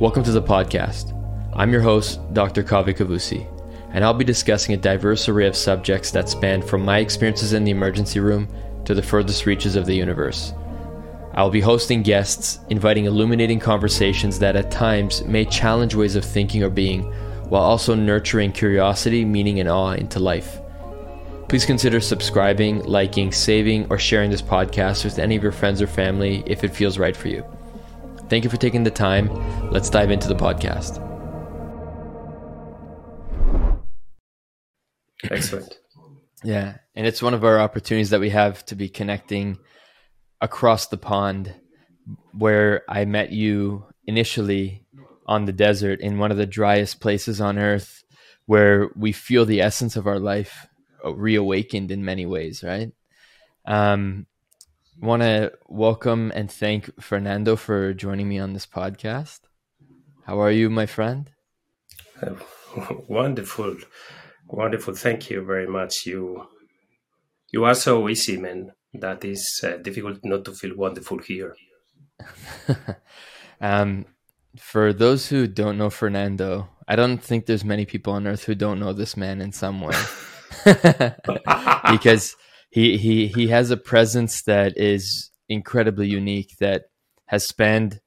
Welcome 0.00 0.22
to 0.22 0.32
the 0.32 0.40
podcast. 0.40 1.12
I'm 1.52 1.70
your 1.70 1.82
host, 1.82 2.20
Dr. 2.32 2.62
Kavi 2.62 2.96
Kavusi, 2.96 3.46
and 3.92 4.02
I'll 4.02 4.14
be 4.14 4.24
discussing 4.24 4.74
a 4.74 4.78
diverse 4.78 5.28
array 5.28 5.46
of 5.46 5.54
subjects 5.54 6.10
that 6.12 6.30
span 6.30 6.62
from 6.62 6.86
my 6.86 7.00
experiences 7.00 7.52
in 7.52 7.64
the 7.64 7.70
emergency 7.70 8.18
room 8.18 8.48
to 8.86 8.94
the 8.94 9.02
furthest 9.02 9.44
reaches 9.44 9.76
of 9.76 9.84
the 9.84 9.94
universe. 9.94 10.54
I 11.34 11.42
will 11.42 11.50
be 11.50 11.60
hosting 11.60 12.02
guests, 12.02 12.60
inviting 12.70 13.04
illuminating 13.04 13.60
conversations 13.60 14.38
that 14.38 14.56
at 14.56 14.70
times 14.70 15.22
may 15.26 15.44
challenge 15.44 15.94
ways 15.94 16.16
of 16.16 16.24
thinking 16.24 16.62
or 16.62 16.70
being, 16.70 17.02
while 17.50 17.62
also 17.62 17.94
nurturing 17.94 18.52
curiosity, 18.52 19.22
meaning, 19.26 19.60
and 19.60 19.68
awe 19.68 19.92
into 19.92 20.18
life. 20.18 20.62
Please 21.46 21.66
consider 21.66 22.00
subscribing, 22.00 22.82
liking, 22.84 23.30
saving, 23.32 23.86
or 23.90 23.98
sharing 23.98 24.30
this 24.30 24.40
podcast 24.40 25.04
with 25.04 25.18
any 25.18 25.36
of 25.36 25.42
your 25.42 25.52
friends 25.52 25.82
or 25.82 25.86
family 25.86 26.42
if 26.46 26.64
it 26.64 26.74
feels 26.74 26.96
right 26.96 27.14
for 27.14 27.28
you. 27.28 27.44
Thank 28.30 28.44
you 28.44 28.50
for 28.50 28.56
taking 28.56 28.84
the 28.84 28.92
time. 28.92 29.28
Let's 29.72 29.90
dive 29.90 30.12
into 30.12 30.28
the 30.28 30.36
podcast. 30.36 31.04
Excellent. 35.28 35.76
Yeah. 36.44 36.76
And 36.94 37.08
it's 37.08 37.20
one 37.20 37.34
of 37.34 37.44
our 37.44 37.58
opportunities 37.58 38.10
that 38.10 38.20
we 38.20 38.30
have 38.30 38.64
to 38.66 38.76
be 38.76 38.88
connecting 38.88 39.58
across 40.40 40.86
the 40.86 40.96
pond 40.96 41.52
where 42.32 42.82
I 42.88 43.04
met 43.04 43.32
you 43.32 43.84
initially 44.06 44.86
on 45.26 45.44
the 45.44 45.52
desert 45.52 46.00
in 46.00 46.18
one 46.18 46.30
of 46.30 46.36
the 46.36 46.46
driest 46.46 47.00
places 47.00 47.40
on 47.40 47.58
earth 47.58 48.04
where 48.46 48.90
we 48.96 49.10
feel 49.10 49.44
the 49.44 49.60
essence 49.60 49.96
of 49.96 50.06
our 50.06 50.20
life 50.20 50.68
reawakened 51.04 51.90
in 51.90 52.04
many 52.04 52.26
ways, 52.26 52.62
right? 52.62 52.92
Um, 53.66 54.26
want 55.00 55.22
to 55.22 55.52
welcome 55.66 56.30
and 56.34 56.50
thank 56.50 56.90
Fernando 57.00 57.56
for 57.56 57.94
joining 57.94 58.28
me 58.28 58.38
on 58.38 58.52
this 58.52 58.66
podcast. 58.66 59.40
How 60.26 60.40
are 60.40 60.50
you, 60.50 60.68
my 60.68 60.86
friend? 60.86 61.30
Uh, 62.22 62.34
wonderful, 63.08 63.76
wonderful. 64.46 64.94
Thank 64.94 65.30
you 65.30 65.42
very 65.42 65.66
much. 65.66 66.04
You, 66.04 66.46
you 67.50 67.64
are 67.64 67.74
so 67.74 68.08
easy, 68.08 68.36
man. 68.36 68.72
That 68.92 69.24
is 69.24 69.60
uh, 69.64 69.78
difficult 69.78 70.18
not 70.22 70.44
to 70.44 70.52
feel 70.52 70.76
wonderful 70.76 71.18
here. 71.18 71.56
um, 73.60 74.04
for 74.58 74.92
those 74.92 75.28
who 75.28 75.46
don't 75.46 75.78
know 75.78 75.90
Fernando, 75.90 76.68
I 76.86 76.96
don't 76.96 77.22
think 77.22 77.46
there's 77.46 77.64
many 77.64 77.86
people 77.86 78.12
on 78.12 78.26
earth 78.26 78.44
who 78.44 78.54
don't 78.54 78.80
know 78.80 78.92
this 78.92 79.16
man 79.16 79.40
in 79.40 79.52
some 79.52 79.80
way, 79.80 79.96
because 81.90 82.36
he 82.70 82.96
he 82.96 83.26
he 83.26 83.48
has 83.48 83.70
a 83.70 83.76
presence 83.76 84.42
that 84.42 84.76
is 84.76 85.30
incredibly 85.48 86.08
unique 86.08 86.56
that 86.58 86.84
has 87.26 87.46
spanned 87.46 88.00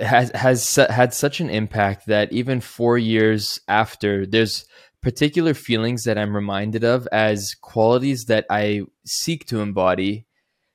has 0.00 0.30
has 0.32 0.76
had 0.76 1.14
such 1.14 1.40
an 1.40 1.50
impact 1.50 2.06
that 2.06 2.32
even 2.32 2.60
4 2.60 2.98
years 2.98 3.60
after 3.68 4.26
there's 4.26 4.64
particular 5.02 5.54
feelings 5.54 6.04
that 6.04 6.18
I'm 6.18 6.34
reminded 6.34 6.84
of 6.84 7.08
as 7.10 7.54
qualities 7.60 8.26
that 8.26 8.46
I 8.48 8.82
seek 9.04 9.46
to 9.46 9.60
embody 9.60 10.26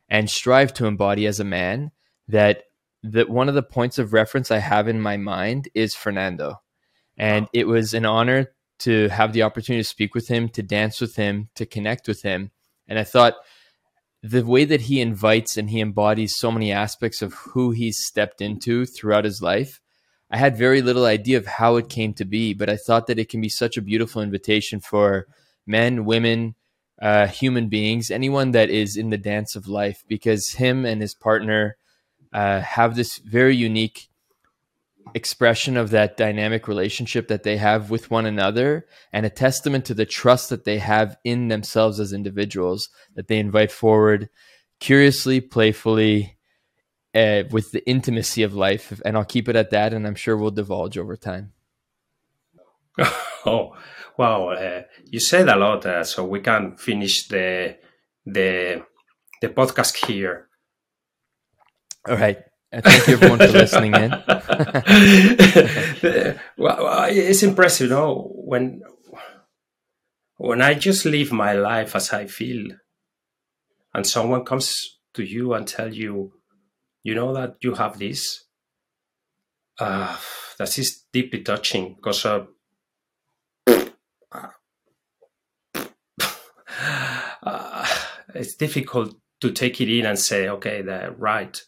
and 0.09 0.29
strive 0.29 0.73
to 0.73 0.85
embody 0.85 1.25
as 1.25 1.39
a 1.39 1.45
man 1.45 1.91
that 2.27 2.63
that 3.03 3.29
one 3.29 3.47
of 3.49 3.55
the 3.55 3.63
points 3.63 3.99
of 3.99 4.13
reference 4.13 4.51
I 4.51 4.57
have 4.59 4.87
in 4.87 5.01
my 5.01 5.17
mind 5.17 5.69
is 5.73 5.95
Fernando. 5.95 6.61
And 7.17 7.47
it 7.53 7.67
was 7.67 7.93
an 7.93 8.05
honor 8.05 8.51
to 8.79 9.07
have 9.09 9.33
the 9.33 9.43
opportunity 9.43 9.81
to 9.81 9.89
speak 9.89 10.13
with 10.13 10.27
him, 10.27 10.49
to 10.49 10.61
dance 10.61 11.01
with 11.01 11.15
him, 11.15 11.49
to 11.55 11.65
connect 11.65 12.07
with 12.07 12.21
him. 12.21 12.51
And 12.87 12.97
I 12.97 13.03
thought 13.03 13.35
the 14.23 14.45
way 14.45 14.65
that 14.65 14.81
he 14.81 15.01
invites 15.01 15.57
and 15.57 15.69
he 15.69 15.79
embodies 15.79 16.37
so 16.37 16.51
many 16.51 16.71
aspects 16.71 17.21
of 17.21 17.33
who 17.33 17.71
he's 17.71 18.05
stepped 18.05 18.41
into 18.41 18.85
throughout 18.85 19.25
his 19.25 19.41
life, 19.41 19.79
I 20.29 20.37
had 20.37 20.57
very 20.57 20.81
little 20.81 21.05
idea 21.05 21.37
of 21.37 21.45
how 21.45 21.77
it 21.77 21.89
came 21.89 22.13
to 22.15 22.25
be, 22.25 22.53
but 22.53 22.69
I 22.69 22.75
thought 22.75 23.07
that 23.07 23.19
it 23.19 23.29
can 23.29 23.39
be 23.39 23.49
such 23.49 23.77
a 23.77 23.81
beautiful 23.81 24.21
invitation 24.21 24.79
for 24.79 25.27
men, 25.65 26.05
women, 26.05 26.55
uh, 27.01 27.27
human 27.27 27.69
beings, 27.69 28.11
anyone 28.11 28.51
that 28.51 28.69
is 28.69 28.97
in 28.97 29.09
the 29.09 29.17
dance 29.17 29.55
of 29.55 29.67
life, 29.67 30.03
because 30.07 30.51
him 30.51 30.85
and 30.85 31.01
his 31.01 31.13
partner 31.13 31.77
uh, 32.33 32.59
have 32.59 32.95
this 32.95 33.17
very 33.19 33.55
unique 33.55 34.09
expression 35.13 35.77
of 35.77 35.89
that 35.91 36.17
dynamic 36.17 36.67
relationship 36.67 37.27
that 37.27 37.43
they 37.43 37.57
have 37.57 37.89
with 37.89 38.11
one 38.11 38.25
another 38.25 38.85
and 39.11 39.25
a 39.25 39.29
testament 39.29 39.85
to 39.85 39.93
the 39.93 40.05
trust 40.05 40.49
that 40.49 40.65
they 40.65 40.77
have 40.77 41.17
in 41.23 41.47
themselves 41.47 41.99
as 41.99 42.13
individuals 42.13 42.89
that 43.15 43.27
they 43.27 43.37
invite 43.37 43.71
forward 43.71 44.29
curiously 44.79 45.41
playfully 45.41 46.37
uh, 47.15 47.43
with 47.51 47.71
the 47.71 47.87
intimacy 47.87 48.43
of 48.43 48.53
life. 48.53 49.01
And 49.05 49.17
i'll 49.17 49.25
keep 49.25 49.49
it 49.49 49.55
at 49.55 49.71
that 49.71 49.93
and 49.93 50.05
i'm 50.05 50.15
sure 50.15 50.37
we'll 50.37 50.51
divulge 50.51 50.97
over 50.97 51.15
time. 51.15 51.53
Oh 53.45 53.77
wow 54.17 54.49
uh, 54.49 54.83
you 55.05 55.19
said 55.21 55.47
a 55.47 55.55
lot 55.55 55.85
uh, 55.85 56.03
so 56.03 56.25
we 56.25 56.41
can 56.41 56.75
finish 56.75 57.27
the 57.27 57.77
the 58.25 58.83
the 59.41 59.49
podcast 59.49 60.05
here. 60.05 60.49
All 62.07 62.17
right 62.17 62.46
thank 62.71 63.07
you 63.07 63.13
everyone 63.13 63.39
for 63.39 63.47
listening 63.47 63.95
in. 63.95 64.11
well, 66.57 67.05
it's 67.09 67.43
impressive, 67.43 67.89
you 67.89 67.95
know, 67.95 68.31
when 68.35 68.81
when 70.37 70.61
I 70.61 70.73
just 70.73 71.05
live 71.05 71.31
my 71.31 71.53
life 71.53 71.95
as 71.95 72.11
I 72.11 72.27
feel, 72.27 72.71
and 73.93 74.05
someone 74.05 74.43
comes 74.43 74.99
to 75.13 75.23
you 75.23 75.53
and 75.53 75.67
tell 75.67 75.93
you, 75.93 76.33
you 77.03 77.15
know 77.15 77.33
that 77.33 77.55
you 77.61 77.75
have 77.75 77.99
this. 77.99 78.43
Uh, 79.79 80.17
that 80.57 80.77
is 80.79 81.03
deeply 81.13 81.43
touching 81.43 81.93
because 81.93 82.25
uh, 82.25 82.45
uh, 87.43 87.87
it's 88.35 88.55
difficult 88.55 89.15
to 89.39 89.51
take 89.51 89.79
it 89.79 89.89
in 89.89 90.07
and 90.07 90.17
say, 90.17 90.49
okay, 90.49 90.81
they're 90.81 91.11
right 91.11 91.61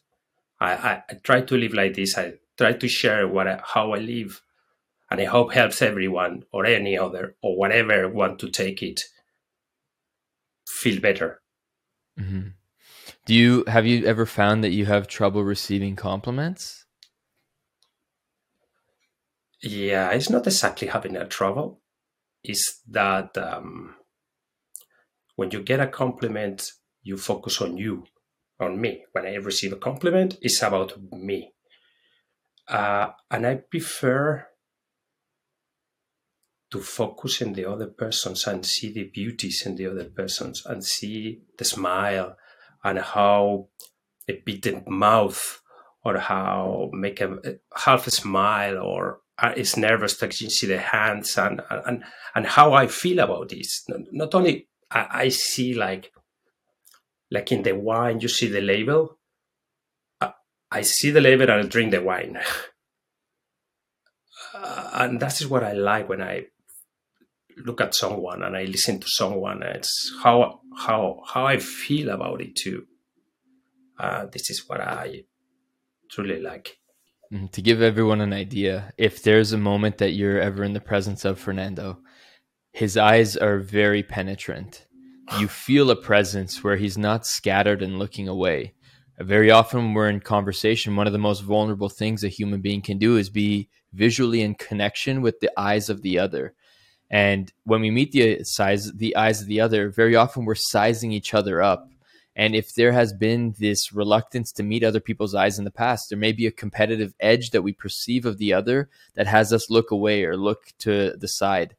I, 0.60 0.74
I, 0.74 1.04
I 1.10 1.14
try 1.24 1.42
to 1.42 1.58
live 1.58 1.74
like 1.74 1.96
this. 1.96 2.18
I 2.18 2.34
try 2.58 2.74
to 2.74 2.88
share 2.88 3.28
what 3.28 3.48
I, 3.48 3.62
how 3.64 3.94
I 3.94 4.00
live, 4.00 4.42
and 5.10 5.22
I 5.22 5.26
hope 5.26 5.54
helps 5.54 5.82
everyone 5.82 6.44
or 6.52 6.66
any 6.66 6.98
other 6.98 7.36
or 7.42 7.58
whatever 7.58 8.10
want 8.10 8.40
to 8.40 8.50
take 8.50 8.84
it 8.84 9.02
feel 10.70 11.02
better. 11.02 11.42
Mm-hmm. 12.20 12.50
Do 13.26 13.34
you 13.34 13.64
have 13.68 13.86
you 13.86 14.06
ever 14.06 14.26
found 14.26 14.64
that 14.64 14.72
you 14.72 14.86
have 14.86 15.08
trouble 15.08 15.44
receiving 15.44 15.96
compliments? 15.96 16.86
Yeah, 19.62 20.10
it's 20.12 20.30
not 20.30 20.48
exactly 20.48 20.88
having 20.88 21.18
a 21.18 21.26
trouble. 21.26 21.82
It's 22.44 22.82
that 22.90 23.38
um, 23.38 23.96
when 25.36 25.52
you 25.52 25.62
get 25.62 25.82
a 25.82 25.88
compliment, 25.88 26.72
you 27.04 27.18
focus 27.18 27.62
on 27.62 27.78
you 27.78 28.06
on 28.60 28.80
me. 28.80 29.06
When 29.12 29.26
I 29.26 29.36
receive 29.36 29.74
a 29.74 29.78
compliment, 29.78 30.38
it's 30.42 30.62
about 30.62 30.94
me. 31.12 31.54
Uh, 32.68 33.10
and 33.32 33.48
I 33.48 33.56
prefer 33.56 34.48
to 36.72 36.80
focus 36.80 37.42
in 37.42 37.54
the 37.54 37.66
other 37.66 37.88
persons 37.88 38.46
and 38.46 38.66
see 38.66 38.92
the 38.92 39.06
beauties 39.06 39.64
in 39.66 39.76
the 39.76 39.88
other 39.88 40.06
persons 40.06 40.64
and 40.66 40.84
see 40.84 41.42
the 41.58 41.66
smile 41.66 42.38
and 42.84 43.00
how 43.00 43.68
a 44.28 44.34
bitten 44.46 44.84
mouth 44.88 45.62
or 46.04 46.18
how 46.18 46.90
make 46.94 47.22
a, 47.22 47.38
half 47.76 48.06
a 48.08 48.12
smile 48.12 48.78
or 48.78 49.22
uh, 49.40 49.54
is 49.56 49.78
nervous 49.78 50.18
to 50.18 50.32
see 50.32 50.68
the 50.68 50.78
hands 50.78 51.38
and 51.38 51.62
and 51.70 52.04
and 52.36 52.46
how 52.46 52.74
I 52.74 52.88
feel 52.88 53.20
about 53.20 53.50
this. 53.50 53.84
Not 54.12 54.36
only 54.36 54.68
I, 54.92 55.08
I 55.12 55.30
see 55.30 55.74
like 55.74 56.12
like 57.32 57.52
in 57.52 57.64
the 57.64 57.74
wine, 57.74 58.20
you 58.20 58.28
see 58.28 58.48
the 58.48 58.62
label. 58.62 59.18
I 60.72 60.82
see 60.82 61.10
the 61.12 61.22
label 61.22 61.50
and 61.50 61.52
I 61.52 61.62
drink 61.64 61.92
the 61.92 62.02
wine. 62.02 62.40
uh, 64.54 64.90
and 64.94 65.20
that 65.20 65.42
is 65.42 65.48
what 65.48 65.64
I 65.64 65.74
like 65.74 66.08
when 66.08 66.22
I 66.22 66.46
look 67.58 67.82
at 67.82 67.96
someone 67.96 68.44
and 68.44 68.56
I 68.56 68.66
listen 68.66 69.00
to 69.00 69.08
someone. 69.08 69.64
It's 69.64 70.14
how 70.24 70.62
how 70.78 71.24
how 71.26 71.46
I 71.46 71.58
feel 71.58 72.10
about 72.10 72.42
it 72.42 72.56
too. 72.56 72.86
Uh, 74.00 74.28
this 74.32 74.50
is 74.50 74.68
what 74.68 74.80
I 74.80 75.24
truly 76.12 76.40
like. 76.40 76.78
Mm-hmm. 77.34 77.48
To 77.48 77.62
give 77.62 77.82
everyone 77.82 78.22
an 78.22 78.34
idea, 78.34 78.94
if 78.98 79.24
there's 79.24 79.52
a 79.52 79.58
moment 79.58 79.98
that 79.98 80.12
you're 80.12 80.40
ever 80.40 80.64
in 80.64 80.74
the 80.74 80.80
presence 80.80 81.26
of 81.26 81.40
Fernando, 81.40 82.00
his 82.72 82.96
eyes 82.96 83.36
are 83.36 83.60
very 83.60 84.04
penetrant 84.04 84.86
you 85.38 85.48
feel 85.48 85.92
a 85.92 85.96
presence 85.96 86.64
where 86.64 86.78
he's 86.78 86.98
not 86.98 87.26
scattered 87.26 87.82
and 87.82 88.00
looking 88.00 88.28
away. 88.28 88.74
Very 89.20 89.52
often, 89.52 89.80
when 89.80 89.94
we're 89.94 90.10
in 90.10 90.22
conversation, 90.22 90.96
one 90.96 91.08
of 91.08 91.14
the 91.14 91.20
most 91.20 91.42
vulnerable 91.42 91.90
things 91.90 92.24
a 92.24 92.30
human 92.30 92.62
being 92.62 92.82
can 92.82 92.98
do 92.98 93.18
is 93.18 93.30
be 93.30 93.70
visually 93.94 94.42
in 94.42 94.56
connection 94.56 95.22
with 95.22 95.40
the 95.40 95.52
eyes 95.58 95.90
of 95.90 96.02
the 96.02 96.18
other. 96.20 96.54
And 97.12 97.52
when 97.64 97.82
we 97.82 97.92
meet 97.92 98.12
the 98.12 98.44
size, 98.44 98.92
the 98.94 99.16
eyes 99.16 99.42
of 99.42 99.48
the 99.48 99.60
other, 99.62 99.90
very 99.90 100.16
often 100.16 100.46
we're 100.46 100.56
sizing 100.56 101.12
each 101.12 101.34
other 101.34 101.62
up 101.62 101.90
And 102.40 102.56
if 102.56 102.74
there 102.74 102.94
has 102.94 103.12
been 103.12 103.54
this 103.60 103.92
reluctance 103.92 104.54
to 104.54 104.64
meet 104.64 104.82
other 104.82 105.02
people's 105.02 105.36
eyes 105.36 105.60
in 105.60 105.66
the 105.66 105.72
past, 105.72 106.08
there 106.10 106.18
may 106.18 106.32
be 106.32 106.48
a 106.48 106.52
competitive 106.52 107.14
edge 107.20 107.50
that 107.52 107.64
we 107.64 107.74
perceive 107.74 108.26
of 108.26 108.38
the 108.38 108.54
other 108.54 108.90
that 109.16 109.28
has 109.28 109.52
us 109.52 109.70
look 109.70 109.92
away 109.92 110.24
or 110.24 110.38
look 110.38 110.72
to 110.80 111.18
the 111.18 111.28
side. 111.28 111.76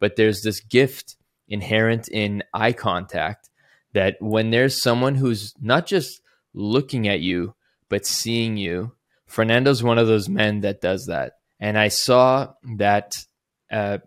But 0.00 0.16
there's 0.16 0.42
this 0.42 0.60
gift 0.60 1.16
inherent 1.52 2.08
in 2.08 2.42
eye 2.54 2.72
contact 2.72 3.50
that 3.92 4.16
when 4.20 4.50
there's 4.50 4.82
someone 4.82 5.14
who's 5.14 5.54
not 5.60 5.86
just 5.86 6.22
looking 6.54 7.06
at 7.06 7.20
you, 7.20 7.54
but 7.90 8.06
seeing 8.06 8.56
you, 8.56 8.92
Fernando's 9.26 9.82
one 9.82 9.98
of 9.98 10.06
those 10.06 10.30
men 10.30 10.60
that 10.60 10.80
does 10.80 11.06
that. 11.06 11.34
And 11.60 11.78
I 11.78 11.88
saw 11.88 12.54
that 12.76 13.24
uh, 13.70 13.98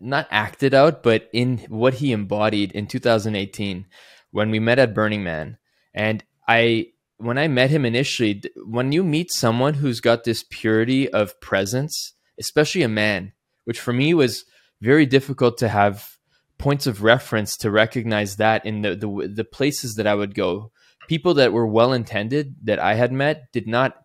not 0.00 0.26
acted 0.30 0.74
out, 0.74 1.04
but 1.04 1.28
in 1.32 1.58
what 1.68 1.94
he 1.94 2.12
embodied 2.12 2.72
in 2.72 2.88
2018 2.88 3.86
when 4.32 4.50
we 4.50 4.58
met 4.58 4.80
at 4.80 4.94
Burning 4.94 5.22
Man. 5.22 5.58
And 5.94 6.24
I, 6.48 6.88
when 7.18 7.38
I 7.38 7.46
met 7.46 7.70
him 7.70 7.84
initially, 7.84 8.42
when 8.56 8.90
you 8.90 9.04
meet 9.04 9.30
someone 9.30 9.74
who's 9.74 10.00
got 10.00 10.24
this 10.24 10.44
purity 10.50 11.08
of 11.08 11.40
presence, 11.40 12.14
especially 12.38 12.82
a 12.82 12.88
man, 12.88 13.32
which 13.64 13.78
for 13.78 13.92
me 13.92 14.12
was 14.12 14.44
very 14.80 15.06
difficult 15.06 15.58
to 15.58 15.68
have 15.68 16.18
points 16.58 16.86
of 16.86 17.02
reference 17.02 17.56
to 17.58 17.70
recognize 17.70 18.36
that 18.36 18.64
in 18.64 18.82
the, 18.82 18.94
the, 18.94 19.32
the 19.34 19.44
places 19.44 19.96
that 19.96 20.06
I 20.06 20.14
would 20.14 20.34
go. 20.34 20.70
People 21.08 21.34
that 21.34 21.52
were 21.52 21.66
well 21.66 21.92
intended 21.92 22.54
that 22.62 22.78
I 22.78 22.94
had 22.94 23.12
met 23.12 23.52
did 23.52 23.66
not 23.66 23.96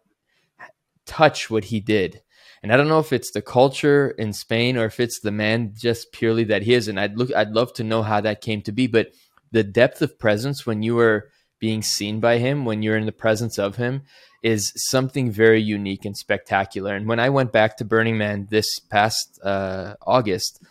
touch 1.06 1.50
what 1.50 1.66
he 1.66 1.80
did. 1.80 2.22
And 2.62 2.74
I 2.74 2.78
don't 2.78 2.90
know 2.90 3.00
if 3.00 3.14
it's 3.14 3.32
the 3.32 3.42
culture 3.42 4.10
in 4.10 4.34
Spain 4.34 4.78
or 4.78 4.86
if 4.86 5.00
it's 5.00 5.22
the 5.22 5.32
man 5.32 5.74
just 5.76 6.12
purely 6.12 6.44
that 6.46 6.64
he 6.64 6.74
is. 6.74 6.88
And 6.88 7.00
I'd 7.00 7.18
look, 7.18 7.34
I'd 7.34 7.52
love 7.52 7.74
to 7.74 7.84
know 7.84 8.04
how 8.04 8.20
that 8.22 8.42
came 8.42 8.62
to 8.64 8.72
be. 8.72 8.88
But 8.88 9.14
the 9.52 9.64
depth 9.64 10.02
of 10.02 10.20
presence 10.20 10.66
when 10.66 10.84
you 10.84 11.00
are 11.00 11.30
being 11.60 11.82
seen 11.82 12.20
by 12.20 12.38
him, 12.38 12.66
when 12.66 12.84
you're 12.84 12.98
in 12.98 13.06
the 13.06 13.12
presence 13.12 13.58
of 13.58 13.78
him, 13.78 14.04
is 14.42 14.72
something 14.76 15.32
very 15.32 15.62
unique 15.62 16.06
and 16.06 16.16
spectacular. 16.16 16.96
And 16.96 17.08
when 17.08 17.20
I 17.20 17.30
went 17.30 17.52
back 17.52 17.78
to 17.78 17.86
Burning 17.86 18.18
Man 18.18 18.48
this 18.50 18.80
past 18.80 19.40
uh, 19.44 19.96
August, 20.06 20.62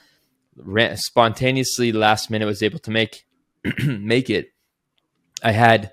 ran, 0.56 0.96
spontaneously 0.96 1.92
last 1.92 2.30
minute 2.30 2.46
was 2.46 2.62
able 2.62 2.78
to 2.80 2.90
make 2.90 3.26
make 3.84 4.30
it. 4.30 4.52
I 5.42 5.52
had 5.52 5.92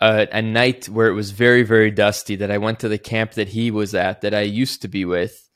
a, 0.00 0.26
a, 0.32 0.42
night 0.42 0.88
where 0.88 1.08
it 1.08 1.14
was 1.14 1.30
very 1.30 1.62
very 1.62 1.90
dusty 1.90 2.36
that 2.36 2.50
I 2.50 2.58
went 2.58 2.80
to 2.80 2.88
the 2.88 2.98
camp 2.98 3.32
that 3.32 3.48
he 3.48 3.70
was 3.70 3.94
at 3.94 4.22
that 4.22 4.34
I 4.34 4.42
used 4.42 4.82
to 4.82 4.88
be 4.88 5.04
with, 5.04 5.48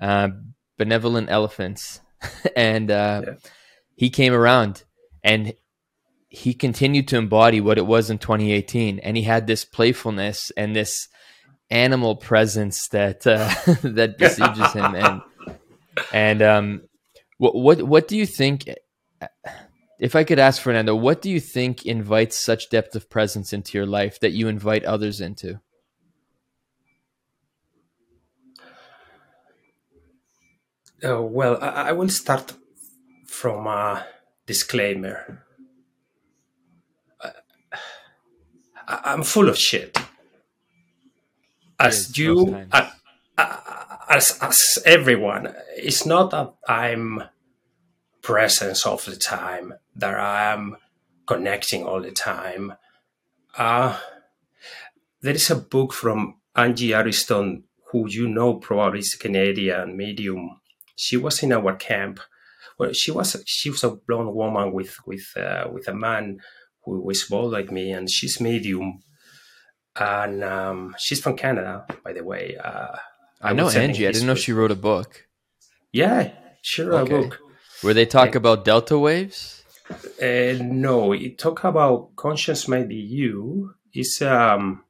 uh, 0.00 0.28
benevolent 0.76 1.30
elephants, 1.30 2.00
and 2.56 2.90
uh, 2.90 3.22
yeah. 3.26 3.34
he 3.94 4.10
came 4.10 4.32
around 4.32 4.84
and 5.22 5.54
he 6.30 6.54
continued 6.54 7.08
to 7.08 7.18
embody 7.18 7.60
what 7.60 7.76
it 7.76 7.86
was 7.86 8.08
in 8.08 8.18
2018, 8.18 9.00
and 9.00 9.16
he 9.16 9.24
had 9.24 9.46
this 9.46 9.64
playfulness 9.64 10.50
and 10.56 10.74
this 10.74 11.08
animal 11.70 12.16
presence 12.16 12.88
that 12.88 13.26
uh, 13.26 13.52
that 13.82 14.16
besieges 14.16 14.72
him 14.72 14.94
and 14.96 15.22
and 16.12 16.42
um 16.42 16.82
what 17.38 17.54
what 17.54 17.82
what 17.82 18.08
do 18.08 18.16
you 18.16 18.26
think 18.26 18.64
if 20.00 20.16
I 20.16 20.24
could 20.24 20.38
ask 20.38 20.62
Fernando, 20.62 20.96
what 20.96 21.20
do 21.20 21.28
you 21.30 21.40
think 21.40 21.84
invites 21.84 22.34
such 22.36 22.70
depth 22.70 22.96
of 22.96 23.10
presence 23.10 23.52
into 23.52 23.76
your 23.76 23.86
life 23.86 24.18
that 24.20 24.32
you 24.32 24.48
invite 24.48 24.82
others 24.84 25.20
into? 25.20 25.60
Uh, 31.04 31.20
well, 31.22 31.58
I, 31.62 31.88
I, 31.88 31.92
will 31.92 32.08
start 32.08 32.52
from 33.26 33.66
a 33.66 34.06
disclaimer. 34.46 35.44
I, 38.90 39.12
am 39.12 39.22
full 39.22 39.48
of 39.48 39.56
shit. 39.56 39.96
As 41.78 42.16
you, 42.18 42.66
uh, 42.72 42.90
uh, 43.38 43.56
as, 44.08 44.38
as 44.42 44.78
everyone, 44.84 45.54
it's 45.76 46.04
not 46.04 46.30
that 46.32 46.52
I'm 46.68 47.22
presence 48.20 48.84
all 48.84 48.96
the 48.96 49.16
time, 49.16 49.74
that 49.96 50.14
I 50.14 50.52
am 50.52 50.76
connecting 51.26 51.84
all 51.84 52.02
the 52.02 52.10
time. 52.10 52.74
Uh, 53.56 53.96
there 55.22 55.34
is 55.34 55.50
a 55.50 55.56
book 55.56 55.92
from 55.92 56.36
Angie 56.56 56.92
Ariston, 56.92 57.64
who 57.90 58.08
you 58.08 58.28
know 58.28 58.54
probably 58.54 59.00
is 59.00 59.14
a 59.14 59.18
Canadian 59.18 59.96
medium. 59.96 60.60
She 60.96 61.16
was 61.16 61.42
in 61.42 61.52
our 61.52 61.76
camp. 61.76 62.20
Well, 62.78 62.92
she 62.92 63.10
was 63.10 63.42
she 63.46 63.70
was 63.70 63.84
a 63.84 63.90
blonde 63.90 64.34
woman 64.34 64.72
with 64.72 64.96
with 65.06 65.32
uh, 65.36 65.68
with 65.72 65.88
a 65.88 65.94
man 65.94 66.40
who 66.84 67.00
was 67.02 67.24
bald 67.24 67.52
like 67.52 67.70
me, 67.70 67.92
and 67.92 68.10
she's 68.10 68.40
medium. 68.40 69.02
And 69.96 70.44
um, 70.44 70.94
she's 70.98 71.20
from 71.20 71.36
Canada, 71.36 71.84
by 72.04 72.12
the 72.12 72.24
way. 72.24 72.56
Uh, 72.62 72.96
I, 73.40 73.50
I 73.50 73.52
know 73.52 73.68
Angie. 73.68 74.06
I 74.06 74.12
didn't 74.12 74.26
know 74.26 74.34
she 74.34 74.52
wrote 74.52 74.70
a 74.70 74.76
book. 74.76 75.26
Yeah, 75.92 76.32
she 76.62 76.82
wrote 76.82 77.02
okay. 77.02 77.14
a 77.14 77.18
book. 77.22 77.38
Where 77.82 77.94
they 77.94 78.06
talk 78.06 78.34
about 78.34 78.64
delta 78.64 78.98
waves? 78.98 79.64
Uh, 80.22 80.56
no, 80.62 81.12
it 81.12 81.38
talk 81.38 81.64
about 81.64 82.14
conscience 82.14 82.68
may 82.68 82.84
be 82.84 82.96
you. 82.96 83.74
It's 83.92 84.22
um, 84.22 84.84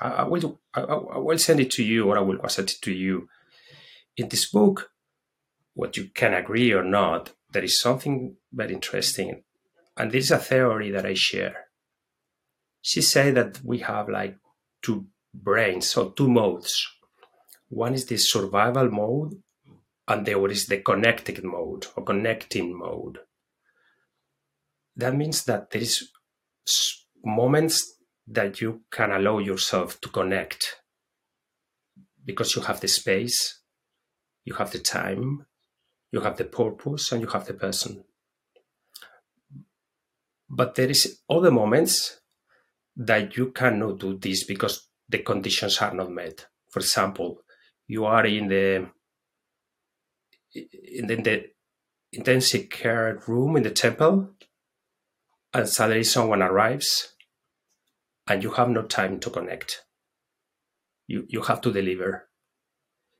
I, 0.00 0.08
I 0.08 0.24
will 0.24 0.60
I, 0.74 0.82
I, 0.82 1.18
will 1.18 1.38
send 1.38 1.60
it 1.60 1.70
to 1.72 1.84
you, 1.84 2.08
or 2.08 2.18
I 2.18 2.20
will 2.20 2.38
send 2.48 2.70
it 2.70 2.82
to 2.82 2.92
you. 2.92 3.28
In 4.16 4.28
this 4.28 4.50
book, 4.50 4.90
what 5.74 5.96
you 5.96 6.10
can 6.14 6.34
agree 6.34 6.72
or 6.72 6.84
not, 6.84 7.32
there 7.52 7.64
is 7.64 7.80
something 7.80 8.36
very 8.52 8.74
interesting, 8.74 9.42
and 9.96 10.10
this 10.10 10.26
is 10.26 10.30
a 10.30 10.38
theory 10.38 10.90
that 10.90 11.06
I 11.06 11.14
share. 11.14 11.66
She 12.82 13.02
said 13.02 13.34
that 13.34 13.60
we 13.64 13.78
have 13.78 14.08
like 14.08 14.36
two 14.82 15.06
brains, 15.34 15.86
so 15.86 16.10
two 16.10 16.28
modes. 16.28 16.86
One 17.68 17.94
is 17.94 18.06
the 18.06 18.16
survival 18.16 18.90
mode, 18.90 19.42
and 20.06 20.24
the 20.24 20.38
other 20.38 20.50
is 20.50 20.66
the 20.66 20.78
connected 20.78 21.42
mode 21.42 21.86
or 21.96 22.04
connecting 22.04 22.78
mode. 22.78 23.18
That 24.94 25.16
means 25.16 25.44
that 25.44 25.70
there 25.70 25.82
is 25.82 26.08
moments 27.24 27.96
that 28.28 28.60
you 28.60 28.82
can 28.90 29.10
allow 29.10 29.38
yourself 29.38 30.00
to 30.00 30.08
connect 30.08 30.80
because 32.24 32.54
you 32.56 32.62
have 32.62 32.80
the 32.80 32.88
space, 32.88 33.60
you 34.44 34.54
have 34.54 34.72
the 34.72 34.78
time, 34.78 35.46
you 36.12 36.20
have 36.20 36.36
the 36.36 36.44
purpose, 36.44 37.12
and 37.12 37.20
you 37.20 37.28
have 37.28 37.46
the 37.46 37.54
person. 37.54 38.04
But 40.48 40.74
there 40.74 40.88
is 40.88 41.20
other 41.28 41.50
moments 41.50 42.20
that 42.96 43.36
you 43.36 43.50
cannot 43.52 43.98
do 43.98 44.16
this 44.16 44.44
because 44.44 44.88
the 45.08 45.18
conditions 45.18 45.78
are 45.78 45.94
not 45.94 46.10
met. 46.10 46.46
For 46.70 46.80
example, 46.80 47.42
you 47.86 48.04
are 48.04 48.24
in 48.26 48.48
the 48.48 48.88
in 50.54 51.06
the, 51.06 51.14
in 51.14 51.22
the 51.22 51.44
intensive 52.12 52.70
care 52.70 53.20
room 53.26 53.56
in 53.56 53.62
the 53.62 53.70
temple, 53.70 54.30
and 55.52 55.68
suddenly 55.68 56.04
someone 56.04 56.42
arrives, 56.42 57.14
and 58.26 58.42
you 58.42 58.52
have 58.52 58.68
no 58.70 58.82
time 58.82 59.20
to 59.20 59.30
connect. 59.30 59.84
You 61.06 61.26
you 61.28 61.42
have 61.42 61.60
to 61.62 61.72
deliver. 61.72 62.28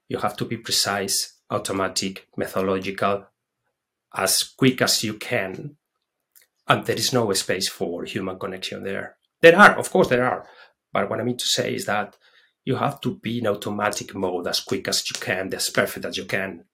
You 0.09 0.19
have 0.19 0.37
to 0.37 0.45
be 0.45 0.57
precise, 0.57 1.41
automatic, 1.51 2.29
methodological, 2.37 3.27
as 4.15 4.43
quick 4.43 4.81
as 4.81 5.03
you 5.03 5.15
can, 5.15 5.77
and 6.69 6.85
there 6.85 6.97
is 6.97 7.13
no 7.13 7.33
space 7.33 7.69
for 7.69 8.05
human 8.05 8.39
connection 8.39 8.83
there. 8.83 9.17
There 9.41 9.57
are, 9.57 9.79
of 9.79 9.91
course, 9.91 10.09
there 10.09 10.25
are, 10.25 10.47
but 10.93 11.09
what 11.09 11.21
I 11.21 11.25
mean 11.25 11.37
to 11.37 11.45
say 11.45 11.75
is 11.75 11.87
that 11.87 12.17
you 12.65 12.77
have 12.77 13.01
to 13.03 13.17
be 13.17 13.39
in 13.39 13.47
automatic 13.47 14.15
mode 14.15 14.49
as 14.49 14.61
quick 14.61 14.89
as 14.89 15.09
you 15.09 15.21
can, 15.21 15.53
as 15.55 15.71
perfect 15.71 16.05
as 16.05 16.17
you 16.17 16.25
can, 16.25 16.65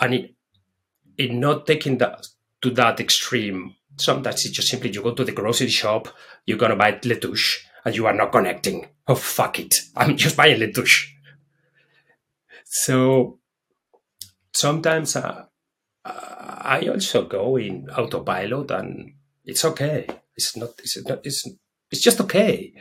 and 0.00 0.14
in, 0.14 0.28
in 1.16 1.40
not 1.40 1.66
taking 1.66 1.98
that 1.98 2.26
to 2.62 2.70
that 2.70 2.98
extreme, 2.98 3.76
sometimes 3.96 4.44
it's 4.44 4.56
just 4.56 4.68
simply 4.68 4.90
you 4.90 5.02
go 5.02 5.14
to 5.14 5.24
the 5.24 5.32
grocery 5.32 5.68
shop, 5.68 6.08
you're 6.44 6.58
gonna 6.58 6.76
buy 6.76 6.98
lettuce, 7.04 7.58
and 7.84 7.94
you 7.94 8.06
are 8.06 8.14
not 8.14 8.32
connecting. 8.32 8.88
Oh 9.06 9.14
fuck 9.14 9.60
it, 9.60 9.74
I'm 9.96 10.16
just 10.16 10.36
buying 10.36 10.58
lettuce. 10.58 11.06
So 12.64 13.38
sometimes 14.52 15.14
uh, 15.14 15.44
I 16.04 16.88
also 16.88 17.26
go 17.26 17.56
in 17.56 17.88
autopilot, 17.90 18.70
and 18.72 19.14
it's 19.44 19.64
okay. 19.64 20.06
It's 20.36 20.56
not. 20.56 20.70
It's 20.78 21.04
not. 21.04 21.20
It's 21.24 21.48
it's 21.90 22.02
just 22.02 22.20
okay. 22.20 22.74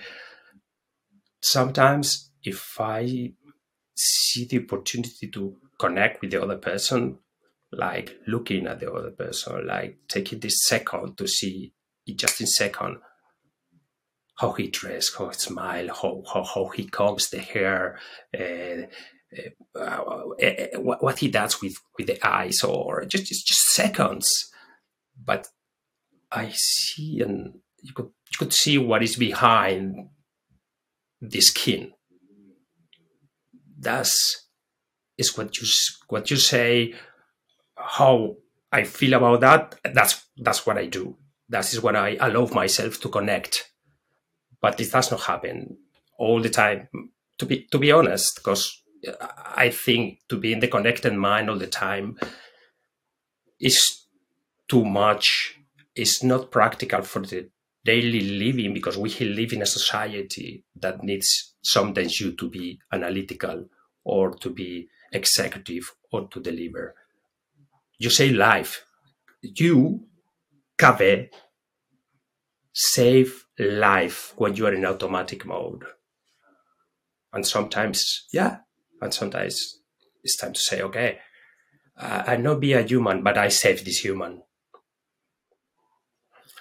Sometimes 1.41 2.31
if 2.43 2.79
I 2.79 3.33
see 3.95 4.45
the 4.45 4.63
opportunity 4.63 5.27
to 5.29 5.55
connect 5.79 6.21
with 6.21 6.31
the 6.31 6.41
other 6.41 6.57
person, 6.57 7.19
like 7.71 8.17
looking 8.27 8.67
at 8.67 8.79
the 8.79 8.91
other 8.91 9.11
person, 9.11 9.67
like 9.67 9.99
taking 10.07 10.39
this 10.39 10.65
second 10.65 11.17
to 11.17 11.27
see 11.27 11.73
just 12.15 12.41
in 12.41 12.47
second 12.47 12.97
how 14.41 14.53
he 14.53 14.67
dressed, 14.67 15.15
how 15.17 15.29
he 15.29 15.35
smile, 15.35 15.87
how, 15.89 16.23
how, 16.33 16.43
how 16.43 16.67
he 16.69 16.85
combs 16.85 17.29
the 17.29 17.39
hair, 17.39 17.99
uh, 18.33 18.87
Uh, 19.73 20.29
eh, 20.39 20.67
eh, 20.73 20.77
what, 20.77 21.01
what 21.01 21.19
he 21.19 21.29
does 21.29 21.61
with, 21.61 21.75
with 21.97 22.07
the 22.07 22.27
eyes, 22.27 22.63
or 22.63 23.05
just, 23.05 23.25
just 23.25 23.47
just 23.47 23.61
seconds. 23.69 24.29
But 25.23 25.47
I 26.31 26.51
see 26.53 27.21
and 27.21 27.59
you 27.81 27.93
could 27.93 28.05
you 28.05 28.37
could 28.37 28.53
see 28.53 28.77
what 28.77 29.03
is 29.03 29.15
behind 29.15 30.09
the 31.21 31.41
skin. 31.41 31.91
That's 33.79 34.47
is 35.17 35.37
what 35.37 35.57
you 35.59 35.67
what 36.07 36.29
you 36.29 36.37
say. 36.37 36.93
How 37.75 38.35
I 38.71 38.83
feel 38.83 39.13
about 39.13 39.41
that. 39.41 39.79
That's 39.93 40.25
that's 40.37 40.65
what 40.65 40.77
I 40.77 40.85
do. 40.87 41.17
That 41.49 41.71
is 41.71 41.81
what 41.81 41.95
I 41.95 42.17
allow 42.19 42.47
myself 42.47 42.99
to 43.01 43.09
connect. 43.09 43.71
But 44.61 44.79
it 44.79 44.91
does 44.91 45.11
not 45.11 45.21
happen 45.21 45.77
all 46.17 46.41
the 46.41 46.49
time. 46.49 46.87
To 47.39 47.45
be 47.45 47.67
to 47.71 47.79
be 47.79 47.91
honest, 47.91 48.35
because 48.35 48.80
I 49.55 49.69
think 49.69 50.19
to 50.29 50.37
be 50.37 50.53
in 50.53 50.59
the 50.59 50.67
connected 50.67 51.13
mind 51.13 51.49
all 51.49 51.57
the 51.57 51.67
time 51.67 52.17
is 53.59 54.05
too 54.67 54.85
much. 54.85 55.57
It's 55.95 56.23
not 56.23 56.51
practical 56.51 57.01
for 57.01 57.21
the 57.21 57.49
daily 57.83 58.21
living 58.21 58.73
because 58.73 58.97
we 58.97 59.09
live 59.09 59.53
in 59.53 59.61
a 59.61 59.65
society 59.65 60.63
that 60.75 61.03
needs 61.03 61.55
sometimes 61.63 62.19
you 62.19 62.33
to 62.33 62.49
be 62.49 62.79
analytical 62.91 63.65
or 64.03 64.31
to 64.35 64.49
be 64.49 64.87
executive 65.11 65.91
or 66.11 66.27
to 66.27 66.39
deliver. 66.39 66.95
You 67.97 68.09
say 68.09 68.29
life. 68.29 68.85
You, 69.41 70.05
Kavi, 70.77 71.29
save 72.73 73.45
life 73.59 74.33
when 74.37 74.55
you 74.55 74.65
are 74.67 74.73
in 74.73 74.85
automatic 74.85 75.45
mode. 75.45 75.83
And 77.33 77.45
sometimes, 77.45 78.27
yeah, 78.31 78.57
and 79.01 79.13
sometimes 79.13 79.79
it's 80.23 80.37
time 80.37 80.53
to 80.53 80.59
say, 80.59 80.81
okay, 80.81 81.19
uh, 81.97 82.23
I 82.27 82.37
not 82.37 82.59
be 82.59 82.73
a 82.73 82.83
human, 82.83 83.23
but 83.23 83.37
I 83.37 83.49
save 83.49 83.83
this 83.83 83.99
human. 83.99 84.43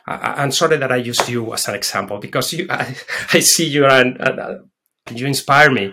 I, 0.06 0.42
am 0.42 0.50
sorry 0.50 0.76
that 0.78 0.90
I 0.90 0.96
used 0.96 1.28
you 1.28 1.52
as 1.54 1.68
an 1.68 1.74
example 1.74 2.18
because 2.18 2.52
you, 2.52 2.66
I, 2.70 2.96
I 3.32 3.40
see 3.40 3.66
you 3.66 3.86
and, 3.86 4.16
and 4.20 4.40
uh, 4.40 4.54
you 5.14 5.26
inspire 5.26 5.70
me. 5.70 5.92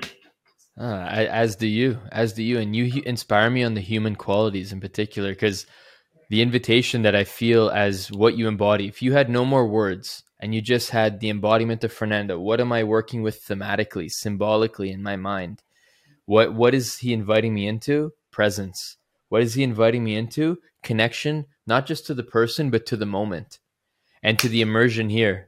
Uh, 0.79 1.05
as 1.09 1.55
do 1.55 1.67
you, 1.67 1.99
as 2.11 2.33
do 2.33 2.43
you, 2.43 2.59
and 2.59 2.75
you 2.75 3.01
inspire 3.03 3.49
me 3.49 3.63
on 3.63 3.73
the 3.73 3.81
human 3.81 4.15
qualities 4.15 4.71
in 4.71 4.79
particular. 4.79 5.29
Because 5.29 5.65
the 6.29 6.41
invitation 6.41 7.01
that 7.01 7.15
I 7.15 7.23
feel 7.23 7.69
as 7.69 8.11
what 8.11 8.37
you 8.37 8.47
embody, 8.47 8.87
if 8.87 9.01
you 9.01 9.13
had 9.13 9.29
no 9.29 9.43
more 9.43 9.67
words 9.67 10.23
and 10.39 10.53
you 10.53 10.61
just 10.61 10.91
had 10.91 11.19
the 11.19 11.29
embodiment 11.29 11.83
of 11.83 11.91
Fernando, 11.91 12.39
what 12.39 12.61
am 12.61 12.71
I 12.71 12.83
working 12.83 13.23
with 13.23 13.43
thematically, 13.43 14.11
symbolically 14.11 14.91
in 14.91 15.01
my 15.01 15.15
mind? 15.15 15.63
What 16.27 16.53
what 16.53 16.75
is 16.75 16.97
he 16.97 17.13
inviting 17.13 17.53
me 17.53 17.67
into? 17.67 18.11
Presence. 18.31 18.97
What 19.29 19.41
is 19.41 19.55
he 19.55 19.63
inviting 19.63 20.03
me 20.03 20.15
into? 20.15 20.59
Connection, 20.83 21.45
not 21.65 21.85
just 21.85 22.05
to 22.07 22.13
the 22.13 22.23
person, 22.23 22.69
but 22.69 22.85
to 22.87 22.97
the 22.97 23.05
moment 23.05 23.59
and 24.21 24.37
to 24.39 24.49
the 24.49 24.61
immersion 24.61 25.09
here. 25.09 25.47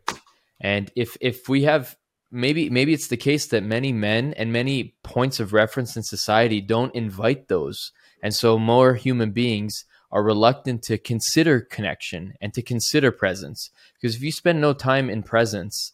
And 0.60 0.90
if 0.96 1.18
if 1.20 1.50
we 1.50 1.64
have 1.64 1.98
maybe 2.32 2.70
maybe 2.70 2.94
it's 2.94 3.08
the 3.08 3.18
case 3.18 3.48
that 3.48 3.64
many 3.64 3.92
men 3.92 4.34
and 4.38 4.54
many 4.54 4.96
points 5.04 5.42
of 5.42 5.52
reference 5.52 5.98
in 5.98 6.04
society 6.04 6.62
don't 6.62 6.96
invite 6.96 7.50
those. 7.50 7.92
And 8.24 8.34
so 8.34 8.58
more 8.58 8.96
human 8.96 9.32
beings 9.32 9.84
are 10.12 10.24
reluctant 10.24 10.82
to 10.84 10.98
consider 10.98 11.60
connection 11.60 12.34
and 12.40 12.54
to 12.54 12.62
consider 12.62 13.12
presence. 13.12 13.70
Because 13.94 14.16
if 14.16 14.22
you 14.22 14.32
spend 14.32 14.62
no 14.62 14.74
time 14.74 15.10
in 15.10 15.24
presence, 15.24 15.94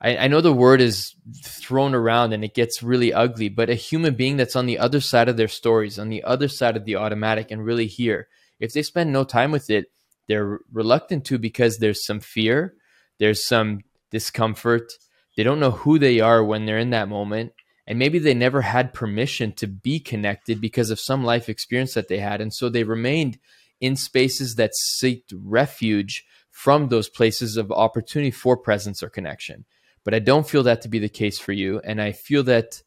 I, 0.00 0.16
I 0.16 0.28
know 0.28 0.40
the 0.40 0.52
word 0.52 0.80
is 0.80 1.14
thrown 1.44 1.94
around 1.94 2.32
and 2.32 2.44
it 2.44 2.54
gets 2.54 2.82
really 2.82 3.12
ugly, 3.12 3.48
but 3.48 3.70
a 3.70 3.74
human 3.74 4.14
being 4.14 4.36
that's 4.36 4.56
on 4.56 4.66
the 4.66 4.78
other 4.78 5.00
side 5.00 5.28
of 5.28 5.36
their 5.36 5.48
stories, 5.48 5.98
on 5.98 6.08
the 6.08 6.24
other 6.24 6.48
side 6.48 6.76
of 6.76 6.84
the 6.84 6.96
automatic, 6.96 7.50
and 7.50 7.64
really 7.64 7.86
here, 7.86 8.28
if 8.58 8.72
they 8.72 8.82
spend 8.82 9.12
no 9.12 9.24
time 9.24 9.50
with 9.50 9.68
it, 9.70 9.86
they're 10.28 10.60
reluctant 10.72 11.24
to 11.26 11.38
because 11.38 11.78
there's 11.78 12.04
some 12.04 12.20
fear, 12.20 12.74
there's 13.18 13.46
some 13.46 13.80
discomfort. 14.10 14.92
They 15.36 15.42
don't 15.42 15.60
know 15.60 15.70
who 15.70 15.98
they 15.98 16.20
are 16.20 16.42
when 16.44 16.66
they're 16.66 16.78
in 16.78 16.90
that 16.90 17.08
moment. 17.08 17.52
And 17.86 17.98
maybe 17.98 18.20
they 18.20 18.34
never 18.34 18.60
had 18.62 18.94
permission 18.94 19.52
to 19.54 19.66
be 19.66 19.98
connected 19.98 20.60
because 20.60 20.90
of 20.90 21.00
some 21.00 21.24
life 21.24 21.48
experience 21.48 21.94
that 21.94 22.08
they 22.08 22.18
had. 22.18 22.40
And 22.40 22.54
so 22.54 22.68
they 22.68 22.84
remained 22.84 23.38
in 23.80 23.96
spaces 23.96 24.54
that 24.56 24.74
seek 24.74 25.24
refuge 25.32 26.24
from 26.50 26.88
those 26.88 27.08
places 27.08 27.56
of 27.56 27.72
opportunity 27.72 28.30
for 28.30 28.56
presence 28.56 29.02
or 29.02 29.08
connection. 29.08 29.64
But 30.04 30.14
I 30.14 30.18
don't 30.18 30.48
feel 30.48 30.62
that 30.64 30.82
to 30.82 30.88
be 30.88 30.98
the 30.98 31.08
case 31.08 31.38
for 31.38 31.52
you. 31.52 31.80
And 31.80 32.00
I 32.00 32.12
feel 32.12 32.42
that 32.44 32.82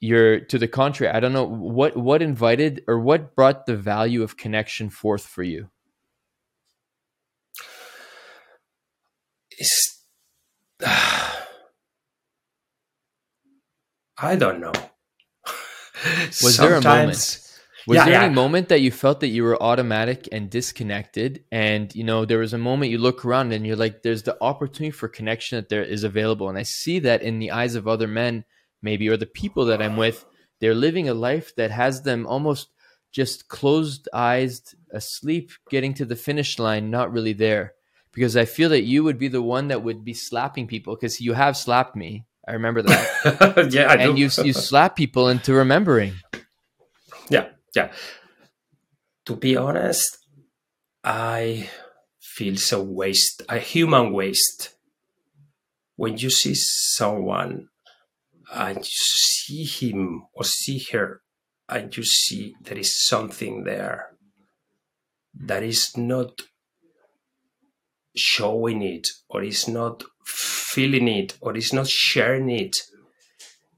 you're 0.00 0.40
to 0.40 0.58
the 0.58 0.68
contrary. 0.68 1.12
I 1.12 1.20
don't 1.20 1.32
know 1.32 1.44
what 1.44 1.96
what 1.96 2.22
invited 2.22 2.82
or 2.88 2.98
what 2.98 3.34
brought 3.34 3.66
the 3.66 3.76
value 3.76 4.22
of 4.22 4.36
connection 4.36 4.90
forth 4.90 5.26
for 5.26 5.42
you. 5.42 5.68
It's, 9.50 10.04
uh, 10.84 11.30
I 14.22 14.36
don't 14.36 14.60
know. 14.60 14.72
Was 16.42 16.56
there 16.56 16.76
a 16.76 16.82
moment? 16.82 17.49
Was 17.90 17.96
yeah, 17.96 18.04
there 18.04 18.14
yeah. 18.14 18.24
any 18.26 18.34
moment 18.34 18.68
that 18.68 18.82
you 18.82 18.92
felt 18.92 19.18
that 19.18 19.30
you 19.30 19.42
were 19.42 19.60
automatic 19.60 20.28
and 20.30 20.48
disconnected? 20.48 21.42
And 21.50 21.92
you 21.92 22.04
know, 22.04 22.24
there 22.24 22.38
was 22.38 22.52
a 22.52 22.58
moment 22.58 22.92
you 22.92 22.98
look 22.98 23.24
around 23.24 23.52
and 23.52 23.66
you're 23.66 23.74
like, 23.74 24.04
there's 24.04 24.22
the 24.22 24.36
opportunity 24.40 24.92
for 24.92 25.08
connection 25.08 25.58
that 25.58 25.70
there 25.70 25.82
is 25.82 26.04
available. 26.04 26.48
And 26.48 26.56
I 26.56 26.62
see 26.62 27.00
that 27.00 27.20
in 27.20 27.40
the 27.40 27.50
eyes 27.50 27.74
of 27.74 27.88
other 27.88 28.06
men, 28.06 28.44
maybe, 28.80 29.08
or 29.08 29.16
the 29.16 29.26
people 29.26 29.64
that 29.64 29.82
I'm 29.82 29.96
with, 29.96 30.24
they're 30.60 30.72
living 30.72 31.08
a 31.08 31.14
life 31.14 31.52
that 31.56 31.72
has 31.72 32.02
them 32.02 32.28
almost 32.28 32.68
just 33.10 33.48
closed 33.48 34.08
eyes, 34.14 34.72
asleep, 34.92 35.50
getting 35.68 35.92
to 35.94 36.04
the 36.04 36.14
finish 36.14 36.60
line, 36.60 36.92
not 36.92 37.12
really 37.12 37.32
there. 37.32 37.72
Because 38.12 38.36
I 38.36 38.44
feel 38.44 38.68
that 38.68 38.84
you 38.84 39.02
would 39.02 39.18
be 39.18 39.26
the 39.26 39.42
one 39.42 39.66
that 39.66 39.82
would 39.82 40.04
be 40.04 40.14
slapping 40.14 40.68
people 40.68 40.94
because 40.94 41.20
you 41.20 41.32
have 41.32 41.56
slapped 41.56 41.96
me. 41.96 42.24
I 42.46 42.52
remember 42.52 42.82
that. 42.82 43.68
yeah, 43.72 43.90
I 43.90 43.96
do 43.96 44.02
and 44.02 44.14
do. 44.14 44.22
you 44.22 44.30
you 44.44 44.52
slap 44.68 44.94
people 44.94 45.28
into 45.28 45.54
remembering. 45.54 46.14
Yeah, 47.28 47.48
yeah. 47.74 47.92
To 49.26 49.36
be 49.36 49.56
honest, 49.56 50.18
I 51.04 51.70
feel 52.20 52.56
so 52.56 52.82
waste, 52.82 53.42
a 53.48 53.58
human 53.58 54.12
waste. 54.12 54.74
When 55.96 56.16
you 56.16 56.30
see 56.30 56.54
someone 56.54 57.68
and 58.52 58.78
you 58.78 58.84
see 58.84 59.64
him 59.64 60.22
or 60.32 60.44
see 60.44 60.84
her 60.92 61.20
and 61.68 61.94
you 61.96 62.02
see 62.02 62.54
there 62.62 62.78
is 62.78 63.06
something 63.06 63.64
there 63.64 64.16
that 65.34 65.62
is 65.62 65.96
not 65.96 66.42
showing 68.16 68.82
it 68.82 69.06
or 69.28 69.42
is 69.42 69.68
not 69.68 70.02
feeling 70.24 71.08
it 71.08 71.36
or 71.40 71.56
is 71.56 71.72
not 71.72 71.88
sharing 71.88 72.50
it 72.50 72.76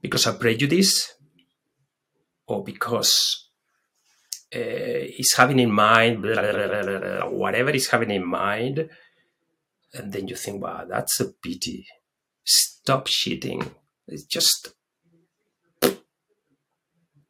because 0.01 0.25
of 0.25 0.39
prejudice 0.39 1.13
or 2.47 2.63
because 2.63 3.42
Eh, 4.53 5.09
is 5.17 5.33
having 5.35 5.57
in 5.57 5.71
mind, 5.71 6.21
blah, 6.21 6.35
blah, 6.35 6.83
blah, 6.83 7.27
whatever 7.29 7.71
is 7.71 7.87
having 7.87 8.11
in 8.11 8.23
mind, 8.27 8.87
and 9.95 10.13
then 10.13 10.27
you 10.27 10.35
think, 10.35 10.61
wow, 10.61 10.85
that's 10.87 11.19
a 11.21 11.31
pity. 11.41 11.87
Stop 12.45 13.07
cheating. 13.07 13.71
It's 14.07 14.25
just 14.25 14.75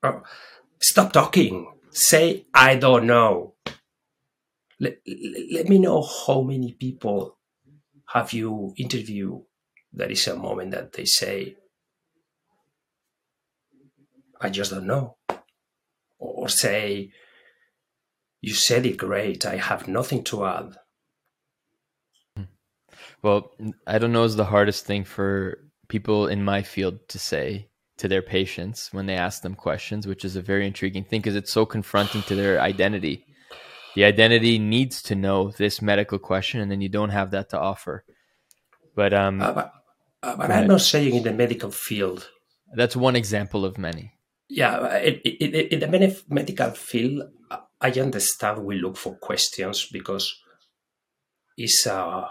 oh, 0.04 0.22
stop 0.82 1.14
talking. 1.14 1.72
Say, 1.92 2.46
I 2.54 2.76
don't 2.76 3.08
know. 3.08 3.54
Let, 4.82 4.98
let 5.54 5.70
me 5.70 5.80
know 5.80 6.02
how 6.02 6.42
many 6.42 6.74
people 6.74 7.38
have 8.08 8.34
you 8.34 8.74
interviewed. 8.76 9.44
That 9.94 10.12
is 10.12 10.28
a 10.28 10.36
moment 10.36 10.72
that 10.72 10.92
they 10.92 11.06
say, 11.06 11.56
I 14.42 14.50
just 14.50 14.72
don't 14.72 14.88
know 14.88 15.16
or 16.24 16.50
say, 16.50 17.12
You 18.42 18.54
said 18.54 18.86
it 18.86 18.98
great, 18.98 19.46
I 19.46 19.58
have 19.58 19.88
nothing 19.88 20.24
to 20.26 20.46
add. 20.46 20.76
Well, 23.22 23.52
I 23.88 24.00
don't 24.00 24.12
know 24.12 24.26
is 24.26 24.36
the 24.36 24.46
hardest 24.46 24.86
thing 24.86 25.06
for 25.06 25.60
people 25.88 26.28
in 26.28 26.44
my 26.44 26.62
field 26.62 27.08
to 27.10 27.20
say 27.20 27.70
to 27.98 28.08
their 28.10 28.22
patients 28.22 28.90
when 28.92 29.06
they 29.06 29.16
ask 29.16 29.42
them 29.42 29.56
questions, 29.56 30.06
which 30.06 30.26
is 30.26 30.36
a 30.36 30.42
very 30.42 30.68
intriguing 30.68 31.06
thing 31.06 31.22
because 31.22 31.36
it's 31.36 31.54
so 31.54 31.66
confronting 31.66 32.24
to 32.24 32.36
their 32.36 32.60
identity. 32.60 33.26
The 33.96 34.04
identity 34.04 34.60
needs 34.60 35.02
to 35.04 35.16
know 35.16 35.52
this 35.52 35.82
medical 35.82 36.20
question, 36.20 36.60
and 36.60 36.70
then 36.70 36.82
you 36.82 36.90
don't 36.90 37.12
have 37.12 37.32
that 37.32 37.50
to 37.52 37.60
offer. 37.60 38.04
But 38.96 39.14
um, 39.14 39.42
uh, 39.42 39.54
but, 39.54 39.74
uh, 40.24 40.36
but 40.36 40.52
I'm 40.52 40.68
not 40.68 40.82
saying 40.82 41.16
in 41.16 41.24
the 41.24 41.32
medical 41.32 41.72
field. 41.72 42.30
That's 42.76 42.96
one 42.96 43.16
example 43.16 43.64
of 43.64 43.78
many 43.78 44.14
yeah, 44.50 44.98
in 44.98 45.80
the 45.80 46.22
medical 46.30 46.72
field, 46.72 47.24
I 47.82 47.92
understand 47.92 48.64
we 48.64 48.80
look 48.80 48.98
for 48.98 49.16
questions 49.16 49.88
because 49.92 50.36
it's 51.58 51.86
uh, 51.88 52.26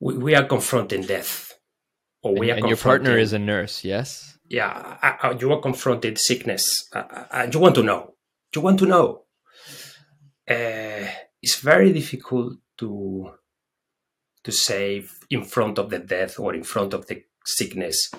we, 0.00 0.16
we 0.16 0.34
are 0.34 0.44
confronting 0.44 1.02
death, 1.02 1.52
or 2.22 2.34
we 2.34 2.50
and, 2.50 2.58
are. 2.58 2.60
And 2.60 2.68
your 2.68 2.76
partner 2.76 3.18
is 3.18 3.32
a 3.32 3.38
nurse, 3.38 3.84
yes. 3.84 4.38
Yeah, 4.48 5.34
you 5.38 5.52
are 5.52 5.60
confronted 5.60 6.18
sickness. 6.18 6.88
Uh, 6.92 7.46
you 7.52 7.60
want 7.60 7.74
to 7.76 7.82
know. 7.82 8.14
You 8.54 8.62
want 8.62 8.78
to 8.80 8.86
know. 8.86 9.24
Uh, 10.48 11.06
it's 11.40 11.60
very 11.60 11.92
difficult 11.92 12.54
to 12.78 13.30
to 14.42 14.52
say 14.52 15.04
in 15.28 15.44
front 15.44 15.78
of 15.78 15.90
the 15.90 15.98
death 15.98 16.38
or 16.38 16.54
in 16.54 16.64
front 16.64 16.94
of 16.94 17.06
the 17.06 17.22
sickness 17.44 18.10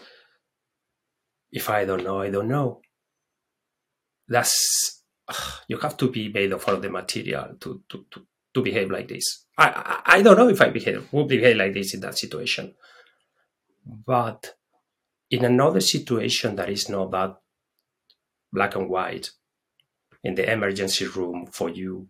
if 1.52 1.70
i 1.70 1.86
don't 1.86 2.04
know 2.04 2.22
i 2.22 2.30
don't 2.30 2.48
know. 2.48 2.82
That's 4.28 5.04
you 5.68 5.78
have 5.78 5.98
to 5.98 6.10
be 6.10 6.32
made 6.32 6.52
of 6.52 6.68
all 6.68 6.78
the 6.78 6.90
material 6.90 7.56
to 7.60 7.84
to, 7.90 8.06
to, 8.12 8.26
to 8.54 8.62
behave 8.62 8.90
like 8.92 9.08
this. 9.08 9.46
I, 9.58 10.02
I, 10.06 10.18
I 10.18 10.22
don't 10.22 10.38
know 10.38 10.50
if 10.50 10.62
i 10.62 10.70
behave 10.70 11.08
would 11.12 11.28
behave 11.28 11.58
like 11.58 11.74
this 11.74 11.94
in 11.94 12.02
that 12.02 12.18
situation. 12.18 12.74
But 13.86 14.56
in 15.30 15.46
another 15.46 15.80
situation 15.82 16.56
that 16.58 16.70
is 16.70 16.90
not 16.90 17.12
that 17.12 17.38
black 18.52 18.76
and 18.76 18.90
white 18.90 19.32
in 20.24 20.36
the 20.36 20.52
emergency 20.52 21.08
room 21.08 21.48
for 21.52 21.70
you 21.70 22.08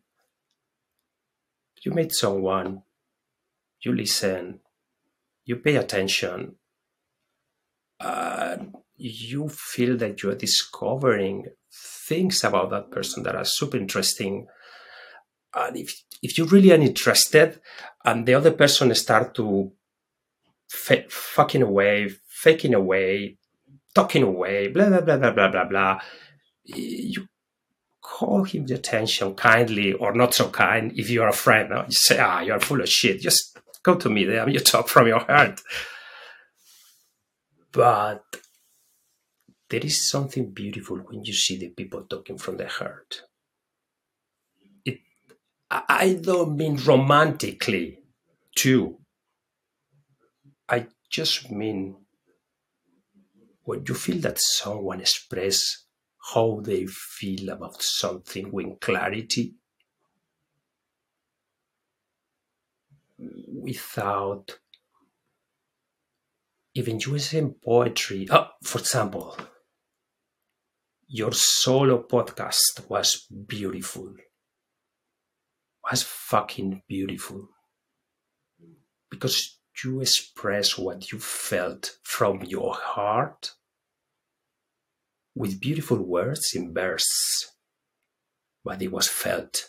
you 1.83 1.91
meet 1.91 2.11
someone 2.11 2.81
you 3.83 3.95
listen 3.95 4.59
you 5.45 5.55
pay 5.55 5.75
attention 5.75 6.55
uh, 7.99 8.57
you 9.01 9.49
feel 9.49 9.97
that 9.97 10.21
you're 10.21 10.35
discovering 10.35 11.47
things 12.07 12.43
about 12.43 12.69
that 12.69 12.91
person 12.91 13.23
that 13.23 13.35
are 13.35 13.45
super 13.45 13.77
interesting 13.77 14.45
and 15.55 15.75
if 15.75 16.03
if 16.21 16.37
you 16.37 16.45
really 16.45 16.71
are 16.71 16.75
interested 16.75 17.59
and 18.05 18.25
the 18.25 18.33
other 18.33 18.51
person 18.51 18.93
start 18.93 19.33
to 19.33 19.71
f- 20.71 21.11
fucking 21.11 21.63
away 21.63 22.09
faking 22.27 22.73
away 22.73 23.37
talking 23.95 24.23
away 24.23 24.67
blah 24.67 24.89
blah 24.89 25.01
blah 25.01 25.17
blah 25.17 25.31
blah 25.31 25.49
blah 25.49 25.65
blah 25.65 26.01
you 26.63 27.27
call 28.01 28.43
him 28.43 28.65
the 28.67 28.75
attention 28.75 29.33
kindly 29.33 29.93
or 29.93 30.13
not 30.13 30.33
so 30.33 30.47
kind 30.49 30.91
if 30.95 31.09
you're 31.09 31.27
a 31.27 31.33
friend 31.33 31.71
no? 31.71 31.83
you 31.87 31.91
say 31.93 32.19
ah 32.19 32.41
you're 32.41 32.59
full 32.59 32.81
of 32.81 32.89
shit 32.89 33.19
just 33.19 33.57
go 33.83 33.95
to 33.95 34.09
me 34.09 34.21
you 34.23 34.59
talk 34.59 34.87
from 34.87 35.07
your 35.07 35.19
heart 35.19 35.59
but 37.71 38.40
there 39.71 39.85
is 39.85 40.09
something 40.09 40.51
beautiful 40.51 40.97
when 40.97 41.23
you 41.23 41.33
see 41.33 41.57
the 41.57 41.69
people 41.69 42.03
talking 42.03 42.37
from 42.37 42.57
the 42.57 42.67
heart. 42.67 43.21
It, 44.83 44.99
I 45.71 46.19
don't 46.21 46.57
mean 46.57 46.75
romantically, 46.75 47.99
too. 48.53 48.99
I 50.67 50.87
just 51.09 51.49
mean 51.49 51.95
when 53.63 53.85
you 53.87 53.93
feel 53.93 54.19
that 54.19 54.39
someone 54.41 54.99
express 54.99 55.85
how 56.33 56.59
they 56.61 56.85
feel 56.87 57.49
about 57.49 57.81
something 57.81 58.51
with 58.51 58.77
clarity, 58.81 59.55
without 63.17 64.59
even 66.73 66.99
using 66.99 67.53
poetry. 67.63 68.27
Oh, 68.29 68.47
for 68.63 68.79
example, 68.79 69.37
your 71.13 71.33
solo 71.33 72.01
podcast 72.01 72.87
was 72.87 73.27
beautiful. 73.45 74.13
Was 75.83 76.03
fucking 76.03 76.83
beautiful. 76.87 77.49
Because 79.09 79.59
you 79.83 79.99
express 79.99 80.77
what 80.77 81.11
you 81.11 81.19
felt 81.19 81.97
from 82.03 82.43
your 82.43 82.73
heart 82.75 83.51
with 85.35 85.59
beautiful 85.59 86.01
words 86.01 86.53
in 86.55 86.73
verse, 86.73 87.51
but 88.63 88.81
it 88.81 88.93
was 88.93 89.09
felt 89.09 89.65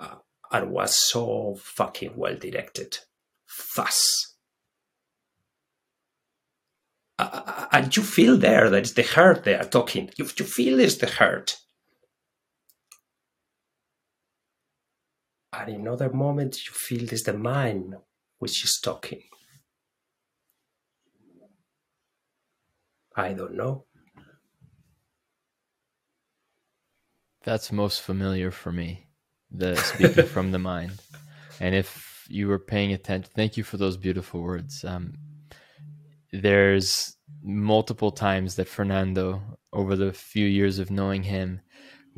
uh, 0.00 0.16
and 0.50 0.70
was 0.70 0.96
so 0.96 1.54
fucking 1.60 2.12
well 2.16 2.36
directed, 2.36 2.98
fast 3.46 4.36
uh, 7.18 7.57
and 7.70 7.94
you 7.96 8.02
feel 8.02 8.36
there 8.36 8.70
that 8.70 8.78
it's 8.78 8.92
the 8.92 9.02
heart 9.02 9.44
they 9.44 9.54
are 9.54 9.64
talking. 9.64 10.10
You, 10.16 10.26
you 10.38 10.44
feel 10.44 10.80
it's 10.80 10.96
the 10.96 11.10
heart. 11.10 11.56
And 15.52 15.74
in 15.74 15.88
other 15.88 16.10
moments, 16.10 16.66
you 16.66 16.72
feel 16.72 17.04
it's 17.12 17.24
the 17.24 17.32
mind 17.32 17.96
which 18.38 18.64
is 18.64 18.78
talking. 18.80 19.22
I 23.16 23.32
don't 23.32 23.54
know. 23.54 23.84
That's 27.44 27.72
most 27.72 28.02
familiar 28.02 28.50
for 28.50 28.70
me, 28.70 29.08
the 29.50 29.74
speaking 29.76 30.26
from 30.34 30.52
the 30.52 30.58
mind. 30.58 31.00
And 31.60 31.74
if 31.74 32.26
you 32.28 32.46
were 32.46 32.58
paying 32.58 32.92
attention, 32.92 33.30
thank 33.34 33.56
you 33.56 33.64
for 33.64 33.76
those 33.76 33.96
beautiful 33.96 34.40
words. 34.42 34.84
Um, 34.84 35.14
there's 36.32 37.17
multiple 37.42 38.10
times 38.10 38.56
that 38.56 38.68
Fernando, 38.68 39.42
over 39.72 39.96
the 39.96 40.12
few 40.12 40.46
years 40.46 40.78
of 40.78 40.90
knowing 40.90 41.22
him, 41.22 41.60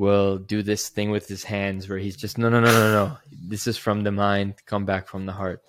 will 0.01 0.39
do 0.39 0.63
this 0.63 0.89
thing 0.89 1.11
with 1.11 1.29
his 1.29 1.45
hands 1.45 1.89
where 1.89 1.99
he's 1.99 2.17
just 2.17 2.39
no 2.39 2.49
no 2.49 2.59
no 2.59 2.73
no 2.73 2.93
no. 2.93 3.19
This 3.31 3.67
is 3.67 3.77
from 3.77 4.03
the 4.03 4.11
mind. 4.11 4.55
Come 4.65 4.87
back 4.87 5.07
from 5.07 5.27
the 5.27 5.33
heart. 5.33 5.63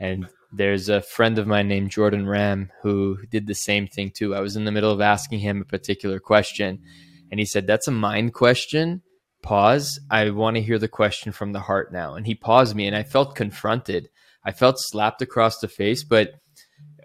And 0.00 0.28
there's 0.52 0.88
a 0.88 1.00
friend 1.00 1.38
of 1.38 1.46
mine 1.46 1.68
named 1.68 1.90
jordan 1.90 2.26
ram 2.26 2.70
who 2.82 3.18
did 3.30 3.46
the 3.46 3.54
same 3.54 3.86
thing 3.86 4.10
too. 4.10 4.34
I 4.34 4.40
was 4.40 4.56
in 4.56 4.64
the 4.64 4.72
middle 4.72 4.90
of 4.90 5.00
asking 5.00 5.40
him 5.40 5.60
a 5.60 5.64
particular 5.64 6.18
question 6.18 6.82
and 7.30 7.38
he 7.38 7.46
said 7.46 7.66
that's 7.66 7.86
a 7.86 7.92
mind 7.92 8.34
question. 8.34 9.02
Pause. 9.42 10.00
I 10.10 10.30
want 10.30 10.56
to 10.56 10.62
hear 10.62 10.78
the 10.78 10.88
question 10.88 11.30
from 11.30 11.52
the 11.52 11.60
heart 11.60 11.92
now. 11.92 12.14
And 12.14 12.26
he 12.26 12.34
paused 12.34 12.74
me 12.74 12.86
and 12.86 12.96
i 12.96 13.04
felt 13.04 13.36
confronted. 13.36 14.08
I 14.44 14.50
felt 14.50 14.80
slapped 14.80 15.22
across 15.22 15.60
the 15.60 15.68
face 15.68 16.02
but 16.02 16.32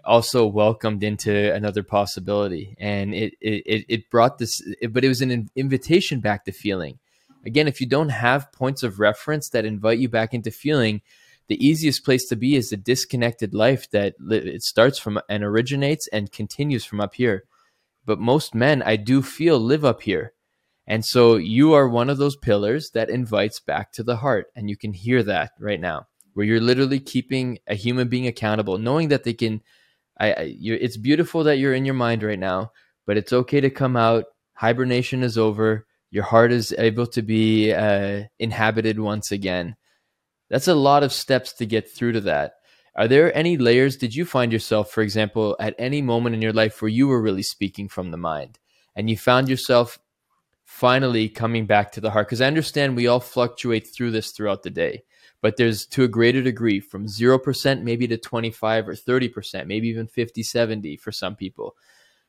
also 0.06 0.46
welcomed 0.46 1.02
into 1.02 1.52
another 1.54 1.82
possibility. 1.82 2.76
And 2.78 3.14
it 3.14 3.34
it, 3.40 3.84
it 3.88 4.10
brought 4.10 4.38
this 4.38 4.62
but 4.90 5.04
it 5.04 5.08
was 5.08 5.22
an 5.22 5.48
invitation 5.56 6.20
back 6.20 6.44
to 6.44 6.52
feeling. 6.52 6.98
Again 7.46 7.68
if 7.68 7.80
you 7.80 7.86
don't 7.86 8.10
have 8.10 8.52
points 8.52 8.82
of 8.82 9.00
reference 9.00 9.48
that 9.50 9.64
invite 9.64 9.98
you 9.98 10.08
back 10.08 10.34
into 10.34 10.50
feeling 10.50 11.02
the 11.46 11.64
easiest 11.64 12.04
place 12.04 12.26
to 12.28 12.36
be 12.36 12.56
is 12.56 12.72
a 12.72 12.76
disconnected 12.76 13.52
life 13.52 13.90
that 13.90 14.14
it 14.30 14.62
starts 14.62 14.98
from 14.98 15.20
and 15.28 15.44
originates 15.44 16.06
and 16.08 16.32
continues 16.32 16.86
from 16.86 17.00
up 17.00 17.14
here. 17.14 17.44
But 18.06 18.18
most 18.18 18.54
men 18.54 18.82
i 18.82 18.96
do 18.96 19.22
feel 19.22 19.58
live 19.58 19.84
up 19.84 20.02
here. 20.02 20.32
And 20.86 21.04
so 21.04 21.36
you 21.36 21.72
are 21.72 21.88
one 21.88 22.10
of 22.10 22.18
those 22.18 22.36
pillars 22.36 22.90
that 22.90 23.08
invites 23.08 23.58
back 23.58 23.92
to 23.92 24.02
the 24.02 24.16
heart. 24.16 24.48
And 24.54 24.68
you 24.68 24.76
can 24.76 24.92
hear 24.92 25.22
that 25.22 25.52
right 25.58 25.80
now 25.80 26.06
where 26.34 26.44
you're 26.44 26.60
literally 26.60 27.00
keeping 27.00 27.58
a 27.66 27.74
human 27.74 28.08
being 28.08 28.26
accountable 28.26 28.76
knowing 28.76 29.08
that 29.08 29.24
they 29.24 29.32
can 29.32 29.62
I, 30.18 30.32
I 30.32 30.56
it's 30.60 30.96
beautiful 30.96 31.44
that 31.44 31.58
you're 31.58 31.74
in 31.74 31.84
your 31.84 31.94
mind 31.94 32.22
right 32.22 32.38
now, 32.38 32.72
but 33.06 33.16
it's 33.16 33.32
okay 33.32 33.60
to 33.60 33.70
come 33.70 33.96
out. 33.96 34.26
Hibernation 34.54 35.22
is 35.22 35.36
over. 35.36 35.86
Your 36.10 36.24
heart 36.24 36.52
is 36.52 36.74
able 36.78 37.06
to 37.08 37.22
be 37.22 37.72
uh, 37.72 38.24
inhabited 38.38 39.00
once 39.00 39.32
again. 39.32 39.76
That's 40.48 40.68
a 40.68 40.74
lot 40.74 41.02
of 41.02 41.12
steps 41.12 41.52
to 41.54 41.66
get 41.66 41.90
through 41.90 42.12
to 42.12 42.20
that. 42.22 42.54
Are 42.96 43.08
there 43.08 43.36
any 43.36 43.56
layers? 43.56 43.96
Did 43.96 44.14
you 44.14 44.24
find 44.24 44.52
yourself, 44.52 44.92
for 44.92 45.02
example, 45.02 45.56
at 45.58 45.74
any 45.78 46.00
moment 46.00 46.36
in 46.36 46.42
your 46.42 46.52
life 46.52 46.80
where 46.80 46.88
you 46.88 47.08
were 47.08 47.20
really 47.20 47.42
speaking 47.42 47.88
from 47.88 48.12
the 48.12 48.16
mind 48.16 48.60
and 48.94 49.10
you 49.10 49.16
found 49.16 49.48
yourself 49.48 49.98
finally 50.64 51.28
coming 51.28 51.66
back 51.66 51.90
to 51.92 52.00
the 52.00 52.12
heart? 52.12 52.28
Because 52.28 52.40
I 52.40 52.46
understand 52.46 52.94
we 52.94 53.08
all 53.08 53.18
fluctuate 53.18 53.88
through 53.88 54.12
this 54.12 54.30
throughout 54.30 54.62
the 54.62 54.70
day 54.70 55.02
but 55.44 55.58
there's 55.58 55.84
to 55.84 56.04
a 56.04 56.08
greater 56.08 56.40
degree 56.40 56.80
from 56.80 57.04
0% 57.04 57.82
maybe 57.82 58.08
to 58.08 58.16
25 58.16 58.88
or 58.88 58.94
30%, 58.94 59.66
maybe 59.66 59.88
even 59.88 60.06
50, 60.06 60.42
70 60.42 60.96
for 60.96 61.12
some 61.12 61.36
people. 61.36 61.76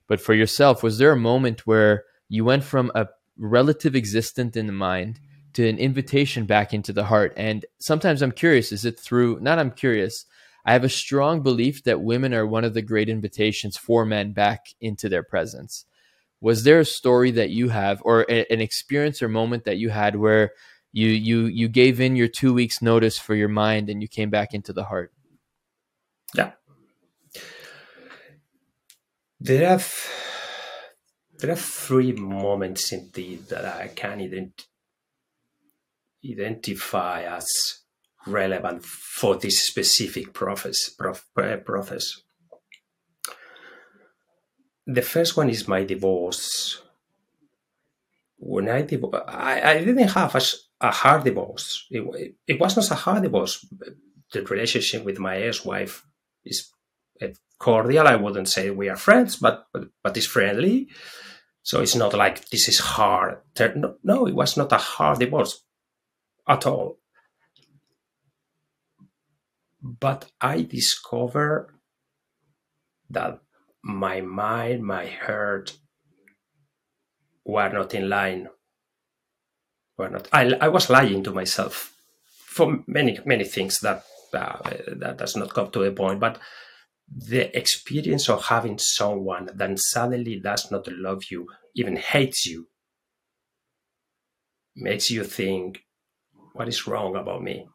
But 0.06 0.20
for 0.20 0.34
yourself, 0.34 0.84
was 0.84 0.98
there 0.98 1.14
a 1.14 1.16
moment 1.16 1.66
where 1.66 2.04
you 2.28 2.44
went 2.44 2.66
from 2.66 2.92
a 2.94 3.08
relative 3.38 3.96
existence 3.96 4.58
in 4.58 4.68
the 4.68 4.74
mind 4.74 5.22
to 5.54 5.66
an 5.66 5.78
invitation 5.78 6.44
back 6.46 6.74
into 6.74 6.92
the 6.92 7.06
heart? 7.06 7.32
And 7.38 7.66
sometimes 7.80 8.22
I'm 8.22 8.34
curious, 8.34 8.74
is 8.74 8.84
it 8.84 9.00
through, 9.00 9.40
not 9.40 9.60
I'm 9.60 9.72
curious, 9.72 10.26
I 10.66 10.74
have 10.74 10.84
a 10.84 10.90
strong 10.90 11.42
belief 11.42 11.86
that 11.86 12.02
women 12.02 12.34
are 12.34 12.46
one 12.46 12.66
of 12.66 12.74
the 12.74 12.82
great 12.82 13.08
invitations 13.08 13.78
for 13.78 14.06
men 14.06 14.34
back 14.34 14.66
into 14.82 15.08
their 15.08 15.24
presence. 15.24 15.86
Was 16.42 16.66
there 16.66 16.82
a 16.82 16.86
story 16.86 17.32
that 17.32 17.50
you 17.50 17.70
have, 17.70 18.02
or 18.04 18.26
a, 18.28 18.46
an 18.52 18.60
experience 18.60 19.22
or 19.22 19.30
moment 19.30 19.64
that 19.64 19.78
you 19.78 19.90
had 19.90 20.18
where 20.18 20.52
you 20.96 21.10
you 21.10 21.40
you 21.60 21.68
gave 21.68 22.00
in 22.00 22.16
your 22.16 22.32
two 22.40 22.54
weeks 22.54 22.82
notice 22.82 23.18
for 23.20 23.36
your 23.36 23.52
mind 23.64 23.90
and 23.90 24.02
you 24.02 24.08
came 24.08 24.30
back 24.30 24.54
into 24.54 24.72
the 24.72 24.86
heart. 24.86 25.12
Yeah. 26.34 26.52
There 29.40 29.66
are 29.70 29.82
there 31.40 31.52
are 31.52 31.64
three 31.86 32.14
moments 32.14 32.94
indeed 32.94 33.50
that 33.50 33.66
i 33.66 33.88
can 33.90 34.20
ident- 34.20 34.68
identify 36.26 37.24
as 37.24 37.46
relevant 38.26 38.86
for 38.86 39.36
this 39.36 39.68
specific 39.68 40.34
process 40.34 40.90
prof, 40.98 41.26
uh, 41.38 41.58
process 41.58 42.24
the 44.88 45.02
first 45.02 45.36
one 45.36 45.50
is 45.50 45.68
my 45.68 45.84
divorce. 45.84 46.82
When 48.38 48.70
I, 48.70 48.88
I, 49.28 49.72
I 49.72 49.84
didn't 49.84 50.10
have 50.10 50.36
a, 50.36 50.42
a 50.82 50.92
hard 50.92 51.24
divorce. 51.24 51.86
It, 51.90 52.36
it 52.48 52.60
was 52.60 52.76
not 52.76 52.92
a 52.92 52.96
hard 52.96 53.24
divorce. 53.24 53.66
The 54.32 54.44
relationship 54.44 55.04
with 55.04 55.20
my 55.20 55.38
ex-wife 55.38 56.06
is 56.44 56.70
eh, 57.22 57.34
cordial. 57.60 58.08
I 58.08 58.16
wouldn't 58.16 58.50
say 58.50 58.70
we 58.70 58.90
are 58.90 58.98
friends, 58.98 59.38
but 59.38 59.68
but, 59.72 59.90
but 60.04 60.18
it's 60.18 60.26
friendly. 60.26 60.90
So 61.64 61.82
it's 61.82 61.96
not 61.96 62.14
like 62.14 62.50
this 62.50 62.68
is 62.68 62.80
hard. 62.80 63.40
No, 63.76 63.96
no, 64.04 64.28
it 64.28 64.36
was 64.36 64.56
not 64.56 64.72
a 64.72 64.78
hard 64.78 65.20
divorce 65.20 65.64
at 66.48 66.66
all. 66.68 67.00
But 69.82 70.32
I 70.42 70.62
discovered 70.62 71.70
that 73.10 73.40
my 73.84 74.22
mind, 74.22 74.84
my 74.84 75.08
heart 75.08 75.78
were 77.46 77.70
not 77.70 77.94
in 77.94 78.10
line. 78.10 78.48
Were 79.98 80.10
not. 80.10 80.28
I, 80.34 80.54
I 80.60 80.68
was 80.68 80.90
lying 80.90 81.24
to 81.24 81.32
myself 81.32 81.94
for 82.28 82.80
many 82.88 83.20
many 83.26 83.46
things 83.46 83.80
that 83.80 84.04
uh, 84.34 84.60
that 84.88 85.18
does 85.18 85.36
not 85.36 85.54
come 85.54 85.72
to 85.72 85.84
the 85.84 85.92
point. 85.92 86.20
But 86.20 86.40
the 87.08 87.56
experience 87.58 88.30
of 88.30 88.46
having 88.46 88.78
someone 88.80 89.50
that 89.54 89.80
suddenly 89.80 90.40
does 90.40 90.72
not 90.72 90.88
love 90.88 91.24
you, 91.30 91.48
even 91.76 91.96
hates 91.96 92.46
you, 92.46 92.68
makes 94.76 95.10
you 95.12 95.24
think, 95.24 95.84
what 96.54 96.68
is 96.68 96.88
wrong 96.88 97.16
about 97.16 97.44
me? 97.44 97.68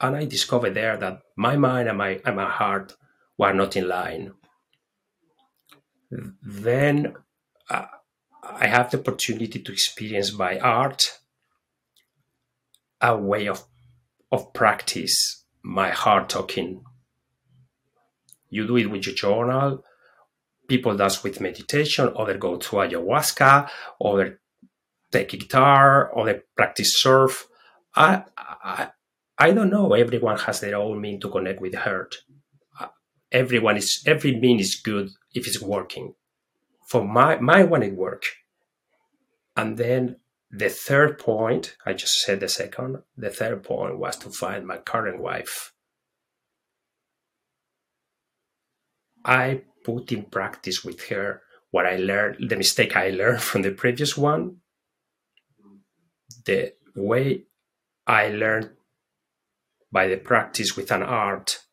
And 0.00 0.16
I 0.16 0.26
discovered 0.26 0.74
there 0.74 0.96
that 0.96 1.22
my 1.36 1.56
mind 1.56 1.88
and 1.88 1.98
my, 1.98 2.20
and 2.24 2.36
my 2.36 2.48
heart 2.48 2.94
were 3.36 3.52
not 3.52 3.76
in 3.76 3.88
line. 3.88 4.34
Then 6.42 7.14
uh, 7.68 7.86
I 8.50 8.66
have 8.66 8.90
the 8.90 8.98
opportunity 8.98 9.60
to 9.60 9.72
experience 9.72 10.30
by 10.30 10.58
art 10.58 11.18
a 13.00 13.16
way 13.16 13.46
of, 13.46 13.64
of 14.32 14.52
practice 14.52 15.44
my 15.62 15.90
heart 15.90 16.28
talking 16.28 16.82
you 18.50 18.66
do 18.66 18.76
it 18.76 18.90
with 18.90 19.06
your 19.06 19.14
journal. 19.14 19.84
People 20.66 20.96
does 20.96 21.22
with 21.22 21.40
meditation, 21.40 22.12
other 22.16 22.36
go 22.36 22.56
to 22.56 22.76
ayahuasca, 22.76 23.68
other 24.04 24.40
take 25.10 25.30
guitar, 25.30 26.16
other 26.18 26.44
practice 26.56 27.00
surf. 27.00 27.46
I, 27.94 28.24
I, 28.36 28.90
I 29.38 29.52
don't 29.52 29.70
know. 29.70 29.94
Everyone 29.94 30.38
has 30.38 30.60
their 30.60 30.76
own 30.76 31.00
mean 31.00 31.20
to 31.20 31.30
connect 31.30 31.60
with 31.60 31.74
heart. 31.74 32.16
Uh, 32.78 32.88
everyone 33.32 33.76
is 33.76 34.02
every 34.06 34.38
mean 34.38 34.60
is 34.60 34.74
good 34.74 35.10
if 35.32 35.46
it's 35.46 35.60
working. 35.62 36.14
For 36.86 37.04
my 37.04 37.38
my 37.38 37.64
one, 37.64 37.82
it 37.82 37.94
work. 37.94 38.24
And 39.58 39.76
then 39.76 40.20
the 40.52 40.68
third 40.68 41.18
point, 41.18 41.76
I 41.84 41.92
just 41.92 42.20
said 42.20 42.38
the 42.38 42.48
second. 42.48 43.02
The 43.16 43.28
third 43.28 43.64
point 43.64 43.98
was 43.98 44.16
to 44.18 44.30
find 44.30 44.64
my 44.64 44.76
current 44.76 45.20
wife. 45.20 45.72
I 49.24 49.62
put 49.84 50.12
in 50.12 50.26
practice 50.26 50.84
with 50.84 51.08
her 51.08 51.42
what 51.72 51.86
I 51.86 51.96
learned, 51.96 52.48
the 52.48 52.56
mistake 52.56 52.96
I 52.96 53.10
learned 53.10 53.42
from 53.42 53.62
the 53.62 53.72
previous 53.72 54.16
one, 54.16 54.58
the 56.46 56.74
way 56.94 57.46
I 58.06 58.28
learned 58.28 58.70
by 59.90 60.06
the 60.06 60.18
practice 60.18 60.76
with 60.76 60.92
an 60.92 61.02
art 61.02 61.64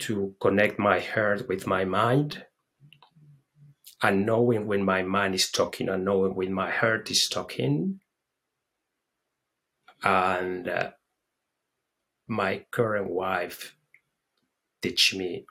to 0.00 0.34
connect 0.38 0.78
my 0.78 1.00
heart 1.00 1.48
with 1.48 1.66
my 1.66 1.86
mind 1.86 2.44
and 4.02 4.26
knowing 4.26 4.66
when 4.66 4.84
my 4.84 5.02
mind 5.02 5.34
is 5.34 5.50
talking 5.50 5.88
and 5.88 6.04
knowing 6.04 6.34
when 6.34 6.52
my 6.52 6.70
heart 6.70 7.10
is 7.10 7.28
talking 7.28 8.00
and 10.02 10.68
uh, 10.68 10.90
my 12.26 12.64
current 12.70 13.08
wife 13.08 13.76
teach 14.80 15.14
me 15.14 15.44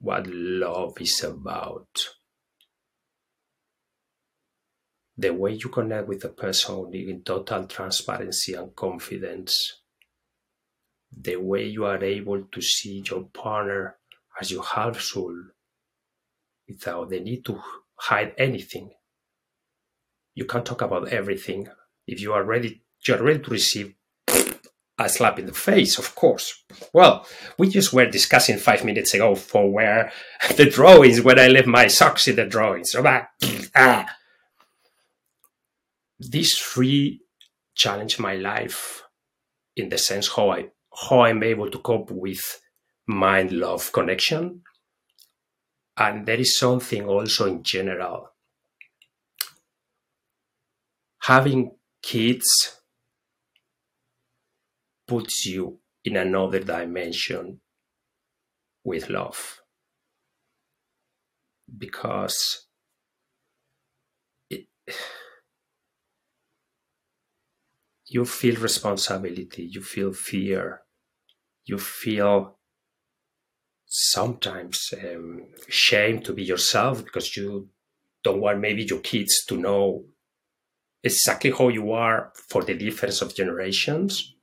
what 0.00 0.26
love 0.26 1.00
is 1.00 1.22
about. 1.22 2.08
The 5.16 5.30
way 5.30 5.52
you 5.52 5.70
connect 5.70 6.08
with 6.08 6.24
a 6.24 6.28
person 6.28 6.92
in 6.92 7.22
total 7.22 7.66
transparency 7.66 8.54
and 8.54 8.74
confidence. 8.76 9.80
The 11.16 11.36
way 11.36 11.66
you 11.66 11.86
are 11.86 12.02
able 12.02 12.42
to 12.42 12.60
see 12.60 13.02
your 13.06 13.24
partner 13.24 13.96
as 14.38 14.50
your 14.50 14.64
half 14.64 15.00
soul 15.00 15.34
without 16.68 17.10
the 17.10 17.20
need 17.20 17.44
to 17.44 17.60
hide 17.96 18.34
anything. 18.38 18.90
You 20.34 20.44
can 20.44 20.64
talk 20.64 20.82
about 20.82 21.08
everything. 21.08 21.68
If 22.06 22.20
you 22.20 22.32
are 22.32 22.44
ready, 22.44 22.82
you 23.06 23.14
are 23.14 23.22
ready 23.22 23.40
to 23.40 23.50
receive 23.50 23.94
a 24.98 25.08
slap 25.08 25.38
in 25.38 25.46
the 25.46 25.52
face, 25.52 25.98
of 25.98 26.14
course. 26.14 26.62
Well, 26.92 27.26
we 27.58 27.68
just 27.68 27.92
were 27.92 28.06
discussing 28.06 28.58
five 28.58 28.84
minutes 28.84 29.12
ago 29.14 29.34
for 29.34 29.70
where 29.70 30.12
the 30.56 30.68
drawings, 30.68 31.20
when 31.20 31.38
I 31.38 31.48
left 31.48 31.66
my 31.66 31.86
socks 31.86 32.28
in 32.28 32.36
the 32.36 32.46
drawings. 32.46 32.92
That, 32.92 33.28
ah. 33.76 34.06
These 36.18 36.58
three 36.58 37.20
challenge 37.74 38.18
my 38.18 38.36
life 38.36 39.02
in 39.76 39.90
the 39.90 39.98
sense 39.98 40.28
how 40.28 40.50
I 40.50 40.68
how 41.10 41.20
I'm 41.20 41.42
able 41.42 41.70
to 41.70 41.78
cope 41.78 42.10
with 42.10 42.60
mind 43.06 43.52
love 43.52 43.92
connection. 43.92 44.62
And 45.98 46.24
there 46.24 46.40
is 46.40 46.56
something 46.56 47.04
also 47.06 47.44
in 47.44 47.62
general. 47.62 48.30
Having 51.18 51.76
kids 52.00 52.80
puts 55.08 55.44
you 55.46 55.80
in 56.04 56.16
another 56.16 56.60
dimension 56.60 57.60
with 58.84 59.10
love 59.10 59.60
because 61.78 62.66
it, 64.50 64.66
you 68.06 68.24
feel 68.24 68.56
responsibility 68.56 69.64
you 69.64 69.82
feel 69.82 70.12
fear 70.12 70.82
you 71.66 71.78
feel 71.78 72.55
sometimes 73.98 74.92
um, 75.02 75.46
shame 75.68 76.20
to 76.20 76.32
be 76.32 76.42
yourself 76.42 77.04
because 77.04 77.36
you 77.36 77.68
don't 78.22 78.40
want 78.40 78.60
maybe 78.60 78.84
your 78.84 79.00
kids 79.00 79.44
to 79.46 79.56
know 79.56 80.04
exactly 81.02 81.50
how 81.50 81.68
you 81.68 81.92
are 81.92 82.32
for 82.48 82.62
the 82.62 82.74
difference 82.74 83.22
of 83.22 83.34
generations 83.34 84.36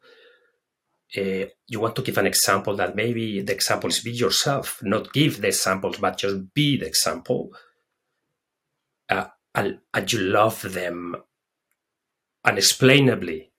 uh, 1.16 1.46
you 1.68 1.80
want 1.80 1.96
to 1.96 2.02
give 2.02 2.18
an 2.18 2.26
example 2.26 2.76
that 2.76 2.96
maybe 2.96 3.42
the 3.42 3.54
examples 3.54 4.00
be 4.00 4.12
yourself, 4.12 4.80
not 4.82 5.14
give 5.14 5.42
the 5.42 5.48
examples, 5.48 5.98
but 5.98 6.18
just 6.18 6.54
be 6.54 6.78
the 6.78 6.88
example. 6.88 7.52
Uh, 9.10 9.26
and, 9.54 9.80
and 9.94 10.12
you 10.12 10.20
love 10.20 10.62
them 10.74 11.16
unexplainably. 12.44 13.52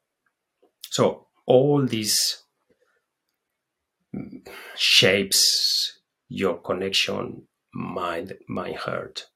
So 0.90 1.28
all 1.46 1.86
these 1.86 2.43
shapes 4.76 6.00
your 6.28 6.56
connection 6.58 7.42
mind 7.72 8.34
mind 8.48 8.76
heart 8.76 9.26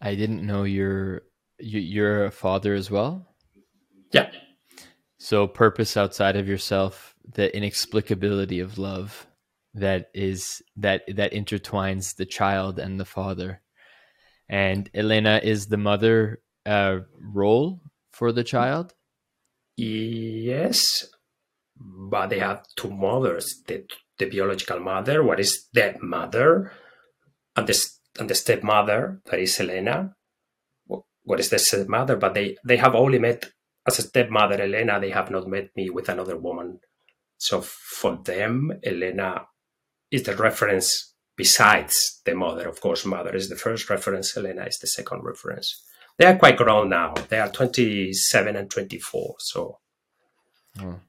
i 0.00 0.14
didn't 0.14 0.46
know 0.46 0.64
you're 0.64 1.22
you're 1.58 2.24
a 2.24 2.30
father 2.30 2.74
as 2.74 2.90
well 2.90 3.34
yeah 4.12 4.30
so 5.22 5.46
purpose 5.46 5.96
outside 5.96 6.34
of 6.34 6.48
yourself, 6.48 7.14
the 7.32 7.48
inexplicability 7.48 8.60
of 8.60 8.76
love 8.76 9.28
that 9.72 10.10
is 10.12 10.60
that 10.78 11.02
that 11.14 11.32
intertwines 11.32 12.16
the 12.16 12.26
child 12.26 12.80
and 12.80 12.98
the 12.98 13.04
father. 13.04 13.62
And 14.48 14.90
Elena 14.92 15.40
is 15.40 15.68
the 15.68 15.76
mother 15.76 16.42
uh, 16.66 17.02
role 17.20 17.82
for 18.12 18.32
the 18.32 18.42
child. 18.42 18.94
Yes, 19.76 21.06
but 22.10 22.28
they 22.28 22.38
have 22.38 22.64
two 22.76 22.90
mothers: 22.90 23.62
the 23.66 23.84
the 24.18 24.26
biological 24.26 24.80
mother, 24.80 25.22
what 25.22 25.40
is 25.40 25.68
the 25.72 25.96
mother, 26.00 26.72
and 27.56 27.66
the 27.66 27.84
and 28.18 28.28
the 28.28 28.34
stepmother, 28.34 29.20
that 29.26 29.40
is 29.40 29.58
Elena. 29.58 30.14
What 31.24 31.40
is 31.40 31.50
the 31.50 31.58
stepmother? 31.58 32.16
But 32.16 32.34
they 32.34 32.56
they 32.64 32.76
have 32.76 32.94
only 32.94 33.18
met 33.18 33.46
as 33.86 33.98
a 33.98 34.02
stepmother, 34.02 34.60
Elena, 34.60 35.00
they 35.00 35.10
have 35.10 35.30
not 35.30 35.48
met 35.48 35.70
me 35.76 35.90
with 35.90 36.08
another 36.08 36.36
woman. 36.36 36.80
So 37.38 37.60
for 37.62 38.16
them, 38.24 38.72
Elena 38.84 39.46
is 40.10 40.22
the 40.22 40.36
reference 40.36 41.14
besides 41.36 42.20
the 42.24 42.34
mother. 42.34 42.68
Of 42.68 42.80
course, 42.80 43.04
mother 43.04 43.34
is 43.34 43.48
the 43.48 43.56
first 43.56 43.90
reference, 43.90 44.36
Elena 44.36 44.66
is 44.66 44.78
the 44.78 44.86
second 44.86 45.24
reference. 45.24 45.82
They 46.18 46.26
are 46.26 46.38
quite 46.38 46.58
grown 46.58 46.90
now. 46.90 47.14
They 47.28 47.40
are 47.40 47.50
27 47.50 48.54
and 48.54 48.70
24. 48.70 49.34
So. 49.38 49.78
Oh, 50.80 51.00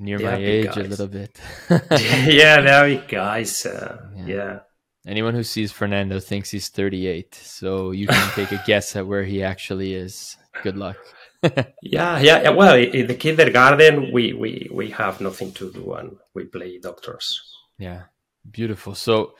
near 0.00 0.18
my 0.18 0.36
age, 0.36 0.76
a 0.76 0.82
little 0.82 1.06
bit. 1.06 1.38
yeah, 2.00 2.82
big 2.84 3.08
guys. 3.08 3.66
Uh, 3.66 3.98
yeah. 4.16 4.26
yeah. 4.26 4.58
Anyone 5.06 5.34
who 5.34 5.42
sees 5.42 5.72
Fernando 5.72 6.20
thinks 6.20 6.50
he's 6.50 6.68
38. 6.68 7.34
So 7.34 7.90
you 7.90 8.06
can 8.06 8.30
take 8.32 8.52
a 8.52 8.62
guess 8.66 8.96
at 8.96 9.06
where 9.06 9.24
he 9.24 9.42
actually 9.42 9.94
is. 9.94 10.36
Good 10.62 10.76
luck. 10.76 10.96
yeah, 11.82 12.18
yeah, 12.18 12.42
yeah. 12.42 12.50
Well, 12.50 12.74
in 12.74 13.06
the 13.06 13.14
kindergarten, 13.14 14.12
we, 14.12 14.32
we, 14.32 14.68
we 14.72 14.90
have 14.90 15.20
nothing 15.20 15.52
to 15.52 15.72
do 15.72 15.94
and 15.94 16.16
we 16.34 16.44
play 16.44 16.78
doctors. 16.78 17.40
Yeah, 17.78 18.04
beautiful. 18.50 18.94
So 18.94 19.34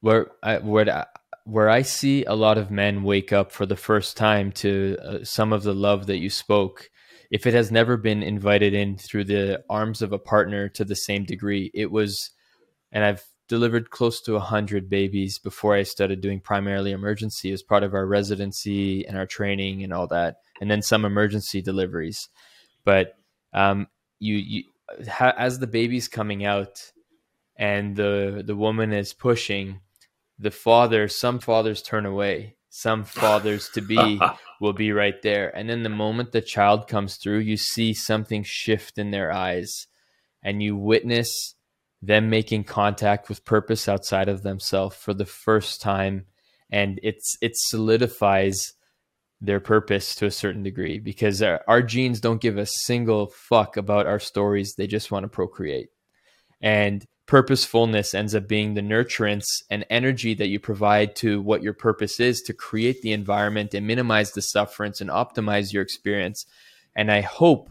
where 0.00 0.32
I, 0.42 0.58
where 0.58 1.06
where 1.44 1.68
I 1.68 1.82
see 1.82 2.24
a 2.24 2.34
lot 2.34 2.58
of 2.58 2.70
men 2.70 3.02
wake 3.02 3.32
up 3.32 3.52
for 3.52 3.66
the 3.66 3.76
first 3.76 4.16
time 4.16 4.50
to 4.52 4.96
uh, 5.02 5.18
some 5.24 5.52
of 5.52 5.62
the 5.62 5.74
love 5.74 6.06
that 6.06 6.18
you 6.18 6.30
spoke, 6.30 6.90
if 7.34 7.48
it 7.48 7.54
has 7.54 7.72
never 7.72 7.96
been 7.96 8.22
invited 8.22 8.74
in 8.74 8.96
through 8.96 9.24
the 9.24 9.60
arms 9.68 10.02
of 10.02 10.12
a 10.12 10.18
partner 10.20 10.68
to 10.68 10.84
the 10.84 10.94
same 10.94 11.24
degree, 11.24 11.68
it 11.74 11.90
was, 11.90 12.30
and 12.92 13.02
I've 13.02 13.24
delivered 13.48 13.90
close 13.90 14.20
to 14.20 14.34
100 14.34 14.88
babies 14.88 15.40
before 15.40 15.74
I 15.74 15.82
started 15.82 16.20
doing 16.20 16.38
primarily 16.38 16.92
emergency 16.92 17.50
as 17.50 17.60
part 17.60 17.82
of 17.82 17.92
our 17.92 18.06
residency 18.06 19.04
and 19.04 19.18
our 19.18 19.26
training 19.26 19.82
and 19.82 19.92
all 19.92 20.06
that, 20.06 20.36
and 20.60 20.70
then 20.70 20.80
some 20.80 21.04
emergency 21.04 21.60
deliveries. 21.60 22.28
But 22.84 23.16
um, 23.52 23.88
you, 24.20 24.36
you 24.36 24.64
ha, 25.10 25.34
as 25.36 25.58
the 25.58 25.66
baby's 25.66 26.06
coming 26.06 26.44
out 26.44 26.92
and 27.56 27.96
the 27.96 28.44
the 28.46 28.54
woman 28.54 28.92
is 28.92 29.12
pushing, 29.12 29.80
the 30.38 30.52
father, 30.52 31.08
some 31.08 31.40
fathers 31.40 31.82
turn 31.82 32.06
away, 32.06 32.54
some 32.68 33.02
fathers 33.02 33.70
to 33.70 33.80
be 33.80 34.20
will 34.64 34.72
be 34.72 34.92
right 34.92 35.20
there, 35.22 35.54
and 35.56 35.68
then 35.68 35.82
the 35.82 35.88
moment 35.90 36.32
the 36.32 36.40
child 36.40 36.88
comes 36.88 37.16
through, 37.16 37.38
you 37.38 37.56
see 37.56 37.92
something 37.92 38.42
shift 38.42 38.98
in 38.98 39.10
their 39.10 39.30
eyes, 39.30 39.86
and 40.42 40.62
you 40.62 40.74
witness 40.74 41.54
them 42.02 42.30
making 42.30 42.64
contact 42.64 43.28
with 43.28 43.44
purpose 43.44 43.88
outside 43.88 44.28
of 44.28 44.42
themselves 44.42 44.96
for 44.96 45.12
the 45.12 45.26
first 45.26 45.82
time. 45.82 46.24
And 46.70 46.98
it's 47.02 47.36
it 47.42 47.52
solidifies 47.54 48.72
their 49.40 49.60
purpose 49.60 50.14
to 50.16 50.26
a 50.26 50.30
certain 50.30 50.62
degree 50.62 50.98
because 50.98 51.42
our, 51.42 51.62
our, 51.68 51.82
genes 51.82 52.20
don't 52.20 52.40
give 52.40 52.56
a 52.56 52.64
single 52.64 53.26
fuck 53.26 53.76
about 53.76 54.06
our 54.06 54.18
stories. 54.18 54.74
They 54.74 54.86
just 54.86 55.10
want 55.10 55.24
to 55.24 55.28
procreate. 55.28 55.88
And 56.62 57.04
purposefulness 57.26 58.14
ends 58.14 58.34
up 58.34 58.46
being 58.46 58.74
the 58.74 58.80
nurturance 58.80 59.62
and 59.70 59.86
energy 59.88 60.34
that 60.34 60.48
you 60.48 60.60
provide 60.60 61.16
to 61.16 61.40
what 61.40 61.62
your 61.62 61.72
purpose 61.72 62.20
is 62.20 62.42
to 62.42 62.52
create 62.52 63.00
the 63.02 63.12
environment 63.12 63.72
and 63.72 63.86
minimize 63.86 64.32
the 64.32 64.42
sufferance 64.42 65.00
and 65.00 65.10
optimize 65.10 65.72
your 65.72 65.82
experience. 65.82 66.44
And 66.94 67.10
i 67.10 67.20
hope 67.22 67.70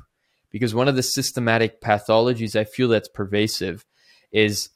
because 0.49 0.75
one 0.75 0.87
of 0.87 0.95
the 0.95 1.03
systematic 1.03 1.81
pathologies 1.81 2.55
i 2.55 2.63
feel 2.63 2.87
that's 2.87 3.09
pervasive 3.09 3.85
is 4.31 4.69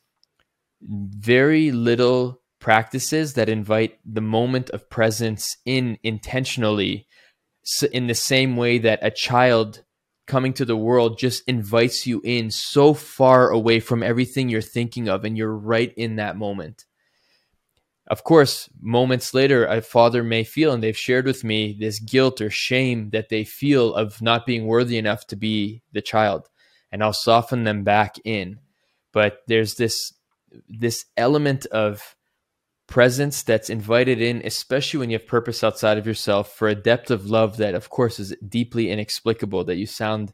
very 0.82 1.72
little 1.72 2.42
practices 2.60 3.34
that 3.34 3.50
invite 3.50 4.00
the 4.06 4.22
moment 4.22 4.70
of 4.72 4.90
presence 4.90 5.58
in 5.66 5.98
intentionally 6.04 7.08
in 7.92 8.08
the 8.08 8.16
same 8.16 8.56
way 8.56 8.78
that 8.78 9.00
a 9.02 9.12
child 9.12 9.84
coming 10.28 10.54
to 10.54 10.66
the 10.66 10.78
world 10.78 11.18
just 11.18 11.44
invites 11.48 12.06
you 12.06 12.22
in 12.24 12.52
so 12.52 12.94
far 12.94 13.50
away 13.50 13.80
from 13.80 14.04
everything 14.04 14.50
you're 14.50 14.62
thinking 14.62 15.08
of 15.10 15.24
and 15.26 15.38
you're 15.38 15.56
right 15.56 15.94
in 15.96 16.18
that 16.18 16.38
moment. 16.38 16.86
Of 18.10 18.24
course 18.24 18.70
moments 18.80 19.34
later 19.34 19.66
a 19.66 19.82
father 19.82 20.24
may 20.24 20.44
feel 20.44 20.72
and 20.74 20.84
they've 20.84 20.98
shared 20.98 21.26
with 21.26 21.44
me 21.44 21.76
this 21.78 22.00
guilt 22.00 22.40
or 22.40 22.50
shame 22.50 23.10
that 23.10 23.30
they 23.30 23.44
feel 23.44 23.94
of 23.94 24.22
not 24.22 24.46
being 24.46 24.66
worthy 24.66 24.98
enough 24.98 25.28
to 25.28 25.36
be 25.36 25.82
the 25.92 26.02
child 26.02 26.48
and 26.92 27.04
i'll 27.04 27.14
soften 27.14 27.64
them 27.64 27.84
back 27.84 28.16
in. 28.24 28.60
But 29.12 29.40
there's 29.48 29.76
this 29.76 30.14
this 30.70 31.06
element 31.16 31.66
of 31.68 32.16
presence 32.88 33.44
that's 33.44 33.70
invited 33.70 34.22
in 34.22 34.42
especially 34.46 34.98
when 34.98 35.10
you 35.10 35.18
have 35.18 35.28
purpose 35.28 35.62
outside 35.62 35.98
of 35.98 36.08
yourself 36.08 36.54
for 36.54 36.70
a 36.70 36.76
depth 36.76 37.12
of 37.12 37.30
love 37.30 37.58
that 37.58 37.76
of 37.76 37.90
course 37.90 38.18
is 38.18 38.34
deeply 38.48 38.90
inexplicable 38.90 39.66
that 39.66 39.76
you 39.76 39.86
sound 39.86 40.32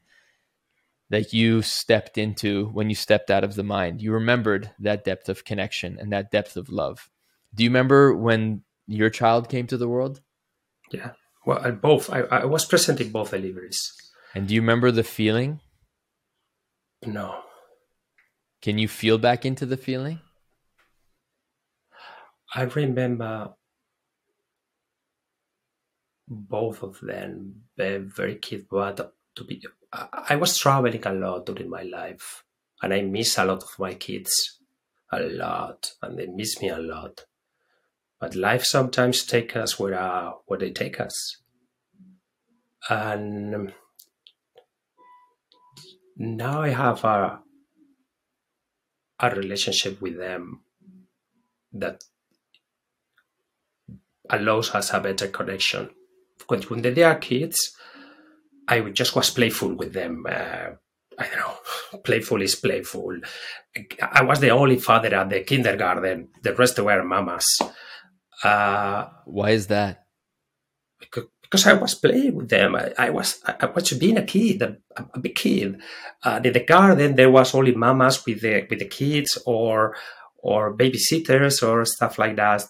that 1.13 1.32
you 1.32 1.62
stepped 1.62 2.18
into 2.18 2.70
when 2.70 2.89
you 2.89 2.96
stepped 2.96 3.30
out 3.30 3.44
of 3.44 3.54
the 3.54 3.62
mind. 3.63 4.02
You 4.02 4.12
remembered 4.12 4.72
that 4.80 5.04
depth 5.04 5.30
of 5.30 5.46
connection 5.46 6.00
and 6.00 6.12
that 6.12 6.32
depth 6.32 6.58
of 6.58 6.70
love. 6.70 7.08
Do 7.54 7.63
you 7.63 7.70
remember 7.70 8.16
when 8.16 8.63
your 8.88 9.12
child 9.12 9.48
came 9.48 9.68
to 9.68 9.78
the 9.78 9.88
world? 9.88 10.22
Yeah. 10.92 11.12
Well 11.46 11.72
both. 11.74 12.10
I, 12.10 12.22
I 12.22 12.46
was 12.46 12.66
present 12.66 13.00
in 13.00 13.12
both 13.12 13.30
deliveries. 13.30 13.94
And 14.34 14.48
do 14.48 14.56
you 14.56 14.62
remember 14.62 14.89
the 14.89 15.04
feeling? 15.04 15.60
No. 17.06 17.42
Can 18.63 18.80
you 18.80 18.88
feel 18.88 19.20
back 19.20 19.46
into 19.46 19.68
the 19.68 19.78
feeling? 19.78 20.20
I 22.56 22.63
remember 22.63 23.54
both 26.28 26.84
of 26.84 27.00
them 27.02 27.63
very, 27.78 27.98
very 27.98 28.36
kid, 28.36 28.68
but 28.70 29.13
to 29.36 29.44
be, 29.44 29.63
I 29.92 30.36
was 30.36 30.58
traveling 30.58 31.06
a 31.06 31.13
lot 31.13 31.46
during 31.46 31.70
my 31.70 31.84
life, 31.84 32.44
and 32.82 32.94
I 32.94 33.02
miss 33.02 33.38
a 33.38 33.46
lot 33.46 33.63
of 33.63 33.80
my 33.80 33.94
kids, 33.96 34.60
a 35.12 35.20
lot, 35.22 35.94
and 36.02 36.18
they 36.18 36.28
miss 36.28 36.62
me 36.62 36.70
a 36.70 36.78
lot. 36.78 37.26
But 38.20 38.36
life 38.36 38.63
sometimes 38.63 39.26
takes 39.26 39.56
us 39.56 39.80
where 39.80 40.00
uh, 40.00 40.32
where 40.46 40.60
they 40.60 40.72
take 40.72 41.00
us, 41.00 41.42
and 42.89 43.74
now 46.16 46.62
I 46.62 46.70
have 46.70 47.04
a 47.04 47.42
a 49.20 49.30
relationship 49.36 50.02
with 50.02 50.18
them 50.18 50.62
that 51.74 52.04
allows 54.29 54.73
us 54.75 54.93
a 54.93 54.99
better 54.99 55.27
connection. 55.27 55.89
When 56.47 56.81
they 56.81 57.03
are 57.03 57.15
kids, 57.15 57.75
I 58.67 58.79
just 58.91 59.15
was 59.15 59.29
playful 59.29 59.73
with 59.75 59.93
them. 59.93 60.25
Uh, 60.27 60.71
I 61.17 61.27
don't 61.27 61.38
know, 61.38 61.99
playful 62.03 62.41
is 62.41 62.55
playful. 62.55 63.19
I 64.01 64.23
was 64.23 64.39
the 64.39 64.49
only 64.49 64.79
father 64.79 65.13
at 65.15 65.29
the 65.29 65.41
kindergarten. 65.41 66.29
The 66.41 66.55
rest 66.55 66.79
were 66.79 67.03
mamas. 67.03 67.47
Uh, 68.43 69.05
Why 69.25 69.51
is 69.51 69.67
that? 69.67 70.05
Because, 70.99 71.25
because 71.41 71.67
I 71.67 71.73
was 71.73 71.95
playing 71.95 72.36
with 72.36 72.49
them. 72.49 72.75
I, 72.75 72.93
I 72.97 73.09
was 73.09 73.39
I 73.45 73.67
was 73.67 73.91
being 73.93 74.17
a 74.17 74.23
kid, 74.23 74.62
a, 74.62 74.77
a 75.13 75.19
big 75.19 75.36
kid. 75.36 75.79
Uh, 76.23 76.39
in 76.43 76.53
the 76.53 76.63
garden, 76.63 77.15
there 77.15 77.29
was 77.29 77.53
only 77.53 77.75
mamas 77.75 78.25
with 78.25 78.41
the 78.41 78.65
with 78.69 78.79
the 78.79 78.88
kids 78.88 79.38
or 79.45 79.95
or 80.38 80.75
babysitters 80.75 81.62
or 81.67 81.86
stuff 81.86 82.17
like 82.17 82.36
that. 82.38 82.63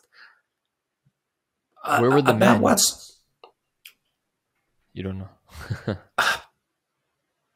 Where 1.84 2.12
were 2.12 2.22
the 2.22 2.32
uh, 2.32 2.38
men? 2.38 2.62
Was, 2.62 3.20
you 4.94 5.04
don't 5.04 5.20
know. 5.20 5.30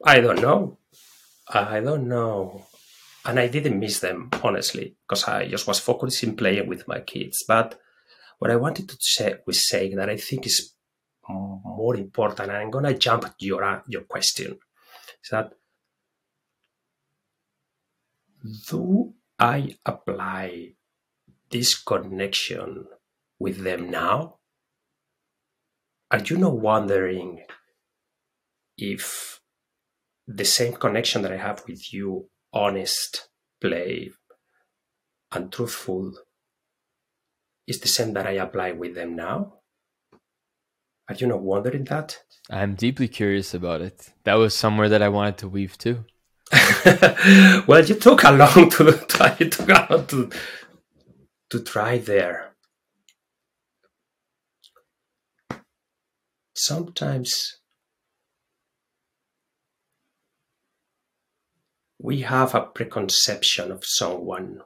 I 0.04 0.20
don't 0.20 0.42
know. 0.42 0.78
I 1.50 1.80
don't 1.80 2.08
know. 2.08 2.66
And 3.26 3.40
I 3.40 3.48
didn't 3.48 3.80
miss 3.80 4.00
them, 4.00 4.30
honestly, 4.44 4.96
because 5.08 5.26
I 5.26 5.48
just 5.48 5.68
was 5.68 5.80
focusing 5.80 6.36
playing 6.36 6.68
with 6.68 6.88
my 6.88 7.00
kids. 7.00 7.44
But 7.48 7.80
what 8.40 8.52
I 8.52 8.56
wanted 8.56 8.90
to 8.90 8.98
say 9.00 9.36
was 9.46 9.68
saying 9.68 9.96
that 9.96 10.10
I 10.10 10.18
think 10.18 10.46
is 10.46 10.74
more 11.30 11.96
important, 11.96 12.50
and 12.50 12.58
I'm 12.58 12.72
gonna 12.72 12.98
jump 12.98 13.34
your 13.40 13.84
your 13.88 14.04
question, 14.04 14.58
is 15.24 15.30
that 15.32 15.54
do 18.70 19.14
I 19.40 19.76
apply 19.86 20.74
this 21.50 21.76
connection 21.76 22.88
with 23.40 23.64
them 23.64 23.90
now? 23.90 24.36
Are 26.12 26.20
you 26.20 26.38
not 26.38 26.58
wondering 26.58 27.44
if 28.78 29.42
the 30.28 30.46
same 30.46 30.74
connection 30.74 31.22
that 31.22 31.32
I 31.32 31.38
have 31.38 31.64
with 31.68 31.94
you, 31.94 32.30
honest, 32.54 33.30
play, 33.60 34.12
and 35.32 35.52
truthful, 35.52 36.14
is 37.68 37.80
the 37.80 37.88
same 37.88 38.14
that 38.14 38.28
I 38.28 38.32
apply 38.32 38.72
with 38.72 38.96
them 38.96 39.16
now? 39.16 39.56
Are 41.10 41.16
you 41.16 41.28
not 41.28 41.42
wondering 41.42 41.86
that? 41.86 42.22
I'm 42.50 42.76
deeply 42.76 43.08
curious 43.08 43.54
about 43.54 43.82
it. 43.82 44.14
That 44.24 44.36
was 44.36 44.54
somewhere 44.54 44.90
that 44.90 45.02
I 45.02 45.10
wanted 45.10 45.38
to 45.40 45.50
weave 45.50 45.78
too. 45.78 46.06
well, 47.68 47.84
you 47.84 47.96
took 47.96 48.24
a 48.24 48.32
long 48.32 48.70
to 48.72 48.92
try. 49.08 49.36
You 49.40 49.50
took 49.50 49.70
a 49.70 49.88
long 49.90 50.08
to 50.08 50.30
to 51.50 51.64
try 51.64 51.98
there. 51.98 52.47
Sometimes 56.58 57.60
we 62.00 62.22
have 62.22 62.56
a 62.56 62.62
preconception 62.62 63.72
of 63.72 63.84
someone, 63.86 64.62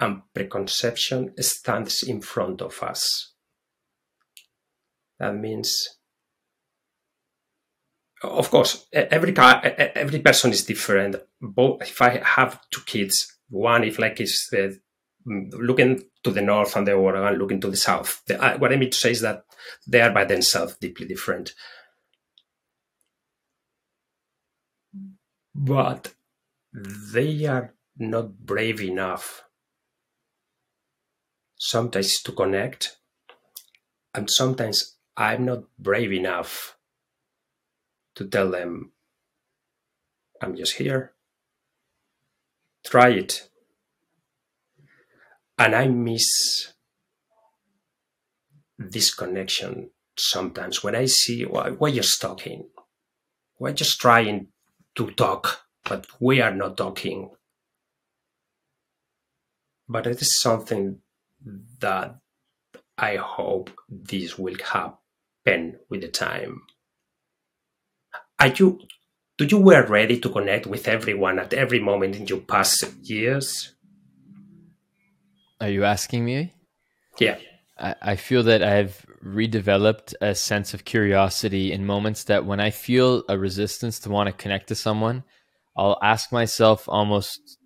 and 0.00 0.22
preconception 0.34 1.32
stands 1.40 2.02
in 2.02 2.20
front 2.20 2.60
of 2.60 2.82
us 2.82 3.32
that 5.18 5.34
means, 5.34 5.88
of 8.22 8.50
course, 8.50 8.86
every 8.92 9.34
every 9.36 10.20
person 10.20 10.50
is 10.50 10.64
different. 10.64 11.16
Both 11.40 11.82
if 11.82 12.02
I 12.02 12.20
have 12.22 12.60
two 12.70 12.82
kids, 12.86 13.38
one 13.48 13.84
if 13.84 13.98
like 13.98 14.20
is 14.20 14.46
the 14.50 14.78
looking 15.26 16.04
to 16.22 16.30
the 16.30 16.40
north 16.40 16.76
and 16.76 16.86
the 16.86 16.92
other 16.92 17.00
one 17.00 17.38
looking 17.38 17.60
to 17.60 17.70
the 17.70 17.76
south. 17.76 18.22
The, 18.26 18.40
uh, 18.40 18.58
what 18.58 18.72
I 18.72 18.76
mean 18.76 18.90
to 18.90 18.96
say 18.96 19.10
is 19.10 19.20
that 19.20 19.44
they 19.86 20.00
are 20.00 20.12
by 20.12 20.24
themselves 20.24 20.76
deeply 20.76 21.06
different. 21.06 21.52
But 25.54 26.14
they 26.72 27.46
are 27.46 27.74
not 27.98 28.38
brave 28.38 28.80
enough 28.80 29.44
sometimes 31.58 32.22
to 32.22 32.32
connect, 32.32 32.98
and 34.14 34.30
sometimes 34.30 34.96
I'm 35.16 35.46
not 35.46 35.64
brave 35.78 36.12
enough 36.12 36.76
to 38.14 38.26
tell 38.26 38.50
them, 38.50 38.92
I'm 40.42 40.56
just 40.56 40.74
here. 40.74 41.12
Try 42.84 43.10
it. 43.10 43.48
And 45.58 45.74
I 45.74 45.88
miss 45.88 46.72
this 48.78 49.14
connection 49.14 49.90
sometimes 50.18 50.82
when 50.82 50.94
I 50.94 51.06
see 51.06 51.44
why, 51.44 51.70
why 51.70 51.88
you're 51.88 52.02
just 52.02 52.20
talking. 52.20 52.68
We're 53.58 53.72
just 53.72 54.00
trying 54.00 54.48
to 54.96 55.10
talk, 55.12 55.62
but 55.84 56.06
we 56.20 56.40
are 56.40 56.54
not 56.54 56.76
talking. 56.76 57.30
But 59.88 60.06
it 60.06 60.20
is 60.20 60.40
something 60.40 60.98
that 61.80 62.16
I 62.98 63.16
hope 63.16 63.70
this 63.88 64.38
will 64.38 64.56
happen 64.62 65.78
with 65.88 66.00
the 66.00 66.08
time. 66.08 66.62
Are 68.38 68.48
you 68.48 68.80
do 69.38 69.44
you 69.44 69.58
were 69.58 69.86
ready 69.86 70.18
to 70.18 70.30
connect 70.30 70.66
with 70.66 70.88
everyone 70.88 71.38
at 71.38 71.52
every 71.52 71.78
moment 71.78 72.16
in 72.16 72.26
your 72.26 72.40
past 72.40 72.86
years? 73.02 73.75
Are 75.60 75.70
you 75.70 75.84
asking 75.84 76.24
me? 76.24 76.54
Yeah. 77.18 77.38
I, 77.78 77.94
I 78.02 78.16
feel 78.16 78.42
that 78.44 78.62
I've 78.62 79.04
redeveloped 79.24 80.14
a 80.20 80.34
sense 80.34 80.74
of 80.74 80.84
curiosity 80.84 81.72
in 81.72 81.84
moments 81.86 82.24
that 82.24 82.44
when 82.44 82.60
I 82.60 82.70
feel 82.70 83.24
a 83.28 83.38
resistance 83.38 83.98
to 84.00 84.10
want 84.10 84.28
to 84.28 84.32
connect 84.32 84.68
to 84.68 84.74
someone, 84.74 85.24
I'll 85.76 85.98
ask 86.02 86.32
myself 86.32 86.88
almost 86.88 87.58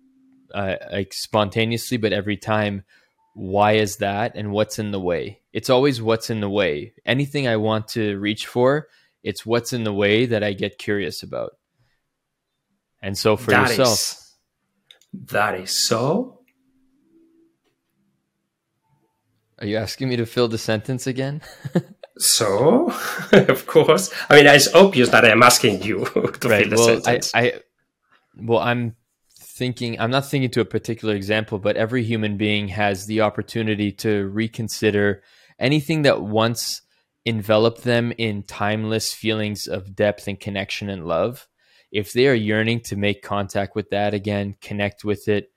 uh, 0.53 0.75
like 0.91 1.13
spontaneously, 1.13 1.97
but 1.97 2.13
every 2.13 2.37
time, 2.37 2.83
why 3.33 3.73
is 3.73 3.97
that 3.97 4.33
and 4.35 4.51
what's 4.51 4.79
in 4.79 4.91
the 4.91 4.99
way? 4.99 5.39
It's 5.53 5.69
always 5.69 6.01
what's 6.01 6.29
in 6.29 6.41
the 6.41 6.49
way. 6.49 6.93
Anything 7.05 7.47
I 7.47 7.55
want 7.55 7.87
to 7.89 8.17
reach 8.19 8.45
for, 8.47 8.87
it's 9.23 9.45
what's 9.45 9.71
in 9.71 9.85
the 9.85 9.93
way 9.93 10.25
that 10.25 10.43
I 10.43 10.51
get 10.51 10.77
curious 10.77 11.23
about. 11.23 11.51
And 13.01 13.17
so 13.17 13.37
for 13.37 13.51
That 13.51 13.69
yourself, 13.69 13.93
is- 13.93 14.33
that 15.31 15.55
is 15.59 15.85
so. 15.87 16.40
Are 19.61 19.67
you 19.67 19.77
asking 19.77 20.09
me 20.09 20.17
to 20.17 20.25
fill 20.25 20.49
the 20.49 20.57
sentence 20.57 21.07
again? 21.07 21.41
So, 22.21 22.93
of 23.31 23.65
course. 23.65 24.13
I 24.29 24.35
mean, 24.35 24.45
it's 24.45 24.73
obvious 24.75 25.09
that 25.09 25.25
I'm 25.25 25.41
asking 25.41 25.81
you 25.81 26.05
to 26.05 26.31
fill 26.31 26.69
the 26.69 26.75
well, 26.75 26.89
I, 26.89 27.01
sentence. 27.01 27.31
I, 27.33 27.53
well, 28.37 28.59
I'm 28.59 28.95
thinking. 29.39 29.99
I'm 29.99 30.11
not 30.11 30.27
thinking 30.27 30.51
to 30.51 30.61
a 30.61 30.65
particular 30.65 31.15
example, 31.15 31.57
but 31.57 31.77
every 31.77 32.03
human 32.03 32.37
being 32.37 32.67
has 32.69 33.07
the 33.07 33.21
opportunity 33.21 33.91
to 33.93 34.27
reconsider 34.27 35.23
anything 35.57 36.03
that 36.03 36.21
once 36.21 36.81
enveloped 37.25 37.83
them 37.83 38.13
in 38.17 38.43
timeless 38.43 39.13
feelings 39.13 39.67
of 39.67 39.95
depth 39.95 40.27
and 40.27 40.39
connection 40.39 40.89
and 40.89 41.07
love. 41.07 41.47
If 41.91 42.13
they 42.13 42.27
are 42.27 42.35
yearning 42.35 42.81
to 42.81 42.95
make 42.95 43.21
contact 43.21 43.75
with 43.75 43.89
that 43.89 44.13
again, 44.13 44.55
connect 44.61 45.03
with 45.03 45.27
it, 45.27 45.51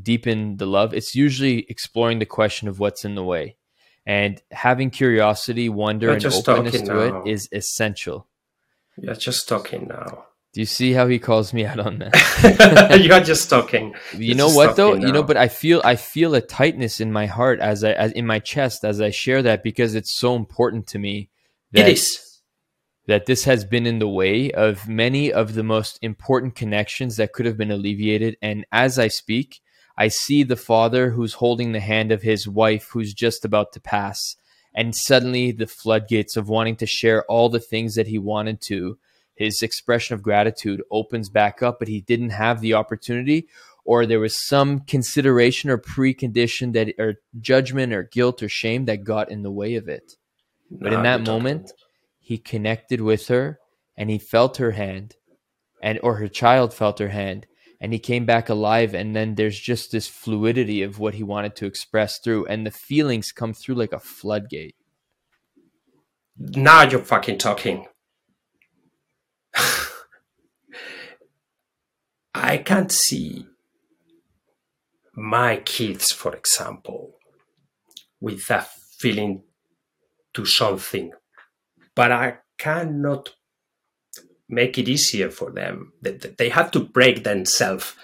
deepen 0.00 0.56
the 0.56 0.66
love, 0.66 0.94
it's 0.94 1.14
usually 1.14 1.66
exploring 1.68 2.18
the 2.18 2.26
question 2.26 2.68
of 2.68 2.78
what's 2.78 3.04
in 3.04 3.14
the 3.14 3.24
way. 3.24 3.56
And 4.06 4.40
having 4.50 4.90
curiosity, 4.90 5.68
wonder, 5.68 6.10
and 6.10 6.24
openness 6.24 6.80
to 6.80 6.84
now. 6.84 7.22
it 7.22 7.30
is 7.30 7.48
essential. 7.52 8.26
You're 8.96 9.14
just 9.14 9.48
talking 9.48 9.88
now. 9.88 10.24
Do 10.54 10.62
you 10.62 10.66
see 10.66 10.92
how 10.92 11.06
he 11.06 11.18
calls 11.18 11.52
me 11.52 11.66
out 11.66 11.78
on 11.78 11.98
that? 11.98 13.00
You're 13.04 13.20
just 13.20 13.50
talking. 13.50 13.94
you 14.14 14.28
You're 14.28 14.36
know 14.36 14.48
what 14.48 14.76
though 14.76 14.92
talking 14.92 15.06
you 15.06 15.12
know 15.12 15.22
but 15.22 15.36
i 15.36 15.46
feel 15.46 15.82
i 15.84 15.94
feel 15.94 16.34
a 16.34 16.40
tightness 16.40 17.00
in 17.00 17.12
my 17.12 17.26
heart 17.26 17.60
as 17.60 17.84
i 17.84 17.92
as 17.92 18.12
in 18.12 18.26
my 18.26 18.38
chest 18.38 18.84
as 18.84 19.00
i 19.00 19.10
share 19.10 19.42
that 19.42 19.62
because 19.62 19.94
it's 19.94 20.18
so 20.18 20.34
important 20.36 20.86
to 20.88 20.98
me 20.98 21.28
that 21.72 21.86
it 21.86 21.92
is. 21.92 22.40
that 23.06 23.26
this 23.26 23.44
has 23.44 23.64
been 23.64 23.86
in 23.86 23.98
the 23.98 24.08
way 24.08 24.50
of 24.50 24.88
many 24.88 25.30
of 25.30 25.54
the 25.54 25.62
most 25.62 25.98
important 26.00 26.54
connections 26.54 27.18
that 27.18 27.34
could 27.34 27.44
have 27.44 27.58
been 27.58 27.70
alleviated 27.70 28.36
and 28.40 28.64
as 28.72 28.98
i 28.98 29.06
speak 29.06 29.60
i 29.98 30.08
see 30.08 30.42
the 30.42 30.56
father 30.56 31.10
who's 31.10 31.34
holding 31.34 31.72
the 31.72 31.80
hand 31.80 32.10
of 32.10 32.22
his 32.22 32.48
wife 32.48 32.88
who's 32.92 33.12
just 33.12 33.44
about 33.44 33.72
to 33.72 33.80
pass. 33.80 34.36
And 34.74 34.94
suddenly 34.94 35.50
the 35.50 35.66
floodgates 35.66 36.36
of 36.36 36.48
wanting 36.48 36.76
to 36.76 36.86
share 36.86 37.24
all 37.24 37.48
the 37.48 37.58
things 37.58 37.94
that 37.96 38.06
he 38.06 38.18
wanted 38.18 38.60
to 38.68 38.98
his 39.34 39.62
expression 39.62 40.14
of 40.14 40.22
gratitude 40.22 40.82
opens 40.90 41.28
back 41.28 41.62
up 41.62 41.78
but 41.78 41.88
he 41.88 42.00
didn't 42.00 42.30
have 42.30 42.60
the 42.60 42.74
opportunity 42.74 43.48
or 43.88 44.04
there 44.04 44.20
was 44.20 44.46
some 44.46 44.80
consideration 44.80 45.70
or 45.70 45.78
precondition 45.78 46.74
that 46.74 46.92
or 46.98 47.14
judgment 47.40 47.90
or 47.90 48.02
guilt 48.02 48.42
or 48.42 48.48
shame 48.48 48.84
that 48.84 49.02
got 49.02 49.30
in 49.30 49.42
the 49.42 49.50
way 49.50 49.76
of 49.76 49.88
it. 49.88 50.12
But 50.70 50.92
in 50.92 51.02
that 51.04 51.22
moment 51.22 51.72
he 52.18 52.36
connected 52.36 53.00
with 53.00 53.28
her 53.28 53.58
and 53.96 54.10
he 54.10 54.18
felt 54.18 54.58
her 54.58 54.72
hand 54.72 55.16
and 55.82 55.98
or 56.02 56.16
her 56.16 56.28
child 56.28 56.74
felt 56.74 56.98
her 56.98 57.08
hand 57.08 57.46
and 57.80 57.92
he 57.92 57.98
came 57.98 58.26
back 58.26 58.48
alive 58.48 58.94
and 58.94 59.14
then 59.14 59.36
there's 59.36 59.58
just 59.58 59.92
this 59.92 60.08
fluidity 60.08 60.82
of 60.82 60.98
what 60.98 61.14
he 61.14 61.22
wanted 61.22 61.54
to 61.56 61.66
express 61.66 62.18
through 62.18 62.44
and 62.46 62.66
the 62.66 62.70
feelings 62.70 63.32
come 63.32 63.52
through 63.54 63.76
like 63.76 63.92
a 63.92 64.00
floodgate 64.00 64.74
Now 66.38 66.82
you're 66.82 67.00
fucking 67.00 67.38
talking. 67.38 67.86
I 72.34 72.58
can't 72.58 72.92
see 72.92 73.46
my 75.14 75.56
kids, 75.56 76.12
for 76.12 76.34
example, 76.36 77.14
with 78.20 78.46
that 78.46 78.68
feeling 78.98 79.42
to 80.34 80.46
something, 80.46 81.10
but 81.96 82.12
I 82.12 82.38
cannot 82.56 83.30
make 84.48 84.78
it 84.78 84.88
easier 84.88 85.30
for 85.30 85.50
them. 85.50 85.92
They- 86.00 86.48
have 86.48 86.70
to 86.72 86.80
break 86.80 87.24
themselves, 87.24 87.94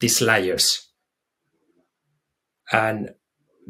these 0.00 0.20
layers. 0.20 0.88
And 2.70 3.14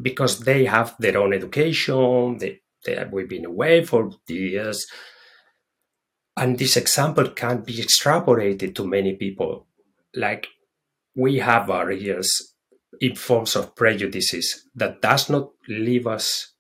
because 0.00 0.40
they 0.40 0.64
have 0.64 0.96
their 0.98 1.18
own 1.18 1.32
education, 1.32 2.38
they, 2.38 2.60
they 2.84 3.04
we've 3.10 3.28
been 3.28 3.44
away 3.44 3.84
for 3.84 4.10
years. 4.26 4.86
And 6.36 6.58
this 6.58 6.76
example 6.76 7.30
can 7.30 7.62
be 7.62 7.74
extrapolated 7.74 8.74
to 8.74 8.86
many 8.86 9.14
people. 9.14 9.68
Like 10.14 10.48
we 11.14 11.38
have 11.38 11.68
barriers 11.68 12.54
in 13.00 13.14
forms 13.14 13.56
of 13.56 13.74
prejudices 13.76 14.68
that 14.74 15.00
does 15.00 15.30
not 15.30 15.50
leave 15.68 16.06
us, 16.06 16.54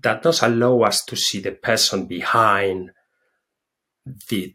that 0.00 0.22
does 0.22 0.42
allow 0.42 0.82
us 0.82 1.04
to 1.06 1.16
see 1.16 1.40
the 1.40 1.52
person 1.52 2.06
behind 2.06 2.90
the 4.28 4.54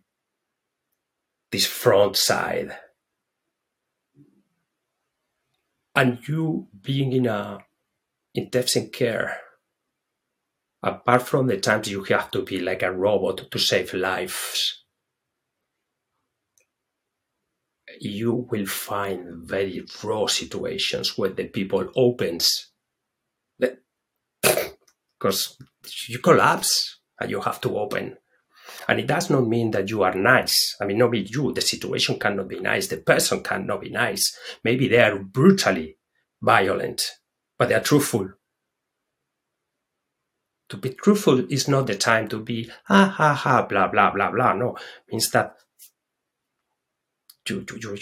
this 1.52 1.66
front 1.66 2.18
side. 2.18 2.78
And 5.96 6.20
you 6.28 6.68
being 6.82 7.14
in 7.14 7.26
a 7.28 7.60
intensive 8.34 8.92
care, 8.92 9.38
apart 10.84 11.22
from 11.22 11.48
the 11.48 11.58
times 11.58 11.90
you 11.90 12.04
have 12.04 12.30
to 12.32 12.42
be 12.44 12.60
like 12.60 12.84
a 12.84 12.92
robot 12.92 13.50
to 13.50 13.60
save 13.60 13.94
lives, 13.94 14.84
you 18.00 18.48
will 18.50 18.66
find 18.66 19.48
very 19.48 19.86
raw 20.04 20.28
situations 20.28 21.18
where 21.18 21.30
the 21.30 21.46
people 21.46 21.90
opens 21.96 22.72
because 25.20 25.58
you 26.10 26.20
collapse 26.20 27.00
and 27.20 27.32
you 27.32 27.42
have 27.42 27.62
to 27.62 27.78
open. 27.78 28.18
And 28.88 28.99
it 28.99 29.07
does 29.07 29.30
not 29.30 29.47
mean 29.47 29.71
that 29.71 29.89
you 29.89 30.03
are 30.03 30.13
nice. 30.13 30.76
I 30.80 30.86
mean, 30.86 30.97
not 30.97 31.11
be 31.11 31.21
you. 31.21 31.53
The 31.53 31.61
situation 31.61 32.19
cannot 32.19 32.47
be 32.47 32.59
nice. 32.59 32.88
The 32.88 32.97
person 32.97 33.43
cannot 33.43 33.82
be 33.82 33.89
nice. 33.89 34.38
Maybe 34.63 34.88
they 34.88 34.99
are 34.99 35.17
brutally 35.17 35.97
violent, 36.41 37.03
but 37.57 37.69
they 37.69 37.76
are 37.76 37.82
truthful. 37.82 38.30
To 40.69 40.78
be 40.78 40.89
truthful 40.89 41.45
is 41.51 41.67
not 41.67 41.88
the 41.88 41.95
time 41.95 42.28
to 42.30 42.39
be 42.39 42.69
ha 42.86 43.05
ha 43.05 43.34
ha 43.34 43.65
blah 43.67 43.88
blah 43.88 44.11
blah 44.11 44.32
blah. 44.32 44.53
No, 44.53 44.78
means 45.11 45.30
that 45.32 45.55
you 47.47 47.65
you 47.69 47.78
you 47.91 47.97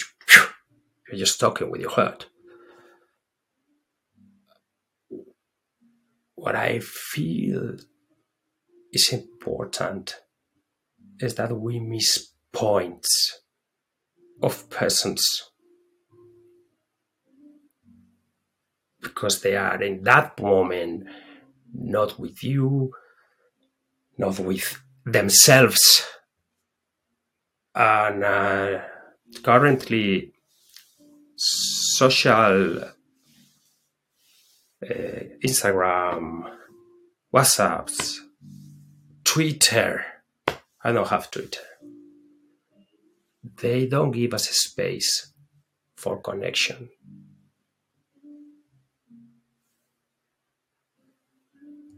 you're 1.09 1.19
just 1.19 1.39
talking 1.39 1.69
with 1.69 1.81
your 1.81 1.91
heart. 1.91 2.27
What 6.35 6.55
I 6.55 6.79
feel 6.79 7.77
is 8.91 9.11
important 9.11 10.22
is 11.19 11.35
that 11.35 11.55
we 11.55 11.79
miss 11.79 12.29
points 12.51 13.41
of 14.41 14.69
persons 14.69 15.51
because 19.01 19.41
they 19.41 19.55
are 19.55 19.81
in 19.81 20.03
that 20.03 20.39
moment 20.41 21.05
not 21.73 22.19
with 22.19 22.43
you, 22.43 22.93
not 24.17 24.39
with 24.39 24.81
themselves. 25.05 26.05
And 27.75 28.23
uh, 28.23 28.81
currently, 29.43 30.33
social 31.35 32.83
uh, 32.83 32.89
Instagram, 35.43 36.51
WhatsApps, 37.33 38.17
Twitter. 39.23 40.05
I 40.83 40.91
don't 40.91 41.07
have 41.07 41.31
Twitter. 41.31 41.61
They 43.61 43.87
don't 43.87 44.11
give 44.11 44.33
us 44.33 44.49
a 44.49 44.53
space 44.53 45.33
for 45.95 46.21
connection. 46.21 46.89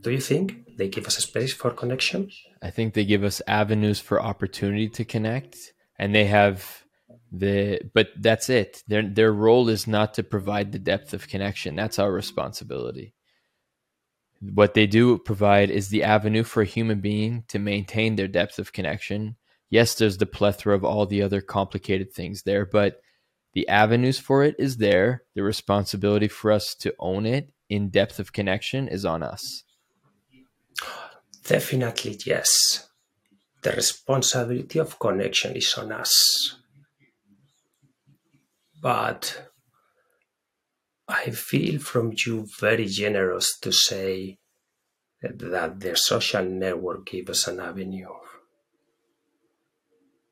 Do 0.02 0.12
you 0.12 0.22
think 0.22 0.78
they 0.78 0.88
give 0.88 1.08
us 1.08 1.18
a 1.18 1.22
space 1.22 1.52
for 1.52 1.72
connection? 1.72 2.30
I 2.62 2.70
think 2.70 2.94
they 2.94 3.06
give 3.06 3.24
us 3.24 3.42
avenues 3.48 4.00
for 4.00 4.22
opportunity 4.22 4.88
to 4.90 5.04
connect, 5.04 5.58
and 5.98 6.14
they 6.14 6.26
have 6.26 6.84
the. 7.32 7.80
But 7.92 8.10
that's 8.20 8.48
it. 8.50 8.84
Their 8.88 9.02
their 9.02 9.34
role 9.34 9.68
is 9.68 9.88
not 9.88 10.14
to 10.16 10.24
provide 10.24 10.72
the 10.72 10.80
depth 10.80 11.16
of 11.16 11.28
connection. 11.28 11.76
That's 11.76 11.98
our 11.98 12.12
responsibility. 12.12 13.16
What 14.42 14.74
they 14.74 14.86
do 14.88 15.18
provide 15.18 15.70
is 15.70 15.90
the 15.90 16.04
avenue 16.04 16.44
for 16.44 16.62
a 16.62 16.66
human 16.66 17.00
being 17.00 17.44
to 17.48 17.60
maintain 17.60 18.16
their 18.16 18.28
depth 18.28 18.60
of 18.60 18.74
connection. 18.74 19.38
Yes, 19.70 19.96
there's 19.96 20.18
the 20.18 20.26
plethora 20.26 20.76
of 20.76 20.84
all 20.84 21.06
the 21.06 21.22
other 21.22 21.42
complicated 21.42 22.12
things 22.12 22.44
there, 22.44 22.66
but 22.66 23.02
the 23.54 23.68
avenues 23.68 24.20
for 24.20 24.44
it 24.44 24.56
is 24.60 24.78
there. 24.78 25.24
The 25.34 25.44
responsibility 25.44 26.28
for 26.28 26.52
us 26.52 26.76
to 26.76 26.94
own 27.00 27.26
it 27.26 27.52
in 27.70 27.90
depth 27.90 28.20
of 28.20 28.34
connection 28.34 28.88
is 28.88 29.06
on 29.06 29.24
us. 29.24 29.64
Definitely, 31.44 32.20
yes. 32.26 32.88
The 33.62 33.72
responsibility 33.72 34.80
of 34.80 35.00
connection 35.00 35.56
is 35.56 35.74
on 35.76 35.92
us. 35.92 36.56
But 38.82 39.50
I 41.08 41.30
feel 41.30 41.80
from 41.80 42.14
you 42.26 42.48
very 42.60 42.88
generous 42.88 43.58
to 43.60 43.72
say 43.72 44.40
that 45.22 45.80
the 45.80 45.96
social 45.96 46.44
network 46.44 47.06
gives 47.06 47.30
us 47.30 47.48
an 47.48 47.60
avenue. 47.60 48.10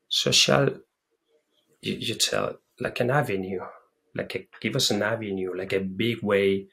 Social, 0.08 0.80
you, 1.80 1.94
you 1.94 2.14
tell, 2.14 2.58
like 2.80 3.00
an 3.00 3.10
avenue, 3.10 3.60
like 4.14 4.34
a, 4.34 4.48
give 4.60 4.76
us 4.76 4.90
an 4.90 5.02
avenue, 5.02 5.56
like 5.56 5.72
a 5.72 5.80
big 5.80 6.22
way 6.22 6.66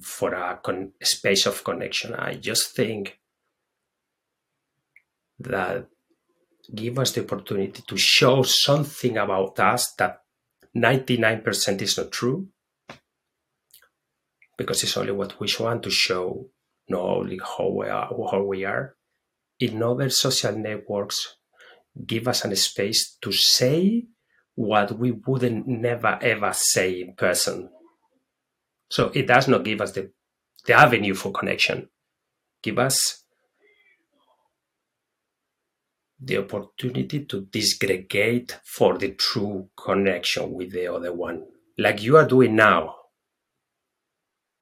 for 0.00 0.34
a 0.34 0.58
con- 0.62 0.92
space 1.02 1.46
of 1.46 1.64
connection. 1.64 2.14
I 2.14 2.34
just 2.34 2.74
think 2.76 3.18
that 5.38 5.88
give 6.74 6.98
us 6.98 7.12
the 7.12 7.22
opportunity 7.22 7.82
to 7.86 7.96
show 7.96 8.42
something 8.42 9.16
about 9.16 9.58
us 9.60 9.92
that 9.94 10.22
99% 10.76 11.82
is 11.82 11.96
not 11.96 12.12
true 12.12 12.48
because 14.58 14.82
it's 14.82 14.96
only 14.96 15.12
what 15.12 15.38
we 15.40 15.48
want 15.58 15.82
to 15.82 15.90
show 15.90 16.50
not 16.88 17.00
only 17.00 17.38
how 17.38 17.68
we 17.68 17.88
are, 17.88 18.08
how 18.30 18.42
we 18.42 18.64
are. 18.64 18.94
In 19.58 19.82
other 19.82 20.10
social 20.10 20.56
networks, 20.56 21.36
give 22.06 22.28
us 22.28 22.44
a 22.44 22.56
space 22.56 23.16
to 23.22 23.32
say 23.32 24.04
what 24.54 24.98
we 24.98 25.12
wouldn't 25.12 25.66
never 25.66 26.18
ever 26.20 26.52
say 26.52 27.00
in 27.00 27.14
person. 27.14 27.70
So 28.90 29.10
it 29.14 29.26
does 29.26 29.48
not 29.48 29.64
give 29.64 29.80
us 29.80 29.92
the, 29.92 30.10
the 30.66 30.74
avenue 30.74 31.14
for 31.14 31.32
connection. 31.32 31.88
Give 32.62 32.78
us 32.78 33.24
the 36.18 36.38
opportunity 36.38 37.24
to 37.26 37.42
disgregate 37.42 38.58
for 38.64 38.96
the 38.96 39.12
true 39.12 39.68
connection 39.76 40.52
with 40.52 40.72
the 40.72 40.86
other 40.86 41.12
one, 41.12 41.44
like 41.78 42.02
you 42.02 42.16
are 42.16 42.26
doing 42.26 42.56
now. 42.56 42.94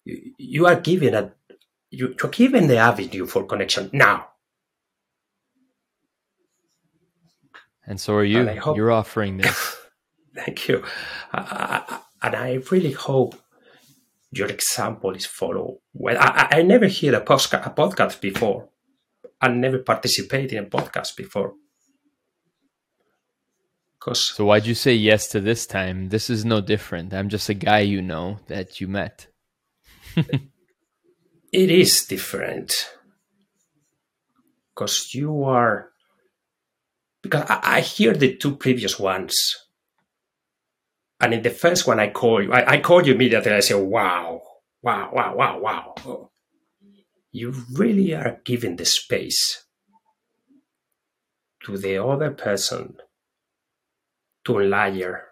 You, 0.04 0.32
you 0.36 0.66
are 0.66 0.80
giving 0.80 1.14
a 1.14 1.32
you, 1.90 2.14
you're 2.20 2.30
giving 2.30 2.66
the 2.66 2.78
avenue 2.78 3.26
for 3.26 3.46
connection 3.46 3.88
now. 3.92 4.28
And 7.86 8.00
so 8.00 8.14
are 8.14 8.24
you. 8.24 8.46
Hope, 8.60 8.76
You're 8.76 8.90
offering 8.90 9.38
this. 9.38 9.76
thank 10.34 10.68
you. 10.68 10.82
Uh, 11.32 11.98
and 12.22 12.34
I 12.34 12.54
really 12.70 12.92
hope 12.92 13.36
your 14.32 14.48
example 14.48 15.14
is 15.14 15.26
followed. 15.26 15.78
Well, 15.92 16.16
I, 16.18 16.48
I 16.50 16.62
never 16.62 16.86
heard 16.86 17.14
a, 17.14 17.22
a 17.22 17.24
podcast 17.24 18.20
before. 18.20 18.68
I 19.44 19.48
never 19.48 19.78
participated 19.80 20.54
in 20.54 20.64
a 20.64 20.66
podcast 20.66 21.16
before. 21.16 21.52
Cause 24.00 24.34
so 24.34 24.46
why'd 24.46 24.64
you 24.64 24.74
say 24.74 24.94
yes 24.94 25.28
to 25.28 25.40
this 25.40 25.66
time? 25.66 26.08
This 26.08 26.30
is 26.30 26.46
no 26.46 26.62
different. 26.62 27.12
I'm 27.12 27.28
just 27.28 27.50
a 27.50 27.54
guy 27.54 27.80
you 27.80 28.00
know 28.00 28.38
that 28.46 28.80
you 28.80 28.88
met. 28.88 29.26
it 30.16 30.40
is 31.52 32.06
different 32.06 32.72
because 34.70 35.14
you 35.14 35.44
are 35.44 35.90
because 37.22 37.44
I, 37.50 37.60
I, 37.76 37.80
hear 37.80 38.14
the 38.14 38.36
two 38.36 38.56
previous 38.56 38.98
ones 38.98 39.34
and 41.20 41.34
in 41.34 41.42
the 41.42 41.50
first 41.50 41.86
one 41.86 41.98
i 41.98 42.10
call 42.10 42.42
you 42.42 42.52
i, 42.52 42.74
I 42.74 42.80
call 42.80 43.06
you 43.06 43.14
immediately 43.14 43.52
i 43.52 43.60
say 43.60 43.74
wow 43.74 44.42
wow 44.82 45.10
wow 45.12 45.34
wow 45.34 45.58
wow 45.58 46.30
you 47.34 47.52
really 47.72 48.14
are 48.14 48.40
giving 48.44 48.76
the 48.76 48.84
space 48.84 49.66
to 51.64 51.76
the 51.76 52.00
other 52.00 52.30
person 52.30 52.96
to 54.44 54.60
layer 54.60 55.24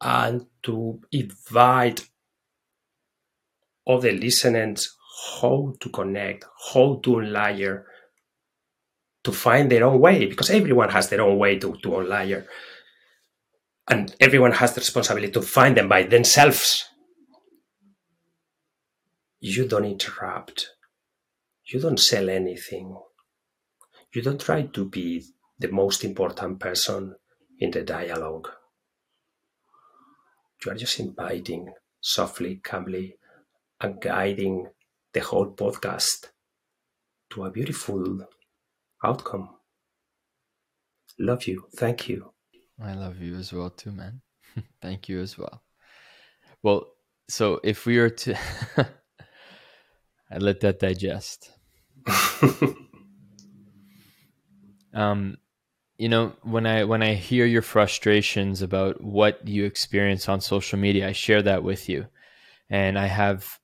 and 0.00 0.46
to 0.62 1.00
invite 1.10 2.06
other 3.84 4.12
listeners 4.12 4.96
how 5.40 5.74
to 5.80 5.88
connect, 5.88 6.44
how 6.72 7.00
to 7.02 7.20
layer, 7.20 7.86
to 9.24 9.32
find 9.32 9.72
their 9.72 9.84
own 9.84 9.98
way, 9.98 10.26
because 10.26 10.50
everyone 10.50 10.90
has 10.90 11.08
their 11.08 11.20
own 11.20 11.36
way 11.36 11.58
to, 11.58 11.74
to. 11.82 12.44
And 13.88 14.14
everyone 14.20 14.52
has 14.52 14.74
the 14.74 14.80
responsibility 14.80 15.32
to 15.32 15.42
find 15.42 15.76
them 15.76 15.88
by 15.88 16.04
themselves. 16.04 16.84
You 19.40 19.66
don't 19.66 19.86
interrupt. 19.86 20.70
You 21.64 21.80
don't 21.80 21.98
sell 21.98 22.28
anything. 22.28 22.96
You 24.12 24.22
don't 24.22 24.40
try 24.40 24.62
to 24.62 24.84
be 24.88 25.24
the 25.58 25.68
most 25.68 26.04
important 26.04 26.60
person 26.60 27.14
in 27.58 27.70
the 27.70 27.82
dialogue. 27.82 28.48
You 30.64 30.72
are 30.72 30.74
just 30.74 31.00
inviting 31.00 31.72
softly, 32.00 32.56
calmly, 32.56 33.16
and 33.80 34.00
guiding 34.00 34.68
the 35.12 35.20
whole 35.20 35.52
podcast 35.52 36.28
to 37.30 37.44
a 37.44 37.50
beautiful 37.50 38.26
outcome. 39.02 39.48
Love 41.18 41.46
you. 41.46 41.64
Thank 41.76 42.08
you. 42.08 42.32
I 42.82 42.94
love 42.94 43.20
you 43.20 43.36
as 43.36 43.52
well, 43.52 43.70
too, 43.70 43.92
man. 43.92 44.20
Thank 44.82 45.08
you 45.08 45.20
as 45.20 45.38
well. 45.38 45.62
Well, 46.62 46.86
so 47.28 47.60
if 47.62 47.86
we 47.86 47.98
were 47.98 48.10
to, 48.10 48.38
I 50.30 50.38
let 50.38 50.60
that 50.60 50.78
digest. 50.78 51.50
um, 54.94 55.36
you 55.98 56.08
know, 56.08 56.32
when 56.42 56.66
I 56.66 56.84
when 56.84 57.02
I 57.02 57.14
hear 57.14 57.46
your 57.46 57.62
frustrations 57.62 58.62
about 58.62 59.02
what 59.02 59.46
you 59.46 59.64
experience 59.64 60.28
on 60.28 60.40
social 60.40 60.78
media, 60.78 61.08
I 61.08 61.12
share 61.12 61.42
that 61.42 61.62
with 61.62 61.88
you, 61.88 62.06
and 62.68 62.98
I 62.98 63.06
have 63.06 63.60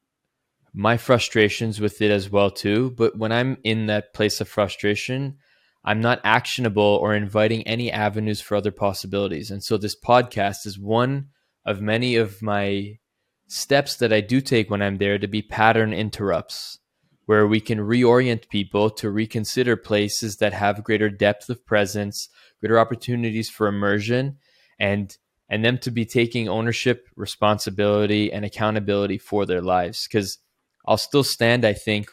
my 0.76 0.98
frustrations 0.98 1.80
with 1.80 2.02
it 2.02 2.10
as 2.10 2.30
well 2.30 2.50
too. 2.50 2.90
But 2.90 3.16
when 3.16 3.32
i'm 3.32 3.56
in 3.64 3.86
that 3.86 4.12
place 4.12 4.42
of 4.42 4.48
frustration 4.48 5.38
i'm 5.84 6.02
not 6.02 6.20
actionable 6.22 6.98
or 7.00 7.14
inviting 7.14 7.66
any 7.66 7.90
avenues 7.90 8.40
for 8.40 8.56
other 8.56 8.70
possibilities. 8.70 9.50
And 9.50 9.64
so 9.64 9.78
this 9.78 9.96
podcast 9.98 10.66
is 10.66 10.78
one 10.78 11.28
of 11.64 11.80
many 11.80 12.16
of 12.16 12.42
my 12.42 12.98
steps 13.46 13.96
that 13.96 14.12
i 14.12 14.20
do 14.20 14.40
take 14.40 14.70
when 14.70 14.82
i'm 14.82 14.98
there 14.98 15.18
to 15.18 15.28
be 15.28 15.42
pattern 15.42 15.92
interrupts 15.92 16.78
where 17.26 17.46
we 17.46 17.60
can 17.60 17.78
reorient 17.78 18.48
people 18.48 18.88
to 18.88 19.10
reconsider 19.10 19.76
places 19.76 20.36
that 20.36 20.52
have 20.52 20.84
greater 20.84 21.10
depth 21.10 21.48
of 21.48 21.64
presence 21.66 22.28
greater 22.60 22.78
opportunities 22.78 23.48
for 23.48 23.66
immersion 23.66 24.36
and 24.78 25.16
and 25.48 25.64
them 25.64 25.78
to 25.78 25.90
be 25.90 26.04
taking 26.04 26.48
ownership 26.48 27.08
responsibility 27.16 28.32
and 28.32 28.44
accountability 28.44 29.18
for 29.18 29.46
their 29.46 29.62
lives. 29.62 30.06
Because 30.06 30.38
I'll 30.86 30.96
still 30.96 31.24
stand, 31.24 31.64
I 31.64 31.72
think, 31.72 32.10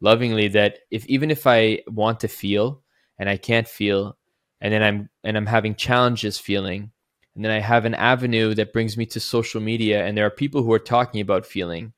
lovingly 0.00 0.48
that 0.48 0.80
if 0.90 1.06
even 1.06 1.30
if 1.30 1.46
I 1.46 1.80
want 1.86 2.20
to 2.20 2.28
feel 2.28 2.82
and 3.18 3.28
I 3.28 3.36
can't 3.36 3.68
feel, 3.68 4.18
and 4.60 4.72
then 4.72 4.82
I'm 4.82 5.08
and 5.22 5.36
I'm 5.36 5.46
having 5.46 5.74
challenges 5.74 6.38
feeling, 6.38 6.90
And 7.34 7.44
then 7.44 7.52
I 7.52 7.60
have 7.60 7.84
an 7.84 7.94
avenue 7.94 8.54
that 8.54 8.72
brings 8.72 8.96
me 8.96 9.06
to 9.06 9.20
social 9.20 9.60
media, 9.60 10.04
and 10.04 10.16
there 10.16 10.26
are 10.26 10.30
people 10.30 10.62
who 10.62 10.72
are 10.72 10.78
talking 10.78 11.20
about 11.20 11.46
feeling. 11.46 11.92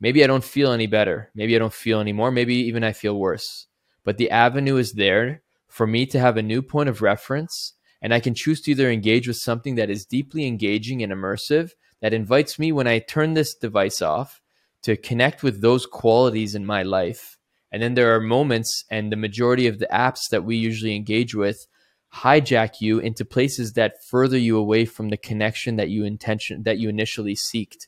Maybe 0.00 0.24
I 0.24 0.26
don't 0.26 0.44
feel 0.44 0.72
any 0.72 0.86
better. 0.86 1.30
Maybe 1.34 1.54
I 1.54 1.58
don't 1.58 1.72
feel 1.72 2.00
anymore. 2.00 2.30
Maybe 2.30 2.54
even 2.54 2.82
I 2.82 2.92
feel 2.92 3.18
worse. 3.18 3.66
But 4.04 4.16
the 4.16 4.30
avenue 4.30 4.76
is 4.76 4.94
there 4.94 5.42
for 5.68 5.86
me 5.86 6.06
to 6.06 6.18
have 6.18 6.38
a 6.38 6.42
new 6.42 6.62
point 6.62 6.88
of 6.88 7.02
reference, 7.02 7.74
and 8.00 8.14
I 8.14 8.20
can 8.20 8.34
choose 8.34 8.62
to 8.62 8.70
either 8.70 8.90
engage 8.90 9.28
with 9.28 9.36
something 9.36 9.74
that 9.74 9.90
is 9.90 10.06
deeply 10.06 10.46
engaging 10.46 11.02
and 11.02 11.12
immersive, 11.12 11.72
that 12.00 12.14
invites 12.14 12.58
me 12.58 12.72
when 12.72 12.86
I 12.86 12.98
turn 12.98 13.34
this 13.34 13.54
device 13.54 14.00
off 14.00 14.40
to 14.82 14.96
connect 14.96 15.42
with 15.42 15.60
those 15.60 15.84
qualities 15.84 16.54
in 16.54 16.64
my 16.64 16.82
life. 16.82 17.36
And 17.70 17.82
then 17.82 17.92
there 17.92 18.14
are 18.14 18.20
moments, 18.20 18.84
and 18.90 19.12
the 19.12 19.16
majority 19.16 19.66
of 19.66 19.78
the 19.78 19.88
apps 19.92 20.30
that 20.30 20.44
we 20.44 20.56
usually 20.56 20.96
engage 20.96 21.34
with 21.34 21.66
hijack 22.14 22.80
you 22.80 22.98
into 22.98 23.24
places 23.24 23.74
that 23.74 24.02
further 24.04 24.38
you 24.38 24.56
away 24.56 24.84
from 24.84 25.08
the 25.08 25.16
connection 25.16 25.76
that 25.76 25.88
you 25.88 26.04
intention 26.04 26.64
that 26.64 26.78
you 26.78 26.88
initially 26.88 27.34
seeked 27.34 27.86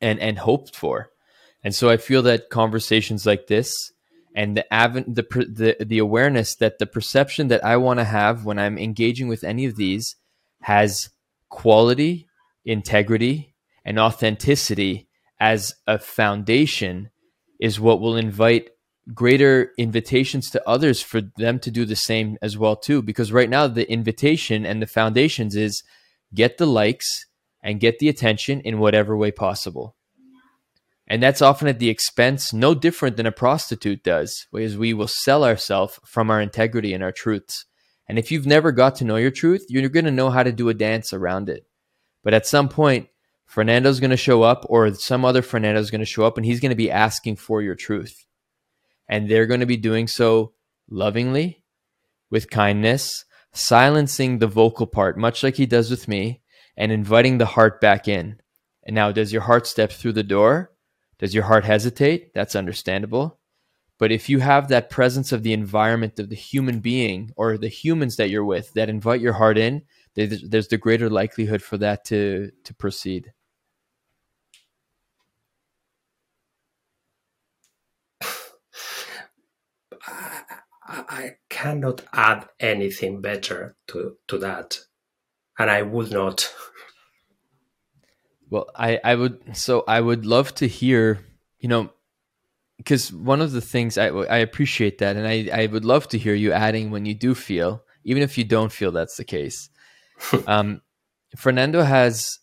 and 0.00 0.18
and 0.20 0.38
hoped 0.38 0.76
for. 0.76 1.10
And 1.64 1.74
so 1.74 1.90
I 1.90 1.96
feel 1.96 2.22
that 2.22 2.50
conversations 2.50 3.26
like 3.26 3.46
this 3.46 3.92
and 4.34 4.56
the 4.56 4.64
av- 4.74 4.94
the, 4.94 5.22
the 5.22 5.84
the 5.84 5.98
awareness 5.98 6.54
that 6.56 6.78
the 6.78 6.86
perception 6.86 7.48
that 7.48 7.64
I 7.64 7.76
want 7.76 7.98
to 7.98 8.04
have 8.04 8.44
when 8.44 8.58
I'm 8.58 8.78
engaging 8.78 9.28
with 9.28 9.42
any 9.42 9.64
of 9.64 9.76
these 9.76 10.16
has 10.62 11.10
quality, 11.48 12.28
integrity, 12.64 13.54
and 13.84 13.98
authenticity 13.98 15.08
as 15.40 15.74
a 15.86 15.98
foundation 15.98 17.10
is 17.58 17.80
what 17.80 18.00
will 18.00 18.16
invite 18.16 18.70
greater 19.14 19.72
invitations 19.78 20.50
to 20.50 20.68
others 20.68 21.00
for 21.00 21.20
them 21.36 21.58
to 21.60 21.70
do 21.70 21.84
the 21.84 21.96
same 21.96 22.36
as 22.42 22.58
well 22.58 22.76
too 22.76 23.00
because 23.02 23.32
right 23.32 23.48
now 23.48 23.66
the 23.66 23.90
invitation 23.90 24.66
and 24.66 24.82
the 24.82 24.86
foundations 24.86 25.56
is 25.56 25.82
get 26.34 26.58
the 26.58 26.66
likes 26.66 27.26
and 27.62 27.80
get 27.80 27.98
the 27.98 28.08
attention 28.08 28.60
in 28.60 28.78
whatever 28.78 29.16
way 29.16 29.30
possible. 29.30 29.96
And 31.06 31.22
that's 31.22 31.40
often 31.40 31.68
at 31.68 31.78
the 31.78 31.88
expense 31.88 32.52
no 32.52 32.74
different 32.74 33.16
than 33.16 33.24
a 33.24 33.32
prostitute 33.32 34.02
does 34.02 34.46
because 34.52 34.76
we 34.76 34.92
will 34.92 35.08
sell 35.08 35.42
ourselves 35.42 35.98
from 36.04 36.30
our 36.30 36.40
integrity 36.40 36.92
and 36.92 37.02
our 37.02 37.12
truths. 37.12 37.64
And 38.06 38.18
if 38.18 38.30
you've 38.30 38.46
never 38.46 38.72
got 38.72 38.96
to 38.96 39.04
know 39.04 39.16
your 39.16 39.30
truth 39.30 39.64
you're 39.70 39.88
going 39.88 40.04
to 40.04 40.10
know 40.10 40.28
how 40.28 40.42
to 40.42 40.52
do 40.52 40.68
a 40.68 40.74
dance 40.74 41.14
around 41.14 41.48
it. 41.48 41.66
But 42.22 42.34
at 42.34 42.46
some 42.46 42.68
point 42.68 43.08
fernando's 43.46 44.00
going 44.00 44.10
to 44.10 44.18
show 44.18 44.42
up 44.42 44.66
or 44.68 44.92
some 44.92 45.24
other 45.24 45.40
fernando's 45.40 45.90
going 45.90 46.00
to 46.00 46.04
show 46.04 46.26
up 46.26 46.36
and 46.36 46.44
he's 46.44 46.60
going 46.60 46.70
to 46.70 46.76
be 46.76 46.90
asking 46.90 47.36
for 47.36 47.62
your 47.62 47.74
truth 47.74 48.26
and 49.08 49.28
they're 49.28 49.46
going 49.46 49.60
to 49.60 49.66
be 49.66 49.76
doing 49.76 50.06
so 50.06 50.52
lovingly, 50.90 51.62
with 52.30 52.50
kindness, 52.50 53.24
silencing 53.52 54.38
the 54.38 54.46
vocal 54.46 54.86
part, 54.86 55.16
much 55.16 55.42
like 55.42 55.56
he 55.56 55.66
does 55.66 55.90
with 55.90 56.08
me, 56.08 56.42
and 56.76 56.92
inviting 56.92 57.38
the 57.38 57.46
heart 57.46 57.80
back 57.80 58.06
in. 58.06 58.40
And 58.84 58.94
now, 58.94 59.12
does 59.12 59.32
your 59.32 59.42
heart 59.42 59.66
step 59.66 59.90
through 59.90 60.12
the 60.12 60.22
door? 60.22 60.72
Does 61.18 61.34
your 61.34 61.44
heart 61.44 61.64
hesitate? 61.64 62.32
That's 62.34 62.54
understandable. 62.54 63.38
But 63.98 64.12
if 64.12 64.28
you 64.28 64.38
have 64.38 64.68
that 64.68 64.90
presence 64.90 65.32
of 65.32 65.42
the 65.42 65.52
environment 65.52 66.18
of 66.20 66.28
the 66.28 66.36
human 66.36 66.78
being 66.78 67.32
or 67.36 67.58
the 67.58 67.68
humans 67.68 68.16
that 68.16 68.30
you're 68.30 68.44
with 68.44 68.72
that 68.74 68.88
invite 68.88 69.20
your 69.20 69.32
heart 69.32 69.58
in, 69.58 69.82
there's 70.14 70.68
the 70.68 70.78
greater 70.78 71.10
likelihood 71.10 71.62
for 71.62 71.76
that 71.78 72.04
to, 72.06 72.50
to 72.64 72.74
proceed. 72.74 73.32
I 80.88 81.36
cannot 81.50 82.02
add 82.14 82.48
anything 82.58 83.20
better 83.20 83.76
to, 83.88 84.16
to 84.28 84.38
that. 84.38 84.80
And 85.58 85.70
I 85.70 85.82
would 85.82 86.10
not. 86.10 86.50
Well, 88.48 88.70
I, 88.74 88.98
I 89.04 89.14
would, 89.14 89.54
so 89.56 89.84
I 89.86 90.00
would 90.00 90.24
love 90.24 90.54
to 90.56 90.66
hear, 90.66 91.20
you 91.60 91.68
know, 91.68 91.90
because 92.78 93.12
one 93.12 93.42
of 93.42 93.52
the 93.52 93.60
things 93.60 93.98
I, 93.98 94.06
I 94.06 94.38
appreciate 94.38 94.98
that, 94.98 95.16
and 95.16 95.26
I, 95.26 95.50
I 95.52 95.66
would 95.66 95.84
love 95.84 96.08
to 96.08 96.18
hear 96.18 96.34
you 96.34 96.52
adding 96.52 96.90
when 96.90 97.04
you 97.04 97.14
do 97.14 97.34
feel, 97.34 97.82
even 98.04 98.22
if 98.22 98.38
you 98.38 98.44
don't 98.44 98.72
feel 98.72 98.90
that's 98.90 99.18
the 99.18 99.24
case. 99.24 99.68
um, 100.46 100.80
Fernando 101.36 101.82
has, 101.82 102.38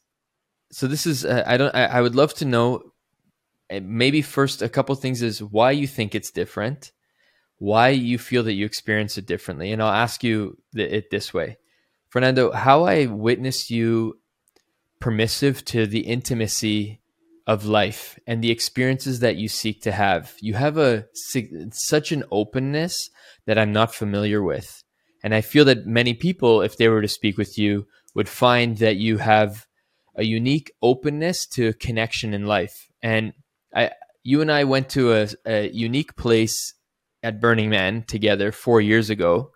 so 0.72 0.86
this 0.86 1.08
is, 1.08 1.26
uh, 1.26 1.44
I 1.48 1.58
don't, 1.58 1.74
I, 1.74 1.86
I 1.86 2.02
would 2.02 2.14
love 2.16 2.36
to 2.36 2.46
know, 2.46 2.92
uh, 3.72 3.80
maybe 3.82 4.22
first 4.22 4.62
a 4.62 4.70
couple 4.70 4.94
things 4.94 5.24
is 5.24 5.42
why 5.42 5.72
you 5.72 5.88
think 5.88 6.14
it's 6.14 6.30
different 6.30 6.92
why 7.58 7.90
you 7.90 8.18
feel 8.18 8.44
that 8.44 8.54
you 8.54 8.66
experience 8.66 9.18
it 9.18 9.26
differently. 9.26 9.72
And 9.72 9.82
I'll 9.82 9.94
ask 9.94 10.24
you 10.24 10.58
it 10.74 11.10
this 11.10 11.34
way 11.34 11.58
Fernando, 12.10 12.52
how 12.52 12.84
I 12.84 13.06
witnessed 13.08 13.70
you 13.70 14.20
permissive 15.00 15.64
to 15.66 15.86
the 15.86 16.02
intimacy 16.02 17.02
of 17.48 17.66
life 17.66 18.18
and 18.26 18.44
the 18.44 18.52
experiences 18.52 19.20
that 19.20 19.36
you 19.36 19.48
seek 19.48 19.82
to 19.84 19.92
have. 19.92 20.34
You 20.40 20.56
have 20.56 20.78
a 20.78 21.06
such 21.72 22.12
an 22.12 22.24
openness 22.32 23.10
that 23.46 23.58
I'm 23.58 23.72
not 23.72 23.94
familiar 23.94 24.42
with. 24.42 24.84
And 25.24 25.34
I 25.34 25.42
feel 25.42 25.66
that 25.66 25.86
many 25.86 26.14
people, 26.14 26.62
if 26.62 26.78
they 26.78 26.88
were 26.88 27.02
to 27.02 27.08
speak 27.08 27.38
with 27.38 27.58
you, 27.58 27.88
would 28.14 28.30
find 28.30 28.78
that 28.78 28.96
you 28.96 29.18
have 29.18 29.68
a 30.16 30.24
unique 30.24 30.72
openness 30.82 31.46
to 31.48 31.74
connection 31.74 32.34
in 32.34 32.46
life. 32.46 32.88
And 33.04 33.34
I, 33.76 33.92
you 34.24 34.42
and 34.42 34.52
I 34.52 34.64
went 34.64 34.90
to 34.90 35.14
a, 35.14 35.28
a 35.46 35.70
unique 35.70 36.16
place 36.16 36.74
at 37.26 37.42
Burning 37.42 37.70
Man 37.70 38.04
together 38.04 38.52
four 38.52 38.80
years 38.80 39.10
ago, 39.10 39.52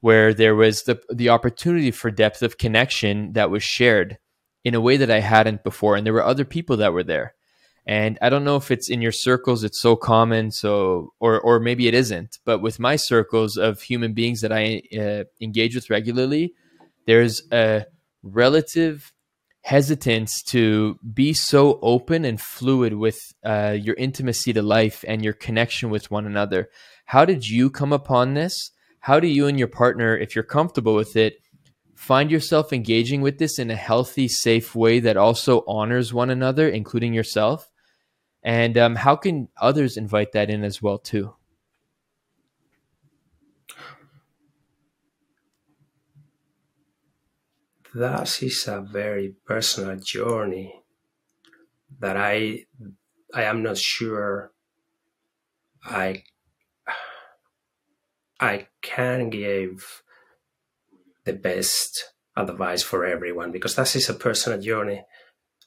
where 0.00 0.34
there 0.34 0.56
was 0.56 0.82
the 0.82 1.00
the 1.08 1.28
opportunity 1.28 1.92
for 1.92 2.10
depth 2.10 2.42
of 2.42 2.58
connection 2.58 3.32
that 3.34 3.50
was 3.50 3.62
shared 3.62 4.18
in 4.64 4.74
a 4.74 4.80
way 4.80 4.96
that 4.96 5.10
I 5.10 5.20
hadn't 5.20 5.62
before, 5.62 5.94
and 5.96 6.04
there 6.04 6.12
were 6.12 6.24
other 6.24 6.44
people 6.44 6.76
that 6.78 6.92
were 6.92 7.04
there. 7.04 7.34
And 7.86 8.18
I 8.20 8.28
don't 8.28 8.44
know 8.44 8.56
if 8.56 8.70
it's 8.70 8.90
in 8.90 9.00
your 9.00 9.12
circles, 9.12 9.64
it's 9.64 9.80
so 9.80 9.96
common, 9.96 10.50
so 10.50 11.12
or 11.20 11.40
or 11.40 11.60
maybe 11.60 11.86
it 11.86 11.94
isn't. 11.94 12.38
But 12.44 12.60
with 12.60 12.80
my 12.80 12.96
circles 12.96 13.56
of 13.56 13.80
human 13.80 14.12
beings 14.12 14.40
that 14.40 14.52
I 14.52 14.82
uh, 14.98 15.24
engage 15.40 15.74
with 15.74 15.88
regularly, 15.88 16.52
there's 17.06 17.42
a 17.52 17.86
relative 18.22 19.12
hesitance 19.68 20.42
to 20.42 20.98
be 21.12 21.34
so 21.34 21.78
open 21.82 22.24
and 22.24 22.40
fluid 22.40 22.94
with 22.94 23.18
uh, 23.44 23.76
your 23.78 23.94
intimacy 23.96 24.50
to 24.50 24.62
life 24.62 25.04
and 25.06 25.22
your 25.22 25.34
connection 25.34 25.90
with 25.90 26.10
one 26.10 26.24
another. 26.24 26.70
How 27.04 27.26
did 27.26 27.46
you 27.46 27.68
come 27.68 27.92
upon 27.92 28.32
this? 28.32 28.70
How 29.00 29.20
do 29.20 29.26
you 29.26 29.46
and 29.46 29.58
your 29.58 29.68
partner, 29.68 30.16
if 30.16 30.34
you're 30.34 30.42
comfortable 30.42 30.94
with 30.94 31.16
it, 31.16 31.34
find 31.94 32.30
yourself 32.30 32.72
engaging 32.72 33.20
with 33.20 33.36
this 33.36 33.58
in 33.58 33.70
a 33.70 33.76
healthy, 33.76 34.26
safe 34.26 34.74
way 34.74 35.00
that 35.00 35.18
also 35.18 35.64
honors 35.68 36.14
one 36.14 36.30
another, 36.30 36.66
including 36.66 37.12
yourself? 37.12 37.70
And 38.42 38.78
um, 38.78 38.94
how 38.94 39.16
can 39.16 39.48
others 39.60 39.98
invite 39.98 40.32
that 40.32 40.48
in 40.48 40.64
as 40.64 40.80
well 40.80 40.98
too? 40.98 41.34
That 47.98 48.42
is 48.42 48.66
a 48.68 48.80
very 48.80 49.34
personal 49.44 49.96
journey 49.96 50.82
that 51.98 52.16
I 52.16 52.64
I 53.34 53.44
am 53.44 53.62
not 53.62 53.78
sure 53.78 54.52
I 55.84 56.22
I 58.40 58.68
can 58.82 59.30
give 59.30 60.02
the 61.24 61.32
best 61.32 62.12
advice 62.36 62.82
for 62.82 63.04
everyone 63.04 63.50
because 63.50 63.74
that 63.74 63.94
is 63.96 64.08
a 64.08 64.14
personal 64.14 64.60
journey 64.60 65.04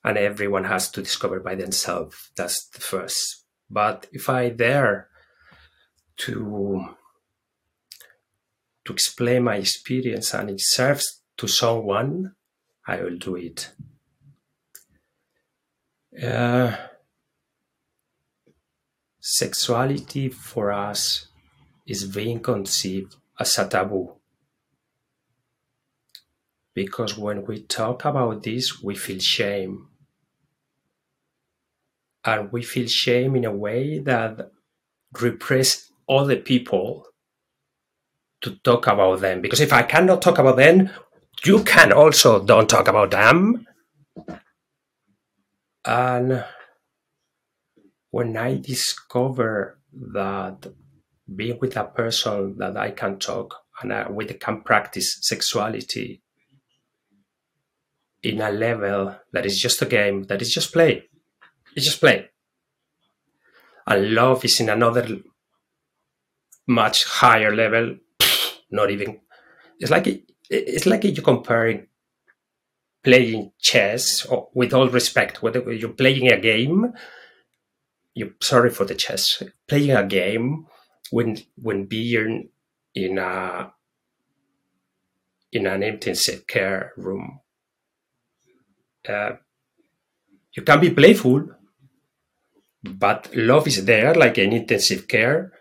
and 0.03 0.17
everyone 0.17 0.63
has 0.63 0.89
to 0.91 1.03
discover 1.03 1.39
by 1.39 1.55
themselves. 1.55 2.31
That's 2.35 2.67
the 2.69 2.79
first. 2.79 3.45
But 3.69 4.07
if 4.11 4.29
I 4.29 4.49
dare 4.49 5.09
to 6.17 6.95
to 8.85 8.93
explain 8.93 9.43
my 9.43 9.57
experience 9.57 10.33
and 10.33 10.49
it 10.49 10.59
serves 10.59 11.20
to 11.37 11.47
someone, 11.47 12.35
I 12.87 13.01
will 13.01 13.17
do 13.17 13.35
it. 13.35 13.71
Uh, 16.21 16.75
sexuality 19.19 20.29
for 20.29 20.71
us 20.71 21.27
is 21.85 22.03
being 22.03 22.39
conceived 22.39 23.15
as 23.39 23.57
a 23.57 23.67
taboo. 23.67 24.13
Because 26.73 27.17
when 27.17 27.45
we 27.45 27.63
talk 27.63 28.05
about 28.05 28.43
this, 28.43 28.81
we 28.81 28.95
feel 28.95 29.19
shame. 29.19 29.87
And 32.23 32.51
we 32.51 32.61
feel 32.61 32.87
shame 32.87 33.35
in 33.35 33.45
a 33.45 33.51
way 33.51 33.99
that 33.99 34.51
repress 35.19 35.91
other 36.07 36.37
people 36.37 37.05
to 38.41 38.55
talk 38.63 38.87
about 38.87 39.21
them. 39.21 39.41
Because 39.41 39.59
if 39.59 39.73
I 39.73 39.83
cannot 39.83 40.21
talk 40.21 40.37
about 40.37 40.57
them, 40.57 40.89
you 41.43 41.63
can 41.63 41.91
also 41.91 42.43
don't 42.43 42.69
talk 42.69 42.87
about 42.87 43.11
them. 43.11 43.65
And 45.83 46.45
when 48.11 48.37
I 48.37 48.57
discover 48.57 49.79
that 50.13 50.67
being 51.33 51.57
with 51.59 51.77
a 51.77 51.85
person 51.85 52.57
that 52.57 52.77
I 52.77 52.91
can 52.91 53.17
talk 53.17 53.55
and 53.81 53.91
uh, 53.91 54.05
I, 54.07 54.11
we 54.11 54.25
can 54.25 54.61
practice 54.61 55.17
sexuality 55.21 56.21
in 58.21 58.41
a 58.41 58.51
level 58.51 59.15
that 59.33 59.45
is 59.45 59.59
just 59.59 59.81
a 59.81 59.85
game, 59.85 60.23
that 60.23 60.41
is 60.41 60.53
just 60.53 60.71
play. 60.71 61.09
It's 61.75 61.85
just 61.85 61.99
play. 61.99 62.29
And 63.87 64.13
love 64.13 64.45
is 64.45 64.59
in 64.59 64.69
another 64.69 65.07
much 66.67 67.05
higher 67.05 67.55
level. 67.55 67.97
Not 68.69 68.91
even. 68.91 69.21
It's 69.79 69.89
like 69.89 70.23
it's 70.51 70.85
like 70.85 71.03
you're 71.03 71.23
comparing 71.23 71.87
playing 73.03 73.51
chess, 73.59 74.25
or 74.25 74.49
with 74.53 74.73
all 74.73 74.89
respect, 74.89 75.41
whether 75.41 75.71
you're 75.71 75.89
playing 75.89 76.31
a 76.31 76.39
game. 76.39 76.93
You 78.13 78.33
sorry 78.41 78.69
for 78.69 78.85
the 78.85 78.95
chess. 78.95 79.41
Playing 79.67 79.91
a 79.91 80.05
game 80.05 80.67
when 81.09 81.37
when 81.55 81.85
being 81.85 82.49
in 82.93 83.17
a 83.17 83.71
in 85.51 85.65
an 85.67 85.83
intensive 85.83 86.47
care 86.47 86.93
room. 86.97 87.39
Uh, 89.07 89.31
you 90.55 90.63
can 90.63 90.79
be 90.79 90.91
playful, 90.91 91.47
but 92.83 93.29
love 93.33 93.67
is 93.67 93.85
there, 93.85 94.13
like 94.13 94.37
in 94.37 94.53
intensive 94.53 95.07
care. 95.07 95.53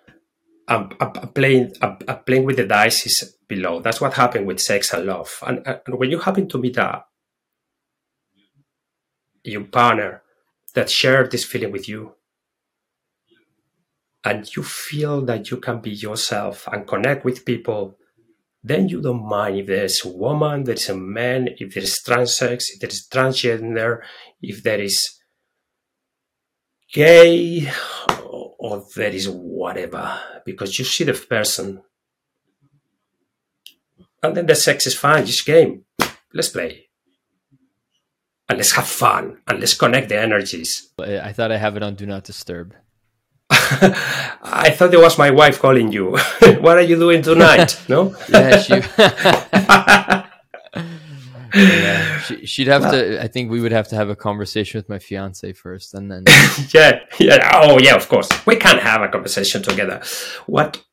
I'm, 0.69 0.91
I'm 1.01 1.13
playing, 1.33 1.73
I'm, 1.83 1.99
I'm, 2.07 2.19
playing 2.25 2.45
with 2.45 2.57
the 2.57 2.67
dice 2.67 3.07
is 3.07 3.37
below. 3.51 3.81
That's 3.81 4.01
what 4.01 4.15
happened 4.15 4.47
with 4.47 4.61
sex 4.61 4.95
and 4.95 5.05
love. 5.05 5.31
And, 5.47 5.63
and 5.67 5.99
when 5.99 6.11
you 6.11 6.19
happen 6.19 6.49
to 6.49 6.59
meet 6.59 6.79
a 6.79 7.05
your 9.45 9.65
partner 9.65 10.23
that 10.75 10.89
share 10.89 11.27
this 11.27 11.45
feeling 11.45 11.73
with 11.73 11.87
you, 11.89 12.15
and 14.25 14.49
you 14.57 14.63
feel 14.63 15.21
that 15.27 15.51
you 15.51 15.59
can 15.59 15.81
be 15.81 15.91
yourself 15.91 16.67
and 16.73 16.87
connect 16.87 17.25
with 17.25 17.45
people 17.45 17.99
then 18.63 18.89
you 18.89 19.01
don't 19.01 19.27
mind 19.27 19.59
if 19.59 19.67
there's 19.67 20.05
a 20.05 20.09
woman, 20.09 20.65
there's 20.65 20.89
a 20.91 20.97
man, 20.97 21.49
if 21.59 21.75
there's 21.75 21.99
transsex, 22.07 22.65
if 22.75 22.81
there's 22.81 23.09
transgender, 23.09 24.01
if 24.43 24.63
there 24.63 24.81
is 24.81 25.19
gay, 26.93 27.71
or 28.59 28.85
there 28.95 29.13
is 29.13 29.29
whatever, 29.31 30.21
because 30.45 30.79
you 30.79 30.85
see 30.85 31.05
the 31.05 31.15
person. 31.15 31.83
And 34.23 34.37
then 34.37 34.47
the 34.47 34.55
sex 34.55 34.87
is 34.87 34.95
fine, 34.95 35.25
just 35.25 35.47
game. 35.47 35.85
Let's 36.33 36.51
play. 36.51 36.89
And 38.49 38.59
let's 38.59 38.73
have 38.73 38.87
fun 38.87 39.39
and 39.47 39.61
let's 39.61 39.75
connect 39.75 40.09
the 40.09 40.19
energies. 40.19 40.91
Uh, 40.99 41.21
I 41.23 41.33
thought 41.33 41.53
I 41.53 41.57
have 41.57 41.77
it 41.77 41.83
on 41.83 41.95
Do 41.95 42.05
Not 42.05 42.25
Disturb. 42.25 42.75
I 43.51 44.71
thought 44.77 44.93
it 44.93 45.01
was 45.01 45.19
my 45.19 45.31
wife 45.31 45.59
calling 45.61 45.93
you. 45.93 46.17
what 46.61 46.77
are 46.77 46.83
you 46.83 46.97
doing 46.97 47.23
tonight? 47.23 47.81
No? 47.89 48.15
yeah, 48.29 48.59
she. 48.59 48.75
yeah, 51.55 52.21
she, 52.45 52.63
would 52.63 52.69
have 52.69 52.83
well, 52.83 52.93
to. 52.93 53.23
I 53.23 53.27
think 53.27 53.51
we 53.51 53.61
would 53.61 53.73
have 53.73 53.89
to 53.89 53.97
have 53.97 54.09
a 54.09 54.15
conversation 54.15 54.79
with 54.79 54.89
my 54.89 55.01
fiance 55.01 55.53
first, 55.53 55.95
and 55.95 56.11
then. 56.11 56.25
yeah, 56.73 57.01
yeah. 57.19 57.51
Oh, 57.55 57.79
yeah. 57.81 57.97
Of 57.97 58.09
course, 58.09 58.29
we 58.47 58.55
can't 58.57 58.81
have 58.81 59.03
a 59.03 59.09
conversation 59.09 59.63
together. 59.63 60.01
What, 60.47 60.85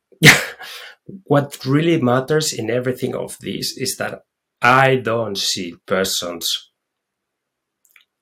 what 1.24 1.66
really 1.66 2.02
matters 2.02 2.54
in 2.54 2.70
everything 2.70 3.16
of 3.16 3.38
this 3.40 3.78
is 3.78 3.96
that 3.98 4.22
I 4.62 4.98
don't 4.98 5.38
see 5.38 5.76
persons 5.86 6.72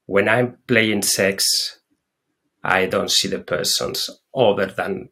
when 0.05 0.29
I'm 0.29 0.57
playing 0.67 1.01
sex 1.01 1.79
I 2.65 2.87
don't 2.87 3.11
see 3.11 3.27
the 3.27 3.39
persons 3.39 4.09
other 4.35 4.65
than 4.65 5.09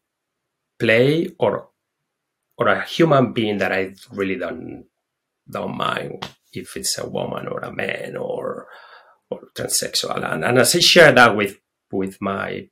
play 0.79 1.29
or 1.37 1.69
or 2.57 2.67
a 2.67 2.83
human 2.83 3.31
being 3.31 3.59
that 3.59 3.71
I 3.71 3.93
really 4.11 4.35
don't 4.37 4.85
don't 5.49 5.77
mind 5.77 6.27
if 6.51 6.75
it's 6.75 6.97
a 6.97 7.07
woman 7.07 7.47
or 7.47 7.59
a 7.59 7.71
man 7.71 8.17
or 8.17 8.67
or 9.29 9.49
transsexual. 9.55 10.23
And, 10.23 10.43
and 10.43 10.57
as 10.57 10.75
I 10.75 10.79
share 10.79 11.11
that 11.11 11.35
with 11.35 11.59
with 11.91 12.17
my 12.21 12.69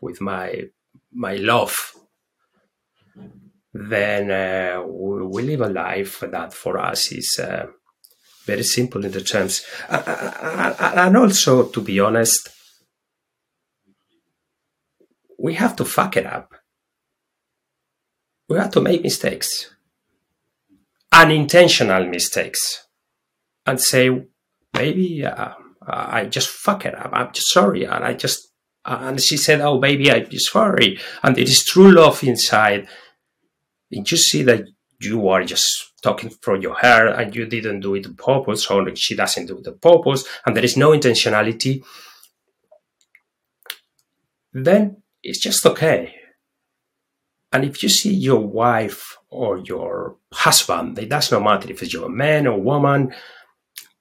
with 0.00 0.20
my 0.20 0.64
my 1.12 1.36
love, 1.36 1.93
then 3.74 4.30
uh, 4.30 4.82
we, 4.86 5.26
we, 5.26 5.42
live 5.42 5.60
a 5.62 5.68
life 5.68 6.20
that 6.20 6.54
for 6.54 6.78
us 6.78 7.10
is 7.10 7.38
uh, 7.40 7.66
very 8.46 8.62
simple 8.62 9.04
in 9.04 9.10
the 9.10 9.20
terms. 9.20 9.66
and 9.88 11.16
also, 11.16 11.64
to 11.68 11.80
be 11.80 11.98
honest, 11.98 12.50
we 15.38 15.54
have 15.54 15.74
to 15.76 15.84
fuck 15.84 16.16
it 16.16 16.24
up. 16.24 16.54
We 18.48 18.58
have 18.58 18.70
to 18.72 18.80
make 18.80 19.02
mistakes, 19.02 19.74
unintentional 21.10 22.06
mistakes, 22.06 22.86
and 23.66 23.80
say, 23.80 24.10
maybe 24.72 25.24
uh, 25.24 25.52
I 25.86 26.26
just 26.26 26.48
fuck 26.48 26.86
it 26.86 26.94
up. 26.94 27.10
I'm 27.12 27.32
just 27.32 27.52
sorry. 27.52 27.84
And 27.84 28.04
I 28.04 28.14
just, 28.14 28.52
and 28.84 29.20
she 29.20 29.36
said, 29.36 29.60
oh, 29.60 29.78
baby, 29.78 30.12
I'm 30.12 30.30
sorry. 30.38 31.00
And 31.22 31.36
it 31.38 31.48
is 31.48 31.64
true 31.64 31.90
love 31.90 32.22
inside. 32.22 32.86
And 33.90 34.10
you 34.10 34.16
see 34.16 34.42
that 34.44 34.64
you 35.00 35.28
are 35.28 35.44
just 35.44 35.92
talking 36.02 36.30
from 36.30 36.62
your 36.62 36.74
hair 36.74 37.08
and 37.08 37.34
you 37.34 37.46
didn't 37.46 37.80
do 37.80 37.94
it 37.94 38.06
on 38.06 38.14
purpose, 38.14 38.70
or 38.70 38.94
she 38.96 39.14
doesn't 39.14 39.46
do 39.46 39.58
it 39.58 39.66
on 39.66 39.78
purpose, 39.78 40.24
and 40.46 40.56
there 40.56 40.64
is 40.64 40.76
no 40.76 40.90
intentionality. 40.90 41.84
Then 44.52 45.02
it's 45.22 45.40
just 45.40 45.66
okay. 45.66 46.14
And 47.52 47.64
if 47.64 47.82
you 47.82 47.88
see 47.88 48.12
your 48.12 48.40
wife 48.40 49.16
or 49.28 49.58
your 49.58 50.16
husband, 50.32 50.98
it 50.98 51.08
does 51.08 51.30
not 51.30 51.42
matter 51.42 51.70
if 51.70 51.82
it's 51.82 51.92
your 51.92 52.08
man 52.08 52.46
or 52.46 52.60
woman, 52.60 53.14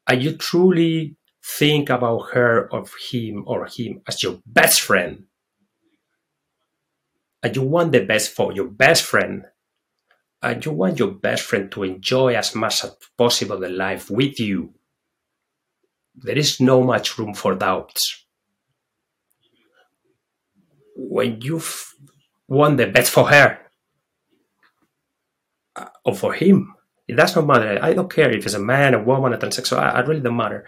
and 0.07 0.23
you 0.23 0.37
truly 0.37 1.15
think 1.57 1.89
about 1.89 2.31
her 2.33 2.71
or 2.71 2.85
him 3.11 3.43
or 3.47 3.65
him 3.65 4.01
as 4.07 4.23
your 4.23 4.39
best 4.45 4.81
friend, 4.81 5.25
and 7.41 7.55
you 7.55 7.61
want 7.61 7.91
the 7.91 8.05
best 8.05 8.31
for 8.31 8.53
your 8.53 8.67
best 8.67 9.03
friend, 9.03 9.43
and 10.43 10.63
you 10.63 10.71
want 10.71 10.99
your 10.99 11.11
best 11.11 11.43
friend 11.43 11.71
to 11.71 11.83
enjoy 11.83 12.35
as 12.35 12.53
much 12.53 12.83
as 12.83 12.95
possible 13.17 13.59
the 13.59 13.69
life 13.69 14.09
with 14.09 14.39
you, 14.39 14.73
there 16.15 16.37
is 16.37 16.59
no 16.59 16.83
much 16.83 17.17
room 17.17 17.33
for 17.33 17.55
doubts 17.55 18.23
when 20.95 21.41
you 21.41 21.61
want 22.47 22.77
the 22.77 22.87
best 22.87 23.11
for 23.11 23.29
her 23.29 23.59
uh, 25.75 25.87
or 26.05 26.15
for 26.15 26.33
him, 26.33 26.75
it 27.07 27.15
does 27.15 27.35
not 27.35 27.47
matter. 27.47 27.79
I 27.81 27.93
don't 27.93 28.11
care 28.11 28.31
if 28.31 28.45
it's 28.45 28.53
a 28.53 28.59
man, 28.59 28.93
a 28.93 29.03
woman, 29.03 29.33
a 29.33 29.37
transsexual. 29.37 29.77
I, 29.77 29.89
I 29.89 29.99
really 30.01 30.21
don't 30.21 30.37
matter. 30.37 30.65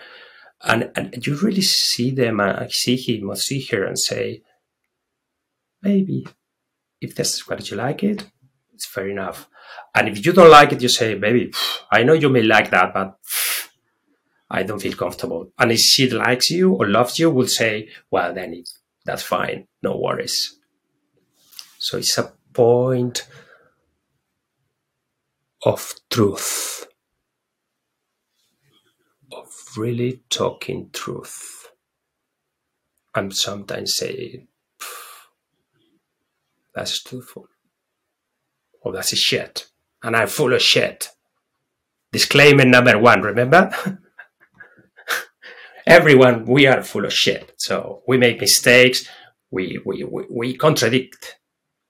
And 0.64 0.92
and 0.96 1.26
you 1.26 1.36
really 1.36 1.62
see 1.62 2.12
them, 2.12 2.40
uh, 2.40 2.68
see 2.70 2.96
him 2.96 3.30
or 3.30 3.36
see 3.36 3.66
her, 3.72 3.84
and 3.86 4.00
say, 4.00 4.42
maybe 5.82 6.26
if 7.02 7.14
that's 7.16 7.48
what 7.48 7.70
you 7.70 7.78
like 7.78 8.04
it, 8.04 8.26
it's 8.74 8.88
fair 8.88 9.08
enough. 9.08 9.48
And 9.94 10.10
if 10.10 10.26
you 10.26 10.34
don't 10.34 10.50
like 10.52 10.74
it, 10.74 10.82
you 10.82 10.90
say, 10.90 11.16
baby, 11.16 11.54
I 11.92 12.04
know 12.04 12.14
you 12.14 12.30
may 12.30 12.42
like 12.44 12.70
that, 12.72 12.94
but 12.94 13.18
I 14.50 14.64
don't 14.64 14.82
feel 14.82 14.96
comfortable. 14.96 15.52
And 15.58 15.72
if 15.72 15.80
she 15.80 16.10
likes 16.10 16.50
you 16.50 16.74
or 16.74 16.88
loves 16.88 17.18
you, 17.18 17.30
will 17.32 17.48
say, 17.48 17.90
well, 18.12 18.34
then 18.34 18.54
it, 18.54 18.70
that's 19.06 19.24
fine. 19.24 19.68
No 19.82 19.98
worries. 19.98 20.60
So 21.78 21.98
it's 21.98 22.18
a 22.18 22.34
point 22.54 23.28
of 25.64 25.94
truth, 26.10 26.88
of 29.32 29.48
really 29.78 30.22
talking 30.30 30.90
truth. 30.92 31.70
I'm 33.14 33.32
sometimes 33.32 33.96
say, 33.96 34.46
that's 36.74 37.02
truthful. 37.02 37.48
Or 38.86 38.94
that's 38.94 39.12
a 39.12 39.16
shit. 39.18 39.66
And 40.04 40.16
I'm 40.16 40.28
full 40.28 40.54
of 40.54 40.62
shit. 40.62 41.10
Disclaimer 42.12 42.64
number 42.64 42.98
one, 43.00 43.22
remember? 43.22 43.72
everyone, 45.88 46.46
we 46.46 46.68
are 46.68 46.84
full 46.84 47.06
of 47.06 47.12
shit. 47.12 47.54
So 47.58 48.04
we 48.08 48.18
make 48.18 48.40
mistakes. 48.40 49.10
We, 49.50 49.82
we, 49.84 50.04
we, 50.04 50.26
we 50.30 50.56
contradict. 50.56 51.36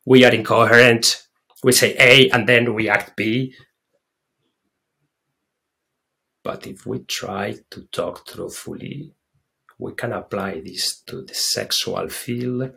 We 0.06 0.24
are 0.24 0.34
incoherent. 0.34 1.22
We 1.64 1.74
say 1.74 1.96
A 2.00 2.30
and 2.30 2.48
then 2.48 2.74
we 2.74 2.88
act 2.88 3.18
B. 3.18 3.54
But 6.44 6.66
if 6.66 6.86
we 6.86 7.00
try 7.00 7.56
to 7.72 7.82
talk 7.92 8.26
truthfully, 8.26 9.16
we 9.78 9.94
can 9.96 10.14
apply 10.14 10.62
this 10.62 11.02
to 11.08 11.24
the 11.24 11.34
sexual 11.34 12.08
field, 12.08 12.72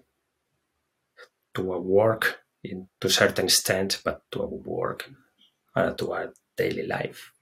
to 1.54 1.72
our 1.72 1.80
work 1.80 2.40
in, 2.70 2.88
to 3.00 3.08
a 3.08 3.10
certain 3.10 3.46
extent, 3.46 4.00
but 4.04 4.22
to 4.32 4.42
our 4.42 4.48
work, 4.48 5.10
uh, 5.74 5.92
to 5.92 6.12
our 6.12 6.32
daily 6.56 6.86
life. 6.86 7.32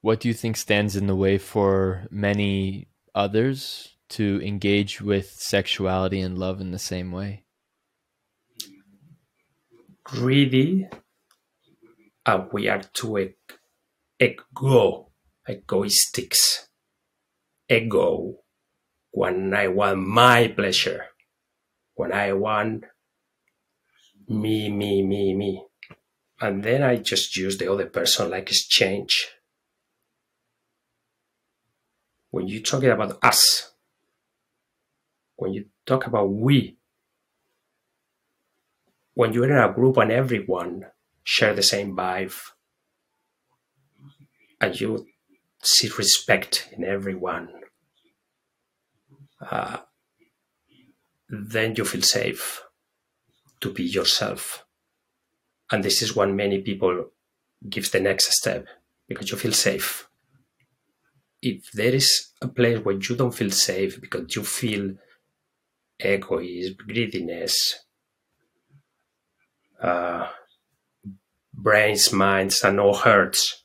What 0.00 0.20
do 0.20 0.28
you 0.28 0.34
think 0.34 0.56
stands 0.56 0.96
in 0.96 1.06
the 1.06 1.16
way 1.16 1.38
for 1.38 2.06
many 2.10 2.88
others 3.14 3.96
to 4.10 4.40
engage 4.42 5.00
with 5.00 5.30
sexuality 5.30 6.20
and 6.20 6.38
love 6.38 6.60
in 6.60 6.70
the 6.70 6.78
same 6.78 7.10
way? 7.10 7.44
Greedy, 10.04 10.86
and 12.24 12.48
we 12.52 12.68
are 12.68 12.82
too 12.92 13.32
ego 14.20 15.06
egoistics, 15.48 16.68
ego, 17.68 18.34
when 19.12 19.54
I 19.54 19.68
want 19.68 19.98
my 19.98 20.48
pleasure, 20.48 21.06
when 21.96 22.12
I 22.12 22.32
want 22.34 22.84
me, 24.28 24.70
me, 24.70 25.02
me, 25.02 25.34
me. 25.34 25.64
And 26.40 26.62
then 26.62 26.82
I 26.82 26.96
just 26.96 27.36
use 27.36 27.56
the 27.56 27.72
other 27.72 27.86
person 27.86 28.30
like 28.30 28.50
exchange. 28.50 29.28
When 32.30 32.46
you're 32.48 32.62
talking 32.62 32.90
about 32.90 33.18
us, 33.22 33.72
when 35.36 35.54
you 35.54 35.66
talk 35.86 36.06
about 36.06 36.30
we, 36.30 36.76
when 39.14 39.32
you're 39.32 39.50
in 39.50 39.56
a 39.56 39.72
group 39.72 39.96
and 39.96 40.12
everyone 40.12 40.84
share 41.24 41.54
the 41.54 41.62
same 41.62 41.96
vibe, 41.96 42.38
and 44.60 44.78
you 44.78 45.06
see 45.62 45.88
respect 45.96 46.68
in 46.76 46.84
everyone, 46.84 47.48
uh, 49.40 49.78
then 51.28 51.74
you 51.76 51.84
feel 51.84 52.02
safe 52.02 52.62
to 53.60 53.72
be 53.72 53.84
yourself. 53.84 54.64
And 55.70 55.82
this 55.82 56.02
is 56.02 56.14
when 56.14 56.36
many 56.36 56.60
people 56.60 57.10
gives 57.68 57.90
the 57.90 58.00
next 58.00 58.32
step 58.32 58.66
because 59.08 59.30
you 59.30 59.36
feel 59.36 59.52
safe. 59.52 60.08
If 61.42 61.70
there 61.72 61.94
is 61.94 62.28
a 62.40 62.48
place 62.48 62.78
where 62.78 62.96
you 62.96 63.16
don't 63.16 63.34
feel 63.34 63.50
safe 63.50 64.00
because 64.00 64.34
you 64.34 64.42
feel 64.42 64.94
egoism, 65.98 66.76
greediness, 66.86 67.84
uh, 69.82 70.28
brains, 71.52 72.12
minds, 72.12 72.62
and 72.62 72.80
all 72.80 72.94
hurts, 72.94 73.64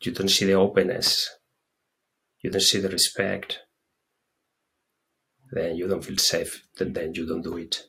you 0.00 0.12
don't 0.12 0.28
see 0.28 0.44
the 0.44 0.54
openness, 0.54 1.30
you 2.40 2.50
don't 2.50 2.60
see 2.60 2.80
the 2.80 2.88
respect, 2.88 3.60
then 5.54 5.76
you 5.76 5.88
don't 5.88 6.04
feel 6.04 6.18
safe, 6.18 6.66
then, 6.78 6.92
then 6.92 7.14
you 7.14 7.26
don't 7.26 7.42
do 7.42 7.56
it. 7.56 7.84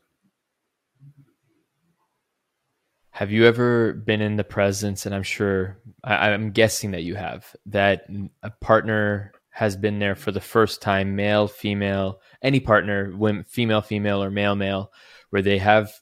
Have 3.12 3.32
you 3.32 3.46
ever 3.46 3.94
been 3.94 4.22
in 4.22 4.36
the 4.36 4.44
presence, 4.44 5.06
and 5.06 5.16
I'm 5.16 5.24
sure, 5.24 5.78
I, 6.04 6.32
I'm 6.32 6.52
guessing 6.52 6.92
that 6.92 7.04
you 7.04 7.16
have, 7.16 7.56
that 7.68 8.08
a 8.44 8.50
partner 8.50 9.32
has 9.52 9.78
been 9.78 10.00
there 10.00 10.16
for 10.16 10.34
the 10.34 10.42
first 10.42 10.82
time, 10.82 11.16
male, 11.16 11.48
female, 11.48 12.20
any 12.42 12.60
partner, 12.60 13.14
female, 13.48 13.82
female, 13.82 14.22
or 14.22 14.30
male, 14.30 14.56
male, 14.56 14.92
where 15.30 15.42
they 15.42 15.60
have 15.60 15.94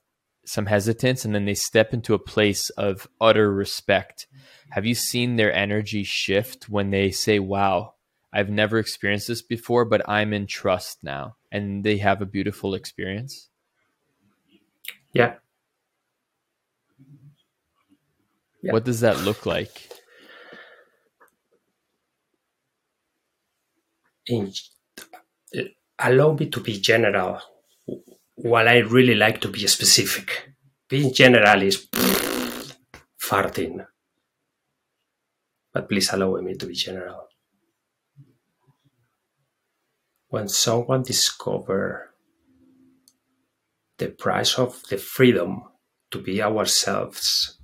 some 0.44 0.66
hesitance 0.66 1.24
and 1.24 1.36
then 1.36 1.46
they 1.46 1.54
step 1.54 1.94
into 1.94 2.16
a 2.16 2.20
place 2.20 2.72
of 2.72 3.08
utter 3.22 3.54
respect. 3.54 4.26
Have 4.72 4.88
you 4.88 4.96
seen 4.96 5.36
their 5.36 5.54
energy 5.54 6.04
shift 6.04 6.68
when 6.68 6.90
they 6.90 7.12
say, 7.12 7.38
Wow, 7.38 7.94
I've 8.34 8.50
never 8.50 8.80
experienced 8.80 9.28
this 9.28 9.44
before, 9.44 9.86
but 9.86 10.08
I'm 10.10 10.34
in 10.34 10.48
trust 10.48 11.04
now? 11.04 11.36
And 11.54 11.84
they 11.84 11.98
have 12.00 12.20
a 12.20 12.26
beautiful 12.26 12.74
experience? 12.74 13.50
Yeah. 15.14 15.36
yeah. 18.64 18.72
What 18.74 18.86
does 18.86 19.02
that 19.02 19.20
look 19.20 19.46
like? 19.46 19.88
In, 24.26 24.52
allow 26.00 26.34
me 26.34 26.50
to 26.50 26.60
be 26.60 26.80
general 26.80 27.40
while 28.34 28.68
I 28.68 28.78
really 28.78 29.14
like 29.14 29.40
to 29.42 29.48
be 29.48 29.68
specific. 29.68 30.50
Being 30.90 31.14
general 31.14 31.62
is 31.62 31.88
farting. 33.22 33.86
But 35.72 35.88
please 35.88 36.12
allow 36.12 36.42
me 36.42 36.56
to 36.56 36.66
be 36.66 36.74
general. 36.74 37.28
When 40.34 40.48
someone 40.48 41.04
discover 41.04 42.10
the 44.00 44.08
price 44.08 44.58
of 44.58 44.82
the 44.90 44.98
freedom 44.98 45.62
to 46.10 46.18
be 46.24 46.42
ourselves 46.42 47.60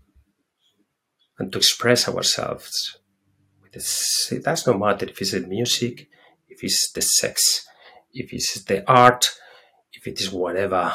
and 1.40 1.52
to 1.52 1.58
express 1.58 2.08
ourselves, 2.08 3.00
it 3.74 4.44
does 4.44 4.68
not 4.68 4.78
matter 4.78 5.08
if 5.08 5.20
it's 5.20 5.32
the 5.32 5.40
music, 5.40 6.10
if 6.48 6.64
it's 6.64 6.92
the 6.92 7.02
sex, 7.02 7.68
if 8.14 8.32
it's 8.32 8.64
the 8.66 8.88
art, 8.88 9.36
if 9.92 10.06
it 10.06 10.20
is 10.20 10.32
whatever, 10.32 10.94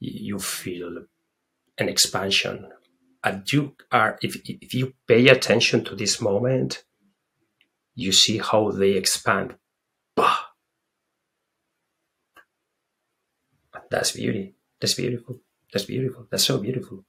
you 0.00 0.40
feel 0.40 1.04
an 1.78 1.88
expansion. 1.88 2.68
And 3.22 3.44
you 3.52 3.76
are, 3.92 4.18
if, 4.22 4.40
if 4.44 4.74
you 4.74 4.92
pay 5.06 5.28
attention 5.28 5.84
to 5.84 5.94
this 5.94 6.20
moment, 6.20 6.82
you 7.94 8.10
see 8.10 8.38
how 8.38 8.72
they 8.72 8.94
expand. 8.94 9.54
Bah! 10.16 10.38
That's 13.90 14.12
beauty. 14.12 14.54
That's 14.80 14.94
beautiful. 14.94 15.40
That's 15.72 15.84
beautiful. 15.84 16.26
That's 16.30 16.44
so 16.44 16.58
beautiful. 16.58 17.04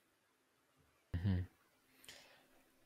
Mm-hmm. 1.15 1.39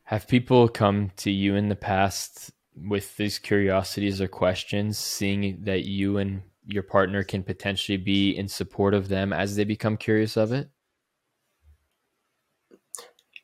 Have 0.04 0.28
people 0.28 0.68
come 0.68 1.12
to 1.18 1.32
you 1.32 1.56
in 1.56 1.70
the 1.70 1.76
past 1.76 2.52
with 2.76 3.16
these 3.18 3.40
curiosities 3.40 4.22
or 4.22 4.28
questions, 4.28 4.98
seeing 4.98 5.64
that 5.64 5.86
you 5.86 6.18
and 6.18 6.42
your 6.68 6.84
partner 6.84 7.24
can 7.24 7.44
potentially 7.44 7.98
be 7.98 8.32
in 8.32 8.48
support 8.48 8.94
of 8.94 9.08
them 9.08 9.32
as 9.34 9.56
they 9.56 9.64
become 9.64 9.98
curious 9.98 10.38
of 10.38 10.52
it? 10.52 10.70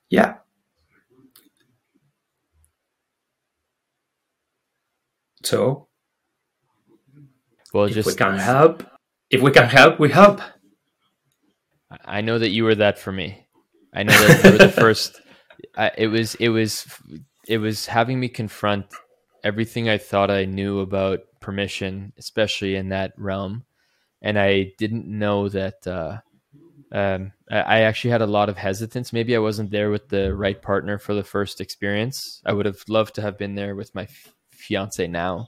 Yeah. 0.09 0.35
So, 5.43 5.87
well, 7.73 7.85
if 7.85 7.93
just 7.93 8.07
we 8.07 8.15
can 8.15 8.37
help, 8.37 8.83
if 9.31 9.41
we 9.41 9.51
can 9.51 9.67
help, 9.67 9.99
we 9.99 10.09
help. 10.09 10.41
I 12.05 12.21
know 12.21 12.37
that 12.37 12.49
you 12.49 12.63
were 12.63 12.75
that 12.75 12.99
for 12.99 13.11
me. 13.11 13.45
I 13.93 14.03
know 14.03 14.13
that 14.13 14.43
you 14.43 14.51
were 14.51 14.57
the 14.57 14.69
first. 14.81 15.19
I, 15.75 15.91
it 15.97 16.07
was 16.07 16.35
it 16.35 16.49
was 16.49 16.85
it 17.47 17.57
was 17.57 17.85
having 17.85 18.19
me 18.19 18.29
confront 18.29 18.85
everything 19.43 19.89
I 19.89 19.97
thought 19.97 20.29
I 20.31 20.45
knew 20.45 20.79
about 20.79 21.19
permission, 21.39 22.13
especially 22.17 22.75
in 22.75 22.89
that 22.89 23.13
realm. 23.17 23.65
And 24.21 24.37
I 24.37 24.73
didn't 24.77 25.07
know 25.07 25.49
that. 25.49 25.85
Uh, 25.87 26.19
um, 26.93 27.31
I 27.49 27.81
actually 27.83 28.11
had 28.11 28.21
a 28.21 28.27
lot 28.27 28.49
of 28.49 28.57
hesitance. 28.57 29.13
Maybe 29.13 29.33
I 29.33 29.39
wasn't 29.39 29.71
there 29.71 29.89
with 29.89 30.09
the 30.09 30.35
right 30.35 30.61
partner 30.61 30.97
for 30.97 31.13
the 31.13 31.23
first 31.23 31.61
experience. 31.61 32.41
I 32.45 32.51
would 32.51 32.65
have 32.65 32.83
loved 32.89 33.15
to 33.15 33.21
have 33.21 33.37
been 33.37 33.55
there 33.55 33.75
with 33.75 33.95
my 33.95 34.03
f- 34.03 34.33
fiance 34.49 35.07
now. 35.07 35.47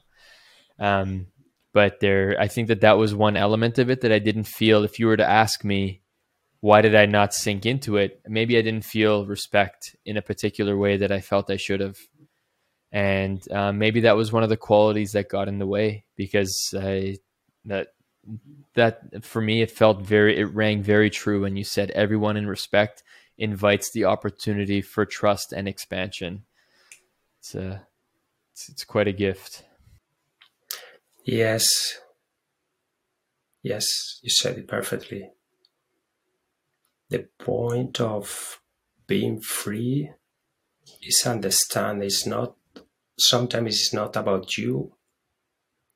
Um, 0.79 1.27
but 1.73 1.99
there, 1.99 2.35
I 2.39 2.47
think 2.47 2.67
that 2.67 2.81
that 2.81 2.97
was 2.97 3.13
one 3.13 3.35
element 3.35 3.79
of 3.79 3.89
it 3.89 4.01
that 4.01 4.11
I 4.11 4.19
didn't 4.19 4.45
feel. 4.45 4.83
If 4.83 4.99
you 4.99 5.07
were 5.07 5.17
to 5.17 5.29
ask 5.29 5.63
me, 5.63 6.01
why 6.61 6.81
did 6.81 6.95
I 6.95 7.05
not 7.05 7.33
sink 7.33 7.65
into 7.65 7.97
it? 7.97 8.21
Maybe 8.27 8.57
I 8.57 8.61
didn't 8.61 8.85
feel 8.85 9.25
respect 9.25 9.95
in 10.05 10.15
a 10.15 10.21
particular 10.21 10.77
way 10.77 10.97
that 10.97 11.11
I 11.11 11.19
felt 11.19 11.51
I 11.51 11.57
should 11.57 11.81
have 11.81 11.97
and 12.93 13.51
uh, 13.51 13.73
maybe 13.73 14.01
that 14.01 14.15
was 14.15 14.31
one 14.31 14.43
of 14.43 14.49
the 14.49 14.55
qualities 14.55 15.13
that 15.13 15.27
got 15.27 15.47
in 15.47 15.57
the 15.57 15.65
way 15.65 16.05
because 16.15 16.75
I, 16.79 17.17
that 17.65 17.87
that 18.75 19.25
for 19.25 19.41
me 19.41 19.63
it 19.63 19.71
felt 19.71 20.01
very 20.01 20.37
it 20.37 20.45
rang 20.45 20.83
very 20.83 21.09
true 21.09 21.41
when 21.41 21.57
you 21.57 21.63
said 21.63 21.89
everyone 21.91 22.37
in 22.37 22.47
respect 22.47 23.03
invites 23.35 23.91
the 23.91 24.05
opportunity 24.05 24.81
for 24.81 25.07
trust 25.07 25.51
and 25.51 25.67
expansion. 25.67 26.45
It's 27.39 27.55
a 27.55 27.87
it's, 28.53 28.69
it's 28.69 28.85
quite 28.85 29.07
a 29.07 29.11
gift. 29.11 29.63
Yes. 31.25 31.99
Yes, 33.61 34.19
you 34.21 34.29
said 34.29 34.57
it 34.57 34.67
perfectly. 34.67 35.31
The 37.09 37.27
point 37.39 38.01
of 38.01 38.59
being 39.07 39.39
free 39.39 40.11
is 41.01 41.25
understand 41.25 42.03
it's 42.03 42.25
not 42.25 42.55
sometimes 43.17 43.75
it's 43.75 43.93
not 43.93 44.15
about 44.15 44.57
you, 44.57 44.95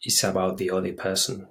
it's 0.01 0.23
about 0.23 0.57
the 0.57 0.71
other 0.71 0.93
person. 0.93 1.47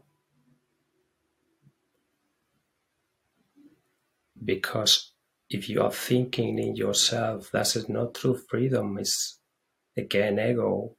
Because 4.43 5.13
if 5.51 5.69
you 5.69 5.83
are 5.83 5.93
thinking 5.93 6.59
in 6.59 6.77
yourself, 6.77 7.51
that's 7.53 7.89
not 7.89 8.15
true 8.15 8.39
freedom. 8.49 8.97
It's 8.99 9.41
again 9.97 10.39
ego 10.39 10.97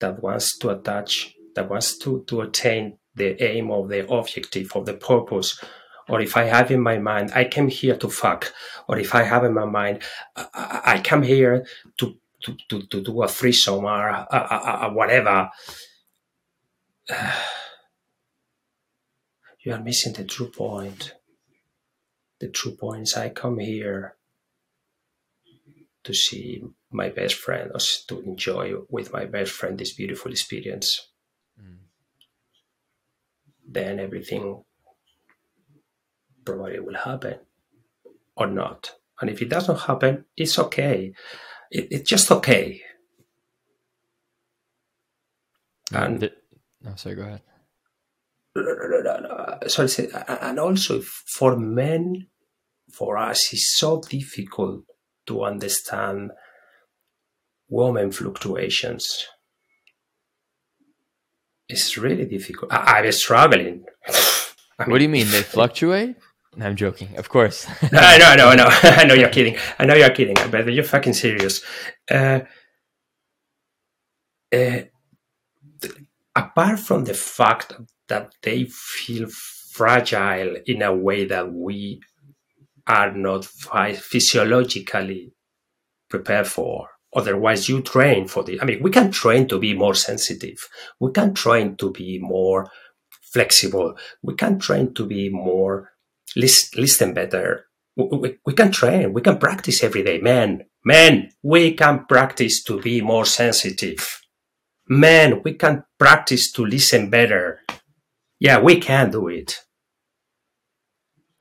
that 0.00 0.22
wants 0.22 0.58
to 0.58 0.70
attach, 0.70 1.35
that 1.56 1.68
wants 1.68 1.98
to, 1.98 2.24
to 2.28 2.42
attain 2.42 2.98
the 3.14 3.42
aim 3.42 3.70
of 3.70 3.88
the 3.88 4.08
objective 4.10 4.70
of 4.74 4.86
the 4.86 4.94
purpose. 4.94 5.62
Or 6.08 6.20
if 6.20 6.36
I 6.36 6.44
have 6.44 6.70
in 6.70 6.80
my 6.80 6.98
mind, 6.98 7.32
I 7.34 7.44
came 7.44 7.68
here 7.68 7.96
to 7.96 8.08
fuck. 8.08 8.52
Or 8.88 8.98
if 8.98 9.14
I 9.14 9.24
have 9.24 9.42
in 9.42 9.54
my 9.54 9.64
mind, 9.64 10.02
I, 10.36 10.80
I 10.84 11.00
come 11.00 11.22
here 11.22 11.66
to 11.98 12.16
to, 12.42 12.56
to, 12.68 12.82
to 12.82 13.02
do 13.02 13.22
a 13.22 13.28
threesome 13.28 13.84
or 13.84 14.08
a, 14.08 14.26
a, 14.30 14.78
a 14.82 14.92
whatever, 14.92 15.50
you 19.64 19.72
are 19.72 19.82
missing 19.82 20.12
the 20.12 20.24
true 20.24 20.48
point. 20.48 21.14
The 22.38 22.48
true 22.48 22.72
point 22.72 23.02
is 23.02 23.16
I 23.16 23.30
come 23.30 23.58
here 23.58 24.16
to 26.04 26.14
see 26.14 26.62
my 26.90 27.08
best 27.08 27.34
friend 27.34 27.72
or 27.74 27.80
to 28.08 28.20
enjoy 28.20 28.74
with 28.88 29.12
my 29.12 29.24
best 29.24 29.50
friend 29.50 29.76
this 29.78 29.94
beautiful 29.94 30.30
experience. 30.30 31.08
Then 33.68 33.98
everything 33.98 34.62
probably 36.44 36.80
will 36.80 36.96
happen 36.96 37.38
or 38.36 38.46
not. 38.46 38.92
And 39.20 39.30
if 39.30 39.42
it 39.42 39.48
doesn't 39.48 39.80
happen, 39.80 40.24
it's 40.36 40.58
okay. 40.58 41.12
It, 41.70 41.88
it's 41.90 42.08
just 42.08 42.30
okay. 42.30 42.80
And 45.92 46.20
the, 46.20 46.32
no, 46.82 46.94
sorry, 46.96 47.14
go 47.16 47.22
ahead. 47.22 47.42
Sorry, 49.68 50.08
and 50.28 50.58
also 50.58 51.02
for 51.36 51.56
men, 51.56 52.28
for 52.92 53.18
us, 53.18 53.52
it's 53.52 53.76
so 53.76 54.00
difficult 54.00 54.84
to 55.26 55.44
understand 55.44 56.30
woman 57.68 58.12
fluctuations. 58.12 59.26
It's 61.68 61.98
really 61.98 62.26
difficult. 62.26 62.72
I, 62.72 63.04
am 63.04 63.12
struggling. 63.12 63.84
I 64.06 64.12
mean, 64.84 64.86
what 64.90 64.98
do 64.98 65.02
you 65.02 65.08
mean? 65.08 65.30
They 65.30 65.42
fluctuate? 65.56 66.16
No, 66.56 66.66
I'm 66.66 66.76
joking. 66.76 67.16
Of 67.16 67.28
course. 67.28 67.66
I 67.82 68.18
know, 68.18 68.26
I 68.26 68.36
know, 68.36 68.48
I 68.48 68.54
know 68.54 68.68
I 68.82 69.04
know 69.04 69.14
you're 69.14 69.28
kidding. 69.28 69.56
I 69.78 69.84
know 69.84 69.94
you're 69.94 70.10
kidding, 70.10 70.36
but 70.50 70.72
you're 70.72 70.84
fucking 70.84 71.12
serious. 71.12 71.62
Uh, 72.10 72.40
uh, 74.54 74.80
apart 76.34 76.78
from 76.78 77.04
the 77.04 77.14
fact 77.14 77.74
that 78.08 78.32
they 78.42 78.64
feel 78.64 79.28
fragile 79.72 80.56
in 80.66 80.80
a 80.80 80.94
way 80.94 81.26
that 81.26 81.52
we 81.52 82.00
are 82.86 83.12
not 83.12 83.44
physiologically 83.44 85.32
prepared 86.08 86.46
for. 86.46 86.88
Otherwise, 87.16 87.66
you 87.66 87.80
train 87.80 88.28
for 88.28 88.44
the. 88.44 88.60
I 88.60 88.66
mean, 88.66 88.82
we 88.82 88.90
can 88.90 89.10
train 89.10 89.48
to 89.48 89.58
be 89.58 89.72
more 89.72 89.94
sensitive. 89.94 90.68
We 91.00 91.12
can 91.12 91.32
train 91.32 91.76
to 91.76 91.90
be 91.90 92.18
more 92.20 92.70
flexible. 93.32 93.96
We 94.22 94.34
can 94.34 94.58
train 94.58 94.92
to 94.94 95.06
be 95.06 95.30
more 95.30 95.92
listen, 96.36 96.78
listen 96.78 97.14
better. 97.14 97.66
We, 97.96 98.04
we, 98.04 98.38
we 98.44 98.52
can 98.52 98.70
train. 98.70 99.14
We 99.14 99.22
can 99.22 99.38
practice 99.38 99.82
every 99.82 100.02
day. 100.02 100.18
Man, 100.18 100.66
man, 100.84 101.30
we 101.42 101.72
can 101.72 102.04
practice 102.06 102.62
to 102.64 102.82
be 102.82 103.00
more 103.00 103.24
sensitive. 103.24 104.20
Man, 104.86 105.40
we 105.42 105.54
can 105.54 105.84
practice 105.98 106.52
to 106.52 106.66
listen 106.66 107.08
better. 107.08 107.60
Yeah, 108.38 108.60
we 108.60 108.78
can 108.78 109.10
do 109.10 109.28
it. 109.28 109.56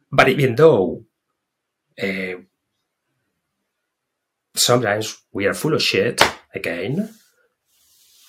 But 0.09 0.29
even 0.29 0.55
though 0.55 1.03
uh, 2.01 2.35
sometimes 4.55 5.17
we 5.31 5.45
are 5.45 5.53
full 5.53 5.73
of 5.73 5.81
shit 5.81 6.21
again 6.53 7.13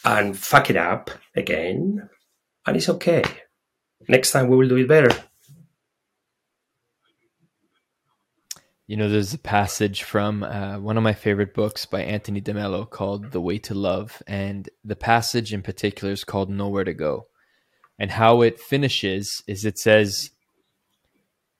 and 0.05 0.39
fuck 0.39 0.70
it 0.70 0.77
up 0.77 1.11
again, 1.35 2.09
and 2.66 2.77
it's 2.77 2.89
okay. 2.89 3.24
Next 4.09 4.33
time 4.33 4.49
we 4.49 4.57
will 4.57 4.68
do 4.68 4.77
it 4.77 4.89
better. 4.89 5.14
You 8.87 8.97
know, 8.97 9.09
there's 9.09 9.35
a 9.35 9.39
passage 9.39 10.05
from 10.05 10.45
uh, 10.45 10.79
one 10.79 10.97
of 10.97 11.03
my 11.03 11.12
favorite 11.12 11.55
books 11.55 11.87
by 11.87 12.03
Anthony 12.03 12.41
DeMello 12.41 12.89
called 12.89 13.33
The 13.33 13.41
Way 13.41 13.59
to 13.59 13.74
Love. 13.74 14.22
And 14.29 14.68
the 14.85 14.95
passage 14.95 15.53
in 15.53 15.62
particular 15.62 16.12
is 16.12 16.22
called 16.22 16.51
Nowhere 16.51 16.85
to 16.85 16.95
Go. 16.95 17.27
And 17.99 18.12
how 18.12 18.43
it 18.43 18.61
finishes 18.61 19.43
is 19.49 19.64
it 19.64 19.77
says, 19.77 20.31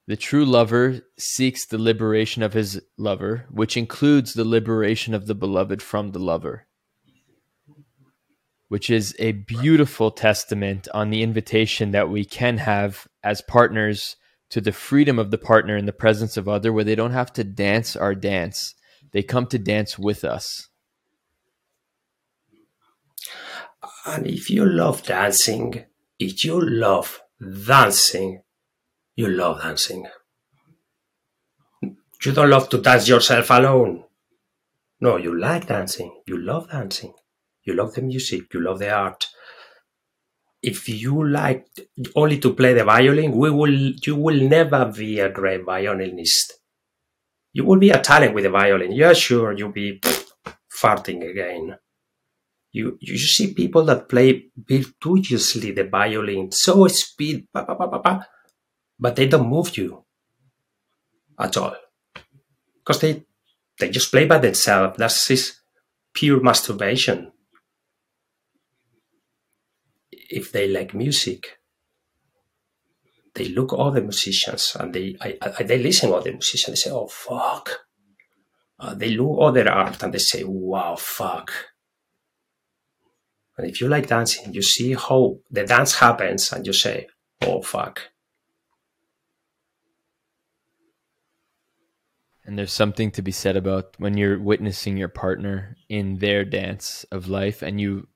The 0.07 0.16
true 0.16 0.44
lover 0.44 1.00
seeks 1.18 1.66
the 1.66 1.78
liberation 1.78 2.42
of 2.42 2.52
his 2.52 2.80
lover, 2.96 3.46
which 3.50 3.76
includes 3.76 4.34
the 4.34 4.44
liberation 4.44 5.14
of 5.14 5.26
the 5.26 5.34
beloved 5.34 5.82
from 5.82 6.12
the 6.12 6.20
lover, 6.20 6.66
which 8.68 8.88
is 8.88 9.16
a 9.18 9.32
beautiful 9.32 10.12
testament 10.12 10.86
on 10.94 11.11
the 11.11 11.22
invitation 11.22 11.90
that 11.90 12.09
we 12.09 12.24
can 12.24 12.59
have 12.59 13.09
as 13.24 13.40
partners 13.40 14.16
to 14.50 14.61
the 14.61 14.72
freedom 14.72 15.18
of 15.18 15.32
the 15.32 15.38
partner 15.38 15.76
in 15.76 15.86
the 15.86 15.92
presence 15.92 16.36
of 16.36 16.48
other 16.48 16.72
where 16.72 16.84
they 16.84 16.94
don't 16.94 17.11
have 17.11 17.32
to 17.32 17.42
dance 17.42 17.96
our 17.96 18.14
dance. 18.14 18.76
They 19.11 19.24
come 19.24 19.46
to 19.48 19.59
dance 19.59 19.98
with 19.98 20.24
us. 20.24 20.68
And 24.07 24.26
if 24.26 24.50
you 24.50 24.64
love 24.64 25.02
dancing 25.02 25.84
if 26.18 26.44
you 26.44 26.61
love 26.61 27.20
dancing 27.66 28.42
you 29.16 29.28
love 29.28 29.62
dancing. 29.62 30.06
You 31.82 32.32
don't 32.32 32.50
love 32.50 32.68
to 32.68 32.78
dance 32.78 33.08
yourself 33.08 33.50
alone. 33.50 34.04
No 35.00 35.16
you 35.16 35.38
like 35.38 35.66
dancing. 35.66 36.22
You 36.26 36.38
love 36.38 36.70
dancing. 36.70 37.14
You 37.64 37.74
love 37.74 37.94
the 37.94 38.02
music. 38.02 38.52
You 38.52 38.60
love 38.62 38.78
the 38.78 38.90
art. 38.90 39.26
If 40.62 40.88
you 40.88 41.26
like 41.28 41.66
only 42.14 42.38
to 42.40 42.54
play 42.54 42.74
the 42.74 42.84
violin, 42.84 43.32
we 43.32 43.50
will 43.50 43.92
you 44.06 44.16
will 44.16 44.48
never 44.48 44.84
be 44.86 45.20
a 45.20 45.30
great 45.30 45.64
violinist. 45.64 46.54
You 47.52 47.64
will 47.64 47.78
be 47.78 47.90
a 47.90 48.00
talent 48.00 48.34
with 48.34 48.44
the 48.44 48.50
violin. 48.50 48.92
Yeah, 48.92 49.14
sure, 49.14 49.52
you'll 49.52 49.72
be 49.72 50.00
farting 50.82 51.28
again. 51.30 51.76
You 52.72 52.98
you 53.00 53.16
see 53.16 53.54
people 53.54 53.84
that 53.84 54.08
play 54.08 54.50
virtuously 54.56 55.70
the 55.72 55.84
violin, 55.84 56.52
so 56.52 56.86
speed, 56.88 57.46
bah, 57.52 57.64
bah, 57.66 57.76
bah, 58.02 58.20
but 58.99 59.16
they 59.16 59.28
don't 59.28 59.49
move 59.49 59.76
you 59.76 60.05
at 61.38 61.57
all 61.57 61.76
because 62.78 63.01
they 63.01 63.24
they 63.78 63.90
just 63.90 64.11
play 64.11 64.26
by 64.26 64.38
themselves. 64.38 64.97
That's 64.97 65.26
this 65.28 65.61
pure 66.14 66.40
masturbation 66.40 67.32
if 70.28 70.53
they 70.53 70.68
like 70.68 70.94
music, 70.94 71.59
they 73.34 73.49
look 73.49 73.74
other 73.76 74.01
musicians 74.01 74.76
and 74.78 74.94
they 74.94 75.16
I, 75.20 75.38
I, 75.42 75.62
they 75.62 75.78
listen 75.78 76.11
to 76.11 76.16
other 76.16 76.32
musicians. 76.32 76.82
They 76.82 76.88
say, 76.88 76.90
"Oh 76.90 77.09
fuck." 77.09 77.70
Uh, 78.78 78.94
they 78.94 79.11
look 79.11 79.38
other 79.40 79.68
art 79.70 80.03
and 80.03 80.12
they 80.12 80.18
say, 80.18 80.42
"Wow, 80.44 80.97
fuck." 80.97 81.51
And 83.57 83.68
if 83.70 83.80
you 83.80 83.88
like 83.88 84.09
dancing, 84.09 84.53
you 84.53 84.62
see 84.62 84.94
how 84.94 85.38
the 85.51 85.64
dance 85.64 85.99
happens, 85.99 86.53
and 86.53 86.66
you 86.66 86.72
say, 86.72 87.07
"Oh 87.42 87.62
fuck." 87.62 88.01
And 92.47 92.57
there's 92.57 92.72
something 92.72 93.11
to 93.12 93.22
be 93.22 93.32
said 93.32 93.57
about 93.57 93.97
when 93.99 94.16
you're 94.16 94.38
witnessing 94.38 94.97
your 94.97 95.09
partner 95.09 95.76
in 95.88 96.18
their 96.18 96.44
dance 96.44 97.05
of 97.11 97.28
life 97.28 97.61
and 97.61 97.80
you 97.80 98.07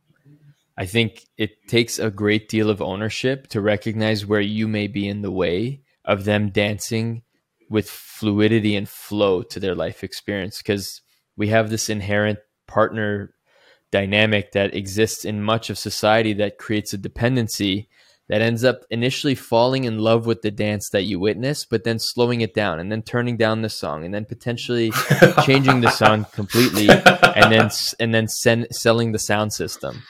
I 0.80 0.86
think 0.86 1.26
it 1.36 1.68
takes 1.68 1.98
a 1.98 2.10
great 2.10 2.48
deal 2.48 2.70
of 2.70 2.80
ownership 2.80 3.48
to 3.48 3.60
recognize 3.60 4.24
where 4.24 4.40
you 4.40 4.66
may 4.66 4.86
be 4.86 5.06
in 5.06 5.20
the 5.20 5.30
way 5.30 5.82
of 6.06 6.24
them 6.24 6.48
dancing 6.48 7.22
with 7.68 7.90
fluidity 7.90 8.76
and 8.76 8.88
flow 8.88 9.42
to 9.42 9.60
their 9.60 9.74
life 9.74 10.02
experience. 10.02 10.56
Because 10.56 11.02
we 11.36 11.48
have 11.48 11.68
this 11.68 11.90
inherent 11.90 12.38
partner 12.66 13.34
dynamic 13.90 14.52
that 14.52 14.74
exists 14.74 15.26
in 15.26 15.42
much 15.42 15.68
of 15.68 15.76
society 15.76 16.32
that 16.32 16.56
creates 16.56 16.94
a 16.94 16.98
dependency 16.98 17.90
that 18.30 18.40
ends 18.40 18.64
up 18.64 18.84
initially 18.90 19.34
falling 19.34 19.84
in 19.84 19.98
love 19.98 20.24
with 20.24 20.40
the 20.40 20.50
dance 20.50 20.88
that 20.90 21.02
you 21.02 21.20
witness, 21.20 21.66
but 21.66 21.84
then 21.84 21.98
slowing 21.98 22.40
it 22.40 22.54
down 22.54 22.80
and 22.80 22.90
then 22.90 23.02
turning 23.02 23.36
down 23.36 23.60
the 23.60 23.68
song 23.68 24.04
and 24.04 24.14
then 24.14 24.24
potentially 24.24 24.90
changing 25.44 25.82
the 25.82 25.90
song 25.90 26.24
completely 26.32 26.88
and 26.88 27.52
then 27.52 27.70
and 27.98 28.14
then 28.14 28.26
send, 28.28 28.66
selling 28.70 29.12
the 29.12 29.18
sound 29.18 29.52
system 29.52 30.02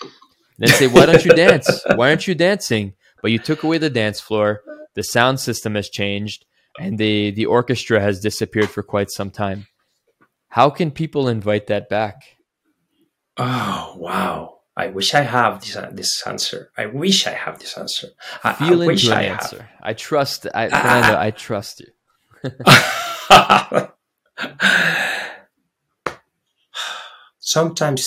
then 0.60 0.68
say, 0.68 0.86
why 0.86 1.06
don't 1.06 1.24
you 1.24 1.32
dance? 1.32 1.82
Why 1.94 2.10
aren't 2.10 2.28
you 2.28 2.34
dancing? 2.34 2.92
But 3.22 3.30
you 3.30 3.38
took 3.38 3.62
away 3.62 3.78
the 3.78 3.90
dance 3.90 4.20
floor. 4.20 4.60
The 4.94 5.02
sound 5.02 5.40
system 5.40 5.74
has 5.74 5.88
changed 5.88 6.44
and 6.78 6.98
the, 6.98 7.30
the 7.30 7.46
orchestra 7.46 8.00
has 8.00 8.20
disappeared 8.20 8.68
for 8.68 8.82
quite 8.82 9.10
some 9.10 9.30
time. 9.30 9.66
How 10.48 10.68
can 10.68 10.90
people 10.90 11.28
invite 11.28 11.68
that 11.68 11.88
back? 11.88 12.22
Oh, 13.38 13.94
wow. 13.96 14.59
I 14.76 14.88
wish 14.88 15.14
I 15.14 15.22
have 15.22 15.60
this, 15.60 15.76
uh, 15.76 15.90
this 15.92 16.22
answer. 16.26 16.70
I 16.76 16.86
wish 16.86 17.26
I 17.26 17.32
have 17.32 17.58
this 17.58 17.76
answer. 17.76 18.08
I, 18.44 18.52
Feel 18.54 18.82
I 18.82 18.86
wish 18.86 19.04
into 19.04 19.16
I 19.16 19.22
answer. 19.22 19.62
Have. 19.62 19.70
I 19.82 19.94
trust. 19.94 20.46
I, 20.54 20.68
Fernando, 20.68 21.18
I 21.18 21.30
trust 21.32 21.80
you. 21.80 21.88
Sometimes 27.40 28.06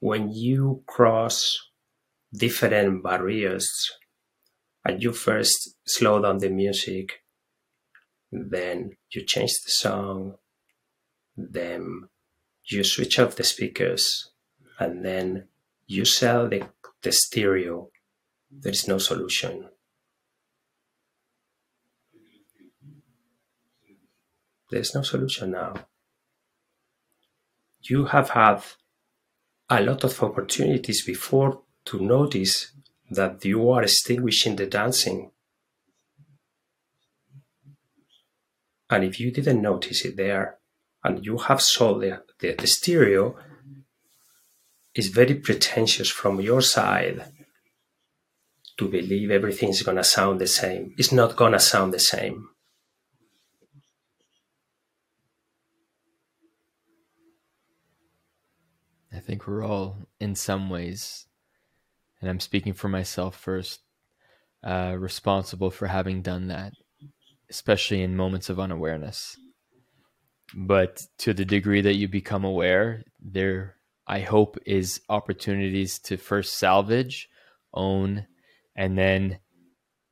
when 0.00 0.30
you 0.30 0.82
cross 0.86 1.58
different 2.32 3.02
barriers 3.02 3.66
and 4.84 5.02
you 5.02 5.12
first 5.12 5.74
slow 5.86 6.20
down 6.20 6.38
the 6.38 6.50
music, 6.50 7.22
then 8.30 8.96
you 9.10 9.24
change 9.24 9.52
the 9.64 9.70
song, 9.70 10.34
then 11.36 12.08
you 12.66 12.84
switch 12.84 13.18
off 13.18 13.36
the 13.36 13.44
speakers, 13.44 14.30
and 14.78 15.04
then 15.04 15.48
you 15.86 16.04
sell 16.04 16.48
the, 16.48 16.68
the 17.02 17.12
stereo, 17.12 17.90
there 18.50 18.72
is 18.72 18.88
no 18.88 18.98
solution. 18.98 19.68
There's 24.70 24.94
no 24.94 25.02
solution 25.02 25.52
now. 25.52 25.74
you 27.88 28.06
have 28.06 28.30
had 28.30 28.62
a 29.70 29.80
lot 29.80 30.04
of 30.04 30.22
opportunities 30.22 31.04
before 31.04 31.62
to 31.84 32.00
notice 32.00 32.72
that 33.10 33.44
you 33.44 33.70
are 33.70 33.82
extinguishing 33.82 34.56
the 34.56 34.66
dancing. 34.66 35.30
And 38.90 39.04
if 39.04 39.20
you 39.20 39.30
didn't 39.30 39.62
notice 39.62 40.04
it 40.04 40.16
there, 40.16 40.58
and 41.04 41.24
you 41.24 41.38
have 41.38 41.62
sold 41.62 42.02
the, 42.02 42.22
the, 42.40 42.54
the 42.54 42.66
stereo, 42.66 43.36
is 44.96 45.08
very 45.08 45.34
pretentious 45.34 46.10
from 46.10 46.40
your 46.40 46.62
side 46.62 47.24
to 48.78 48.88
believe 48.88 49.30
everything's 49.30 49.82
gonna 49.82 50.04
sound 50.04 50.40
the 50.40 50.46
same. 50.46 50.94
It's 50.98 51.12
not 51.12 51.36
gonna 51.36 51.60
sound 51.60 51.94
the 51.94 52.00
same. 52.00 52.48
I 59.12 59.20
think 59.20 59.46
we're 59.46 59.64
all, 59.64 59.96
in 60.20 60.34
some 60.34 60.68
ways, 60.68 61.26
and 62.20 62.28
I'm 62.28 62.40
speaking 62.40 62.74
for 62.74 62.88
myself 62.88 63.36
first, 63.36 63.80
uh, 64.62 64.94
responsible 64.98 65.70
for 65.70 65.86
having 65.86 66.20
done 66.20 66.48
that, 66.48 66.72
especially 67.50 68.02
in 68.02 68.14
moments 68.16 68.50
of 68.50 68.60
unawareness. 68.60 69.36
But 70.54 71.02
to 71.18 71.32
the 71.32 71.44
degree 71.44 71.80
that 71.80 71.94
you 71.94 72.08
become 72.08 72.44
aware, 72.44 73.04
there, 73.20 73.75
I 74.06 74.20
hope, 74.20 74.56
is 74.64 75.00
opportunities 75.08 75.98
to 76.00 76.16
first 76.16 76.58
salvage, 76.58 77.28
own, 77.74 78.26
and 78.74 78.96
then 78.96 79.38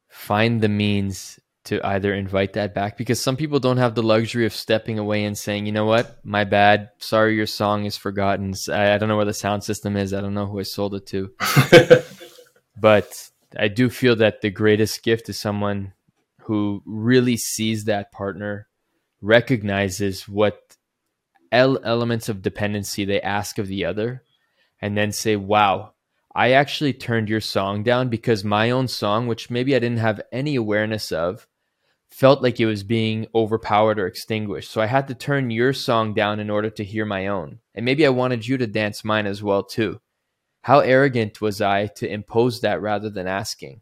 find 0.09 0.61
the 0.61 0.69
means 0.69 1.39
to 1.65 1.85
either 1.87 2.13
invite 2.13 2.53
that 2.53 2.75
back 2.75 2.97
because 2.97 3.21
some 3.21 3.37
people 3.37 3.59
don't 3.59 3.79
have 3.79 3.95
the 3.95 4.03
luxury 4.03 4.45
of 4.45 4.53
stepping 4.53 4.99
away 4.99 5.25
and 5.25 5.37
saying, 5.37 5.65
you 5.65 5.73
know 5.73 5.87
what, 5.87 6.19
my 6.25 6.45
bad. 6.45 6.91
Sorry, 6.99 7.35
your 7.35 7.47
song 7.47 7.87
is 7.87 7.97
forgotten. 7.97 8.55
I, 8.71 8.93
I 8.93 8.99
don't 8.99 9.09
know 9.09 9.17
where 9.17 9.25
the 9.25 9.33
sound 9.33 9.65
system 9.65 9.97
is. 9.97 10.13
I 10.13 10.21
don't 10.21 10.35
know 10.35 10.47
who 10.47 10.61
I 10.61 10.65
sold 10.65 10.95
it 10.95 11.07
to. 11.07 11.31
but 12.79 13.31
I 13.59 13.69
do 13.69 13.89
feel 13.89 14.17
that 14.17 14.43
the 14.43 14.51
greatest 14.51 15.03
gift 15.03 15.29
is 15.29 15.41
someone 15.41 15.95
who 16.43 16.83
really 16.85 17.39
sees 17.39 17.85
that 17.85 18.13
partner, 18.13 18.69
recognizes 19.23 20.29
what 20.29 20.77
elements 21.55 22.29
of 22.29 22.43
dependency 22.43 23.05
they 23.05 23.21
ask 23.21 23.59
of 23.59 23.69
the 23.69 23.85
other, 23.85 24.23
and 24.81 24.97
then 24.97 25.13
say, 25.13 25.37
wow, 25.37 25.95
I 26.35 26.53
actually 26.53 26.93
turned 26.93 27.29
your 27.29 27.41
song 27.41 27.83
down 27.83 28.09
because 28.09 28.45
my 28.45 28.71
own 28.71 28.89
song, 28.89 29.27
which 29.27 29.51
maybe 29.51 29.75
I 29.75 29.79
didn't 29.79 29.99
have 29.99 30.21
any 30.33 30.57
awareness 30.57 31.13
of, 31.13 31.47
felt 32.11 32.43
like 32.43 32.61
it 32.61 32.67
was 32.67 32.83
being 32.83 33.27
overpowered 33.35 33.99
or 33.99 34.07
extinguished. 34.07 34.71
So 34.71 34.81
I 34.81 34.87
had 34.87 35.09
to 35.09 35.15
turn 35.15 35.51
your 35.51 35.73
song 35.73 36.15
down 36.15 36.41
in 36.41 36.51
order 36.51 36.71
to 36.71 36.85
hear 36.85 37.05
my 37.05 37.27
own. 37.29 37.61
And 37.75 37.85
maybe 37.85 38.07
I 38.07 38.11
wanted 38.11 38.47
you 38.47 38.57
to 38.59 38.67
dance 38.67 39.05
mine 39.05 39.27
as 39.27 39.43
well 39.43 39.65
too. 39.65 40.01
How 40.63 40.79
arrogant 40.79 41.41
was 41.41 41.61
I 41.61 41.89
to 41.89 42.09
impose 42.09 42.61
that 42.61 42.81
rather 42.81 43.11
than 43.11 43.27
asking? 43.27 43.81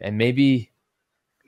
And 0.00 0.18
maybe 0.18 0.72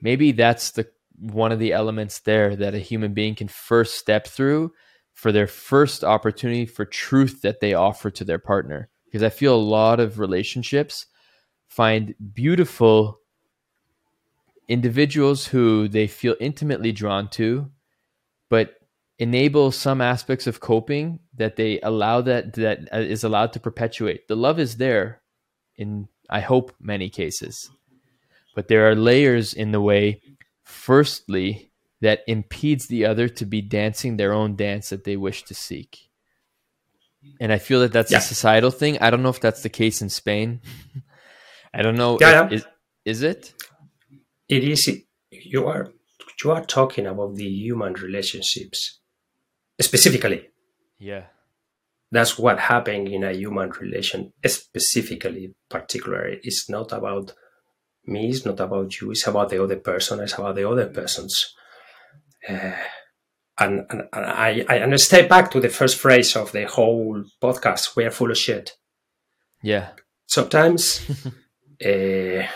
maybe 0.01 0.33
that's 0.33 0.71
the 0.71 0.89
one 1.19 1.53
of 1.53 1.59
the 1.59 1.73
elements 1.73 2.21
there 2.21 2.57
that 2.57 2.75
a 2.75 2.79
human 2.79 3.15
being 3.15 3.35
can 3.35 3.49
first 3.49 3.95
step 3.97 4.27
through 4.27 4.73
for 5.15 5.33
their 5.33 5.47
first 5.47 6.05
opportunity 6.05 6.67
for 6.67 6.85
truth 6.85 7.41
that 7.43 7.61
they 7.61 7.73
offer 7.73 8.11
to 8.11 8.25
their 8.25 8.39
partner. 8.39 8.91
Because 9.07 9.23
I 9.23 9.31
feel 9.31 9.55
a 9.55 9.57
lot 9.57 10.01
of 10.01 10.19
relationships 10.19 11.07
find 11.69 12.15
beautiful 12.35 13.21
individuals 14.69 15.47
who 15.47 15.89
they 15.89 16.07
feel 16.07 16.35
intimately 16.41 16.93
drawn 16.93 17.29
to, 17.31 17.71
but 18.49 18.75
enable 19.19 19.71
some 19.71 20.01
aspects 20.01 20.47
of 20.47 20.61
coping 20.61 21.21
that 21.37 21.57
they 21.57 21.81
allow 21.81 22.21
that 22.21 22.55
that 22.55 22.89
uh, 22.93 22.99
is 22.99 23.23
allowed 23.23 23.53
to 23.53 23.61
perpetuate. 23.61 24.27
The 24.27 24.37
love 24.37 24.59
is 24.59 24.77
there 24.77 25.23
in 25.77 26.09
I 26.29 26.41
hope 26.41 26.75
many 26.81 27.09
cases. 27.09 27.71
But 28.55 28.69
there 28.69 28.89
are 28.91 28.95
layers 28.95 29.53
in 29.53 29.73
the 29.73 29.81
way 29.81 30.21
firstly 30.63 31.71
that 32.05 32.21
impedes 32.27 32.87
the 32.87 33.05
other 33.07 33.29
to 33.29 33.45
be 33.45 33.61
dancing 33.61 34.17
their 34.17 34.33
own 34.33 34.57
dance 34.57 34.91
that 34.91 35.05
they 35.05 35.17
wish 35.17 35.43
to 35.45 35.55
seek. 35.55 36.11
And 37.41 37.53
I 37.53 37.59
feel 37.59 37.81
that 37.81 37.93
that's 37.93 38.13
yeah. 38.13 38.19
a 38.19 38.21
societal 38.21 38.71
thing. 38.71 38.99
I 39.01 39.11
don't 39.11 39.23
know 39.23 39.31
if 39.31 39.41
that's 39.41 39.63
the 39.63 39.71
case 39.71 40.03
in 40.03 40.11
Spain. 40.11 40.61
I 41.75 41.83
don't 41.83 41.97
know. 41.97 42.19
Yeah, 42.21 42.47
if, 42.47 42.51
yeah. 42.51 42.57
Is, 42.57 42.67
is 43.05 43.23
it? 43.23 43.55
it 44.49 44.65
is 44.65 45.03
you 45.31 45.67
are 45.67 45.93
you 46.43 46.51
are 46.51 46.65
talking 46.65 47.07
about 47.07 47.35
the 47.35 47.47
human 47.47 47.95
relationships 47.95 49.01
specifically 49.81 50.49
yeah 50.99 51.25
that's 52.11 52.39
what 52.39 52.59
happened 52.59 53.09
in 53.09 53.25
a 53.25 53.33
human 53.33 53.71
relation 53.71 54.33
specifically 54.47 55.55
particularly 55.69 56.41
it's 56.43 56.69
not 56.69 56.93
about 56.93 57.33
me 58.07 58.29
it's 58.29 58.45
not 58.45 58.61
about 58.61 59.01
you 59.01 59.11
it's 59.11 59.27
about 59.27 59.49
the 59.49 59.63
other 59.63 59.77
person 59.77 60.21
it's 60.21 60.35
about 60.35 60.55
the 60.55 60.69
other 60.69 60.87
persons 60.87 61.55
uh, 62.49 62.77
and, 63.59 63.87
and, 63.89 64.03
and 64.13 64.27
I, 64.27 64.65
I 64.69 64.77
and 64.77 64.93
I 64.93 64.97
stay 64.97 65.27
back 65.27 65.51
to 65.53 65.61
the 65.61 65.69
first 65.69 65.97
phrase 65.99 66.35
of 66.37 66.53
the 66.53 66.67
whole 66.67 67.25
podcast 67.43 67.95
we 67.97 68.05
are 68.05 68.11
full 68.11 68.31
of 68.31 68.39
shit 68.39 68.73
yeah 69.63 69.91
sometimes 70.27 71.09
uh, 71.85 72.47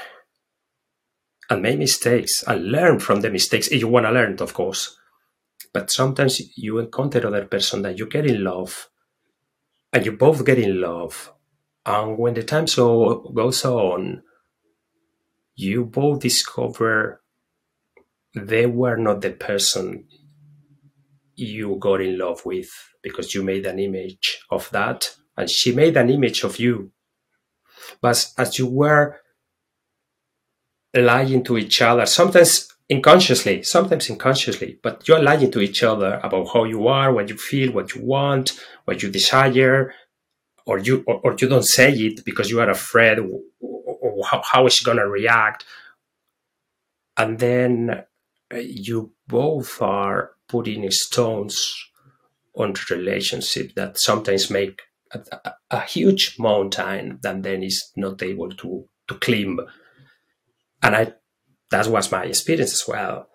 and 1.50 1.62
make 1.62 1.78
mistakes 1.78 2.44
and 2.46 2.70
learn 2.70 2.98
from 2.98 3.20
the 3.20 3.30
mistakes 3.30 3.68
if 3.68 3.80
you 3.80 3.88
want 3.88 4.06
to 4.06 4.12
learn, 4.12 4.36
of 4.40 4.54
course. 4.54 4.96
But 5.72 5.90
sometimes 5.90 6.40
you 6.56 6.78
encounter 6.78 7.26
other 7.26 7.46
person 7.46 7.82
that 7.82 7.98
you 7.98 8.06
get 8.06 8.26
in 8.26 8.44
love, 8.44 8.88
and 9.92 10.04
you 10.04 10.12
both 10.12 10.44
get 10.44 10.58
in 10.58 10.80
love. 10.80 11.32
And 11.86 12.18
when 12.18 12.34
the 12.34 12.42
time 12.42 12.66
so 12.66 13.30
goes 13.34 13.64
on, 13.64 14.22
you 15.54 15.86
both 15.86 16.20
discover 16.20 17.22
they 18.34 18.66
were 18.66 18.96
not 18.96 19.20
the 19.20 19.30
person 19.30 20.06
you 21.34 21.76
got 21.80 22.00
in 22.00 22.18
love 22.18 22.44
with 22.44 22.68
because 23.02 23.34
you 23.34 23.42
made 23.42 23.66
an 23.66 23.78
image 23.78 24.38
of 24.50 24.68
that, 24.70 25.08
and 25.36 25.48
she 25.48 25.72
made 25.72 25.96
an 25.96 26.10
image 26.10 26.42
of 26.42 26.58
you. 26.58 26.90
But 28.00 28.32
as 28.36 28.58
you 28.58 28.66
were 28.66 29.20
lying 30.94 31.44
to 31.44 31.58
each 31.58 31.80
other, 31.80 32.06
sometimes 32.06 32.68
unconsciously, 32.90 33.62
sometimes 33.62 34.10
unconsciously, 34.10 34.78
but 34.82 35.06
you're 35.06 35.22
lying 35.22 35.50
to 35.50 35.60
each 35.60 35.82
other 35.82 36.20
about 36.22 36.48
how 36.52 36.64
you 36.64 36.88
are, 36.88 37.12
what 37.12 37.28
you 37.28 37.36
feel, 37.36 37.72
what 37.72 37.94
you 37.94 38.02
want, 38.04 38.58
what 38.84 39.02
you 39.02 39.10
desire, 39.10 39.94
or 40.66 40.78
you 40.78 41.04
or, 41.06 41.20
or 41.22 41.36
you 41.38 41.48
don't 41.48 41.64
say 41.64 41.92
it 41.92 42.24
because 42.24 42.50
you 42.50 42.60
are 42.60 42.70
afraid 42.70 43.18
or, 43.18 43.40
or 43.60 44.24
how, 44.26 44.42
how 44.44 44.66
is 44.66 44.74
she 44.74 44.84
gonna 44.84 45.08
react, 45.08 45.64
and 47.16 47.38
then 47.38 48.04
you 48.52 49.12
both 49.26 49.80
are 49.82 50.30
putting 50.48 50.90
stones 50.90 51.74
on 52.54 52.72
the 52.72 52.96
relationship 52.96 53.74
that 53.74 54.00
sometimes 54.00 54.50
make 54.50 54.82
a, 55.12 55.20
a, 55.44 55.52
a 55.70 55.80
huge 55.80 56.36
mountain 56.38 57.18
that 57.22 57.42
then 57.42 57.62
is 57.62 57.92
not 57.96 58.22
able 58.22 58.50
to 58.50 58.88
to 59.06 59.14
climb 59.14 59.60
and 60.82 60.96
I 60.96 61.12
that 61.70 61.86
was 61.86 62.10
my 62.10 62.24
experience 62.24 62.72
as 62.72 62.84
well. 62.88 63.28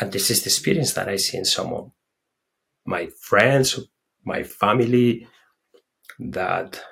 And 0.00 0.12
this 0.12 0.30
is 0.30 0.42
the 0.42 0.48
experience 0.48 0.92
that 0.94 1.08
I 1.08 1.16
see 1.16 1.38
in 1.38 1.44
some 1.44 1.72
of 1.72 1.92
my 2.84 3.08
friends, 3.20 3.78
my 4.24 4.42
family, 4.42 5.26
that 6.18 6.82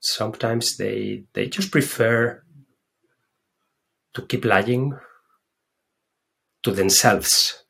sometimes 0.00 0.76
they 0.76 1.24
they 1.34 1.48
just 1.48 1.70
prefer 1.70 2.42
to 4.14 4.22
keep 4.22 4.44
lying 4.44 4.96
to 6.64 6.72
themselves 6.72 7.64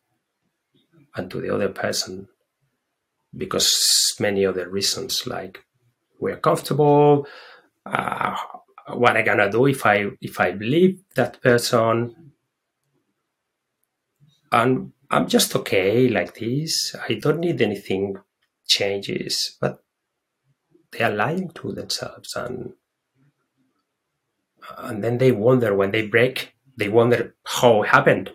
and 1.16 1.30
to 1.30 1.40
the 1.40 1.55
other 1.55 1.68
person 1.68 2.28
because 3.36 4.16
many 4.18 4.47
other 4.47 4.68
reasons 4.68 5.26
like 5.26 5.64
we're 6.20 6.36
comfortable 6.36 7.26
uh, 7.86 8.34
what 8.95 9.16
I 9.16 9.22
gonna 9.22 9.51
do 9.51 9.66
if 9.66 9.84
I 9.84 10.11
if 10.20 10.40
I 10.40 10.51
leave 10.53 11.01
that 11.16 11.42
person 11.42 12.32
and 14.53 14.92
I'm 15.11 15.28
just 15.28 15.55
okay 15.55 16.09
like 16.09 16.34
this. 16.34 16.95
I 17.09 17.14
don't 17.14 17.40
need 17.40 17.61
anything 17.61 18.16
changes, 18.66 19.57
but 19.61 19.82
they 20.92 21.05
are 21.05 21.11
lying 21.11 21.51
to 21.57 21.72
themselves 21.72 22.34
and 22.36 22.72
and 24.78 25.05
then 25.05 25.18
they 25.18 25.30
wonder 25.30 25.74
when 25.74 25.90
they 25.90 26.07
break, 26.07 26.55
they 26.76 26.88
wonder 26.88 27.34
how 27.45 27.82
it 27.82 27.88
happened. 27.88 28.30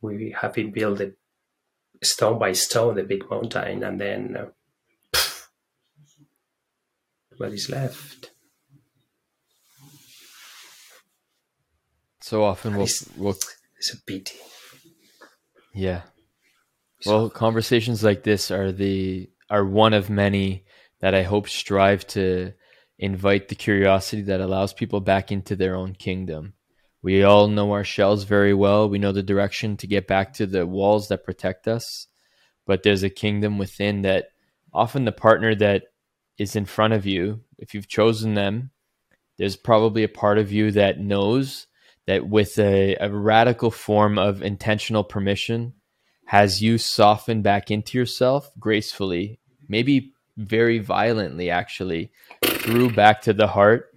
We 0.00 0.34
have 0.40 0.54
been 0.54 0.72
built 0.72 1.00
stone 2.02 2.38
by 2.38 2.52
stone 2.52 2.94
the 2.94 3.02
big 3.02 3.28
mountain, 3.30 3.82
and 3.82 4.00
then 4.00 4.36
uh, 4.36 5.18
what 7.36 7.52
is 7.52 7.68
left. 7.68 8.30
So 12.20 12.44
often 12.44 12.74
we'll, 12.74 12.84
it's, 12.84 13.08
we'll 13.16 13.36
it's 13.78 13.94
a 13.94 13.96
pity. 14.06 14.36
Yeah. 15.74 16.02
Well, 17.06 17.30
conversations 17.30 18.02
like 18.02 18.24
this 18.24 18.50
are 18.50 18.72
the 18.72 19.30
are 19.48 19.64
one 19.64 19.94
of 19.94 20.10
many 20.10 20.64
that 21.00 21.14
I 21.14 21.22
hope 21.22 21.48
strive 21.48 22.06
to 22.08 22.52
invite 22.98 23.48
the 23.48 23.54
curiosity 23.54 24.22
that 24.22 24.40
allows 24.40 24.72
people 24.72 25.00
back 25.00 25.30
into 25.30 25.54
their 25.54 25.76
own 25.76 25.94
kingdom. 25.94 26.54
We 27.08 27.22
all 27.22 27.48
know 27.48 27.72
our 27.72 27.84
shells 27.84 28.24
very 28.24 28.52
well. 28.52 28.86
We 28.86 28.98
know 28.98 29.12
the 29.12 29.22
direction 29.22 29.78
to 29.78 29.86
get 29.86 30.06
back 30.06 30.34
to 30.34 30.46
the 30.46 30.66
walls 30.66 31.08
that 31.08 31.24
protect 31.24 31.66
us. 31.66 32.06
But 32.66 32.82
there's 32.82 33.02
a 33.02 33.08
kingdom 33.08 33.56
within 33.56 34.02
that 34.02 34.26
often 34.74 35.06
the 35.06 35.12
partner 35.12 35.54
that 35.54 35.84
is 36.36 36.54
in 36.54 36.66
front 36.66 36.92
of 36.92 37.06
you, 37.06 37.40
if 37.56 37.72
you've 37.72 37.88
chosen 37.88 38.34
them, 38.34 38.72
there's 39.38 39.56
probably 39.56 40.02
a 40.02 40.08
part 40.08 40.36
of 40.36 40.52
you 40.52 40.70
that 40.72 41.00
knows 41.00 41.66
that 42.04 42.28
with 42.28 42.58
a, 42.58 42.94
a 42.96 43.10
radical 43.10 43.70
form 43.70 44.18
of 44.18 44.42
intentional 44.42 45.02
permission 45.02 45.72
has 46.26 46.60
you 46.60 46.76
soften 46.76 47.40
back 47.40 47.70
into 47.70 47.96
yourself 47.96 48.50
gracefully, 48.60 49.40
maybe 49.66 50.12
very 50.36 50.78
violently, 50.78 51.48
actually, 51.48 52.12
through 52.44 52.90
back 52.90 53.22
to 53.22 53.32
the 53.32 53.46
heart. 53.46 53.94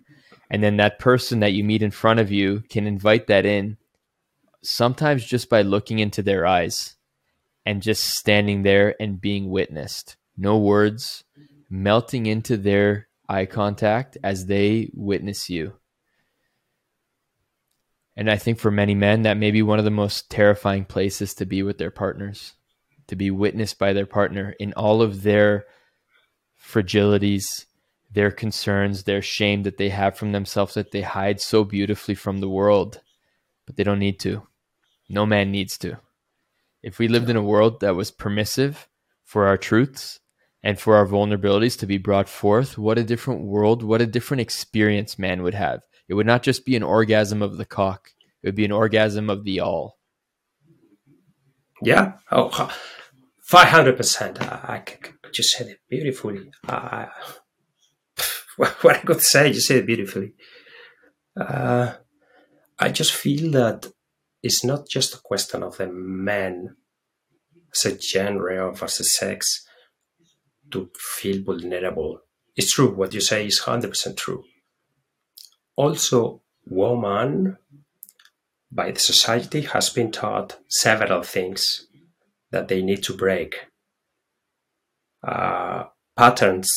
And 0.51 0.61
then 0.61 0.77
that 0.77 0.99
person 0.99 1.39
that 1.39 1.53
you 1.53 1.63
meet 1.63 1.81
in 1.81 1.91
front 1.91 2.19
of 2.19 2.29
you 2.29 2.61
can 2.69 2.85
invite 2.85 3.27
that 3.27 3.45
in, 3.45 3.77
sometimes 4.61 5.25
just 5.25 5.49
by 5.49 5.61
looking 5.61 5.99
into 5.99 6.21
their 6.21 6.45
eyes 6.45 6.95
and 7.65 7.81
just 7.81 8.03
standing 8.03 8.63
there 8.63 8.95
and 8.99 9.21
being 9.21 9.49
witnessed. 9.49 10.17
No 10.35 10.57
words, 10.57 11.23
melting 11.69 12.25
into 12.25 12.57
their 12.57 13.07
eye 13.29 13.45
contact 13.45 14.17
as 14.25 14.47
they 14.47 14.91
witness 14.93 15.49
you. 15.49 15.73
And 18.17 18.29
I 18.29 18.35
think 18.35 18.59
for 18.59 18.71
many 18.71 18.93
men, 18.93 19.21
that 19.21 19.37
may 19.37 19.51
be 19.51 19.61
one 19.61 19.79
of 19.79 19.85
the 19.85 19.89
most 19.89 20.29
terrifying 20.29 20.83
places 20.83 21.33
to 21.35 21.45
be 21.45 21.63
with 21.63 21.77
their 21.77 21.91
partners, 21.91 22.55
to 23.07 23.15
be 23.15 23.31
witnessed 23.31 23.79
by 23.79 23.93
their 23.93 24.05
partner 24.05 24.53
in 24.59 24.73
all 24.73 25.01
of 25.01 25.23
their 25.23 25.63
fragilities, 26.61 27.65
their 28.11 28.31
concerns, 28.31 29.03
their 29.03 29.21
shame 29.21 29.63
that 29.63 29.77
they 29.77 29.89
have 29.89 30.17
from 30.17 30.31
themselves 30.31 30.73
that 30.73 30.91
they 30.91 31.01
hide 31.01 31.39
so 31.39 31.63
beautifully 31.63 32.15
from 32.15 32.39
the 32.39 32.49
world. 32.49 33.01
But 33.65 33.77
they 33.77 33.83
don't 33.83 33.99
need 33.99 34.19
to. 34.21 34.47
No 35.09 35.25
man 35.25 35.51
needs 35.51 35.77
to. 35.79 35.97
If 36.83 36.99
we 36.99 37.07
lived 37.07 37.29
in 37.29 37.35
a 37.35 37.43
world 37.43 37.79
that 37.81 37.95
was 37.95 38.11
permissive 38.11 38.87
for 39.23 39.45
our 39.47 39.57
truths 39.57 40.19
and 40.63 40.79
for 40.79 40.95
our 40.95 41.05
vulnerabilities 41.05 41.77
to 41.79 41.85
be 41.85 41.97
brought 41.97 42.27
forth, 42.27 42.77
what 42.77 42.97
a 42.97 43.03
different 43.03 43.43
world, 43.43 43.83
what 43.83 44.01
a 44.01 44.07
different 44.07 44.41
experience 44.41 45.19
man 45.19 45.43
would 45.43 45.53
have 45.53 45.81
it 46.11 46.15
would 46.15 46.27
not 46.27 46.43
just 46.43 46.65
be 46.65 46.75
an 46.75 46.83
orgasm 46.83 47.41
of 47.41 47.55
the 47.55 47.63
cock, 47.63 48.09
it 48.43 48.47
would 48.49 48.55
be 48.55 48.65
an 48.65 48.71
orgasm 48.73 49.29
of 49.29 49.45
the 49.45 49.61
all. 49.61 49.97
Yeah. 51.81 52.15
Oh, 52.29 52.69
500%. 53.49 54.41
I, 54.69 54.79
could 54.79 55.13
just 55.31 55.51
said 55.51 55.67
it 55.67 55.79
beautifully. 55.89 56.51
what 58.81 58.95
I 58.95 58.99
could 58.99 59.21
say, 59.21 59.47
you 59.47 59.59
said 59.59 59.77
it 59.77 59.87
beautifully. 59.87 60.33
Uh, 61.35 61.93
I 62.77 62.89
just 62.89 63.13
feel 63.13 63.51
that 63.53 63.87
it's 64.43 64.63
not 64.63 64.87
just 64.87 65.15
a 65.15 65.19
question 65.23 65.63
of 65.63 65.77
the 65.77 65.87
man 65.87 66.75
as 67.73 67.91
a 67.91 67.99
genre 67.99 68.67
or 68.67 68.83
as 68.83 68.99
a 68.99 69.03
sex 69.03 69.65
to 70.69 70.91
feel 70.95 71.43
vulnerable. 71.43 72.19
It's 72.55 72.71
true. 72.71 72.93
What 72.93 73.15
you 73.15 73.21
say 73.21 73.47
is 73.47 73.61
100% 73.61 74.17
true. 74.17 74.43
Also, 75.75 76.43
woman 76.67 77.57
by 78.71 78.91
the 78.91 78.99
society 78.99 79.61
has 79.61 79.89
been 79.89 80.11
taught 80.11 80.59
several 80.69 81.23
things 81.23 81.87
that 82.51 82.67
they 82.67 82.83
need 82.83 83.01
to 83.03 83.17
break, 83.17 83.55
uh, 85.27 85.85
patterns 86.15 86.69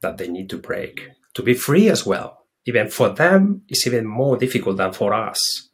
that 0.00 0.18
they 0.18 0.26
need 0.26 0.50
to 0.50 0.58
break 0.58 1.10
to 1.34 1.42
be 1.42 1.54
free 1.54 1.88
as 1.88 2.04
well. 2.06 2.38
Even 2.66 2.88
for 2.88 3.08
them, 3.08 3.62
it's 3.68 3.86
even 3.86 4.06
more 4.06 4.36
difficult 4.36 4.76
than 4.76 4.92
for 4.92 5.14
us 5.14 5.68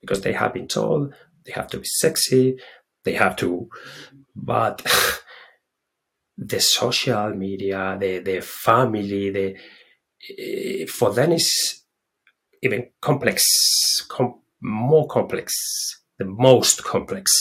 because 0.00 0.20
they 0.20 0.32
have 0.32 0.52
been 0.52 0.68
told 0.68 1.14
they 1.44 1.52
have 1.52 1.68
to 1.68 1.78
be 1.78 1.86
sexy, 1.86 2.56
they 3.04 3.14
have 3.14 3.36
to, 3.36 3.68
but 4.34 4.84
the 6.36 6.60
social 6.60 7.30
media, 7.30 7.96
the 7.98 8.18
the 8.18 8.40
family, 8.40 9.30
the 9.30 9.56
eh, 10.38 10.86
for 10.86 11.12
them 11.12 11.32
is 11.32 11.82
even 12.62 12.88
complex, 13.00 13.42
com- 14.08 14.40
more 14.60 15.06
complex, 15.08 15.52
the 16.18 16.24
most 16.24 16.84
complex. 16.84 17.32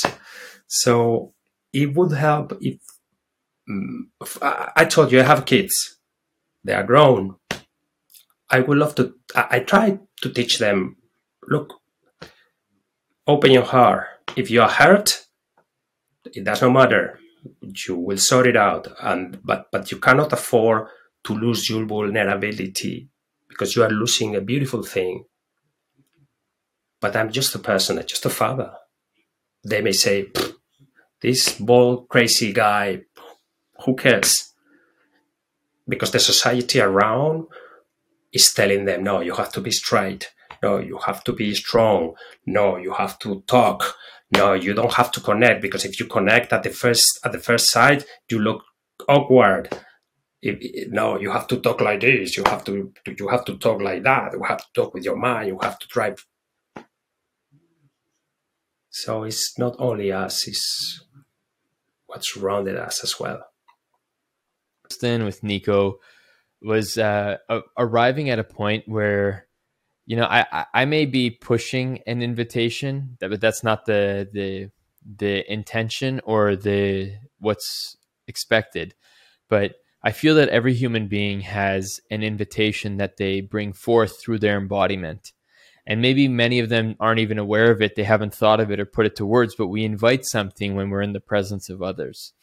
So 0.67 1.33
it 1.73 1.93
would 1.95 2.13
help 2.13 2.57
if, 2.61 2.79
um, 3.69 4.11
if 4.19 4.41
I, 4.41 4.85
told 4.85 5.11
you 5.11 5.19
I 5.19 5.23
have 5.23 5.45
kids, 5.45 5.99
they 6.63 6.73
are 6.73 6.83
grown. 6.83 7.35
I 8.49 8.59
would 8.59 8.77
love 8.77 8.95
to, 8.95 9.13
I, 9.35 9.47
I 9.51 9.59
try 9.59 9.99
to 10.21 10.29
teach 10.29 10.59
them 10.59 10.97
look, 11.47 11.73
open 13.27 13.51
your 13.51 13.63
heart. 13.63 14.07
If 14.35 14.51
you 14.51 14.61
are 14.61 14.69
hurt, 14.69 15.25
it 16.25 16.43
does 16.43 16.61
not 16.61 16.73
matter. 16.73 17.19
You 17.87 17.97
will 17.97 18.17
sort 18.17 18.47
it 18.47 18.55
out. 18.55 18.87
And 19.01 19.39
but 19.43 19.67
but 19.71 19.91
you 19.91 19.97
cannot 19.97 20.33
afford 20.33 20.87
to 21.23 21.33
lose 21.33 21.69
your 21.69 21.85
vulnerability 21.85 23.09
because 23.47 23.75
you 23.75 23.83
are 23.83 23.89
losing 23.89 24.35
a 24.35 24.41
beautiful 24.41 24.83
thing. 24.83 25.25
But 26.99 27.15
I'm 27.15 27.31
just 27.31 27.55
a 27.55 27.59
person, 27.59 27.97
I'm 27.97 28.05
just 28.05 28.25
a 28.25 28.29
father. 28.29 28.73
They 29.63 29.81
may 29.81 29.91
say, 29.91 30.31
this 31.21 31.59
bald, 31.59 32.09
crazy 32.09 32.53
guy, 32.53 33.01
who 33.85 33.95
cares? 33.95 34.50
Because 35.91 36.11
the 36.11 36.19
society 36.19 36.79
around 36.79 37.47
is 38.31 38.53
telling 38.53 38.85
them, 38.85 39.03
no, 39.03 39.19
you 39.19 39.35
have 39.35 39.51
to 39.51 39.61
be 39.61 39.71
straight. 39.71 40.31
No, 40.63 40.79
you 40.79 40.97
have 41.05 41.23
to 41.25 41.33
be 41.33 41.53
strong. 41.53 42.13
No, 42.45 42.77
you 42.77 42.93
have 42.93 43.19
to 43.19 43.43
talk. 43.47 43.95
No, 44.37 44.53
you 44.53 44.73
don't 44.73 44.93
have 44.93 45.11
to 45.11 45.19
connect 45.19 45.61
because 45.61 45.83
if 45.83 45.99
you 45.99 46.05
connect 46.05 46.53
at 46.53 46.63
the 46.63 46.69
first 46.69 47.19
at 47.25 47.33
the 47.33 47.39
first 47.39 47.69
sight, 47.69 48.05
you 48.29 48.39
look 48.39 48.63
awkward 49.09 49.67
if, 50.41 50.91
no, 50.91 51.19
you 51.19 51.31
have 51.31 51.47
to 51.47 51.57
talk 51.59 51.81
like 51.81 52.01
this. 52.01 52.35
You 52.35 52.43
have 52.47 52.63
to 52.65 52.91
you 53.17 53.27
have 53.27 53.45
to 53.45 53.57
talk 53.57 53.81
like 53.81 54.03
that. 54.03 54.33
You 54.33 54.43
have 54.43 54.59
to 54.59 54.67
talk 54.73 54.93
with 54.93 55.03
your 55.03 55.17
mind. 55.17 55.49
You 55.49 55.59
have 55.61 55.77
to 55.79 55.87
drive. 55.87 56.25
So 58.89 59.23
it's 59.23 59.57
not 59.59 59.75
only 59.77 60.11
us; 60.11 60.47
it's 60.47 61.05
what 62.07 62.25
surrounded 62.25 62.75
us 62.75 63.03
as 63.03 63.19
well. 63.19 63.50
With 65.01 65.43
Nico 65.43 65.99
was 66.61 66.97
uh, 66.97 67.37
arriving 67.77 68.29
at 68.29 68.39
a 68.39 68.43
point 68.43 68.83
where 68.87 69.47
you 70.05 70.15
know 70.15 70.25
I, 70.25 70.65
I 70.73 70.85
may 70.85 71.05
be 71.05 71.29
pushing 71.29 71.99
an 72.07 72.21
invitation, 72.21 73.17
but 73.19 73.41
that's 73.41 73.63
not 73.63 73.85
the 73.85 74.27
the 74.31 74.69
the 75.17 75.51
intention 75.51 76.21
or 76.23 76.55
the 76.55 77.13
what's 77.39 77.97
expected. 78.27 78.95
But 79.49 79.75
I 80.03 80.11
feel 80.11 80.35
that 80.35 80.49
every 80.49 80.73
human 80.73 81.07
being 81.07 81.41
has 81.41 81.99
an 82.09 82.23
invitation 82.23 82.97
that 82.97 83.17
they 83.17 83.41
bring 83.41 83.73
forth 83.73 84.19
through 84.19 84.39
their 84.39 84.57
embodiment. 84.57 85.31
And 85.85 86.01
maybe 86.01 86.27
many 86.27 86.59
of 86.59 86.69
them 86.69 86.95
aren't 86.99 87.19
even 87.19 87.37
aware 87.37 87.71
of 87.71 87.81
it, 87.81 87.95
they 87.95 88.03
haven't 88.03 88.33
thought 88.33 88.59
of 88.59 88.71
it 88.71 88.79
or 88.79 88.85
put 88.85 89.05
it 89.05 89.15
to 89.17 89.25
words, 89.25 89.55
but 89.55 89.67
we 89.67 89.83
invite 89.83 90.25
something 90.25 90.75
when 90.75 90.89
we're 90.89 91.01
in 91.01 91.13
the 91.13 91.19
presence 91.19 91.69
of 91.69 91.81
others. 91.81 92.33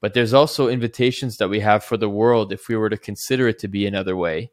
But 0.00 0.14
there's 0.14 0.32
also 0.32 0.68
invitations 0.68 1.36
that 1.36 1.50
we 1.50 1.60
have 1.60 1.84
for 1.84 1.96
the 1.96 2.08
world 2.08 2.52
if 2.52 2.68
we 2.68 2.76
were 2.76 2.88
to 2.88 2.96
consider 2.96 3.48
it 3.48 3.58
to 3.60 3.68
be 3.68 3.86
another 3.86 4.16
way. 4.16 4.50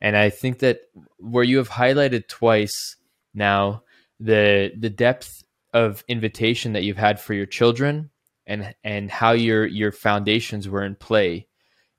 And 0.00 0.16
I 0.16 0.30
think 0.30 0.60
that 0.60 0.80
where 1.18 1.44
you 1.44 1.58
have 1.58 1.68
highlighted 1.68 2.28
twice 2.28 2.96
now 3.34 3.82
the 4.18 4.72
the 4.76 4.90
depth 4.90 5.44
of 5.72 6.02
invitation 6.08 6.72
that 6.72 6.82
you've 6.82 6.96
had 6.96 7.20
for 7.20 7.34
your 7.34 7.46
children 7.46 8.10
and 8.46 8.74
and 8.82 9.10
how 9.10 9.32
your 9.32 9.66
your 9.66 9.92
foundations 9.92 10.68
were 10.68 10.84
in 10.84 10.96
play 10.96 11.46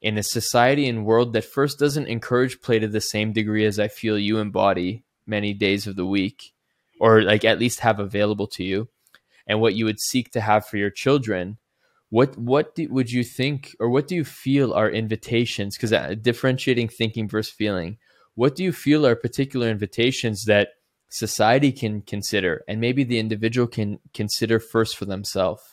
in 0.01 0.17
a 0.17 0.23
society 0.23 0.89
and 0.89 1.05
world 1.05 1.33
that 1.33 1.45
first 1.45 1.77
doesn't 1.77 2.07
encourage 2.07 2.61
play 2.61 2.79
to 2.79 2.87
the 2.87 3.01
same 3.01 3.31
degree 3.31 3.65
as 3.65 3.79
I 3.79 3.87
feel 3.87 4.17
you 4.17 4.39
embody 4.39 5.03
many 5.27 5.53
days 5.53 5.85
of 5.85 5.95
the 5.95 6.05
week, 6.05 6.53
or 6.99 7.21
like 7.21 7.45
at 7.45 7.59
least 7.59 7.81
have 7.81 7.99
available 7.99 8.47
to 8.47 8.63
you, 8.63 8.89
and 9.45 9.61
what 9.61 9.75
you 9.75 9.85
would 9.85 9.99
seek 9.99 10.31
to 10.31 10.41
have 10.41 10.65
for 10.65 10.77
your 10.77 10.89
children. 10.89 11.57
What 12.11 12.37
what 12.37 12.75
do, 12.75 12.87
would 12.89 13.11
you 13.11 13.23
think, 13.23 13.75
or 13.79 13.89
what 13.89 14.07
do 14.07 14.15
you 14.15 14.23
feel 14.25 14.73
are 14.73 14.91
invitations? 14.91 15.75
Because 15.75 15.93
uh, 15.93 16.13
differentiating 16.21 16.89
thinking 16.89 17.27
versus 17.27 17.53
feeling, 17.53 17.97
what 18.35 18.55
do 18.55 18.63
you 18.63 18.71
feel 18.73 19.07
are 19.07 19.15
particular 19.15 19.69
invitations 19.69 20.45
that 20.45 20.69
society 21.09 21.71
can 21.71 22.01
consider, 22.03 22.63
and 22.67 22.79
maybe 22.79 23.03
the 23.03 23.17
individual 23.17 23.67
can 23.67 23.99
consider 24.13 24.59
first 24.59 24.95
for 24.97 25.05
themselves? 25.05 25.63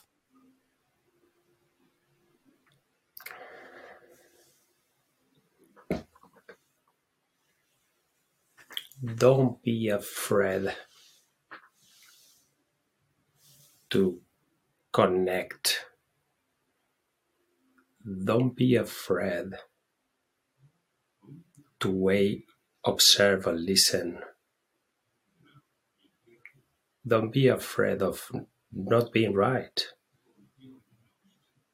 don't 9.17 9.63
be 9.63 9.89
afraid 9.89 10.75
to 13.91 14.21
connect 14.93 15.85
don't 18.25 18.57
be 18.57 18.75
afraid 18.75 19.53
to 21.81 21.91
wait, 21.91 22.45
observe, 22.85 23.47
and 23.47 23.65
listen. 23.65 24.21
Don't 27.07 27.33
be 27.33 27.49
afraid 27.49 28.03
of 28.03 28.31
not 28.73 29.13
being 29.13 29.35
right. 29.35 29.87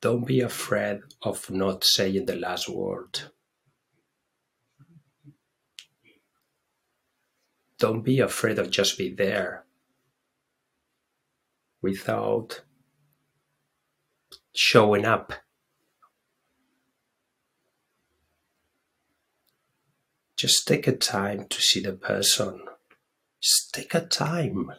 Don't 0.00 0.26
be 0.26 0.40
afraid 0.40 1.00
of 1.22 1.50
not 1.50 1.84
saying 1.84 2.26
the 2.26 2.36
last 2.36 2.68
word. 2.68 3.20
Don't 7.78 8.02
be 8.02 8.20
afraid 8.20 8.58
of 8.58 8.70
just 8.70 8.98
be 8.98 9.12
there 9.12 9.64
without 11.80 12.62
showing 14.54 15.04
up. 15.04 15.32
Just 20.44 20.68
take 20.68 20.86
a 20.86 20.92
time 20.92 21.46
to 21.48 21.58
see 21.58 21.80
the 21.80 21.94
person. 21.94 22.60
Just 23.40 23.72
take 23.72 23.94
a 23.94 24.02
time 24.02 24.70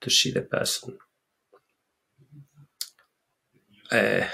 to 0.00 0.10
see 0.10 0.32
the 0.32 0.40
person. 0.42 0.98
Uh, 3.92 4.26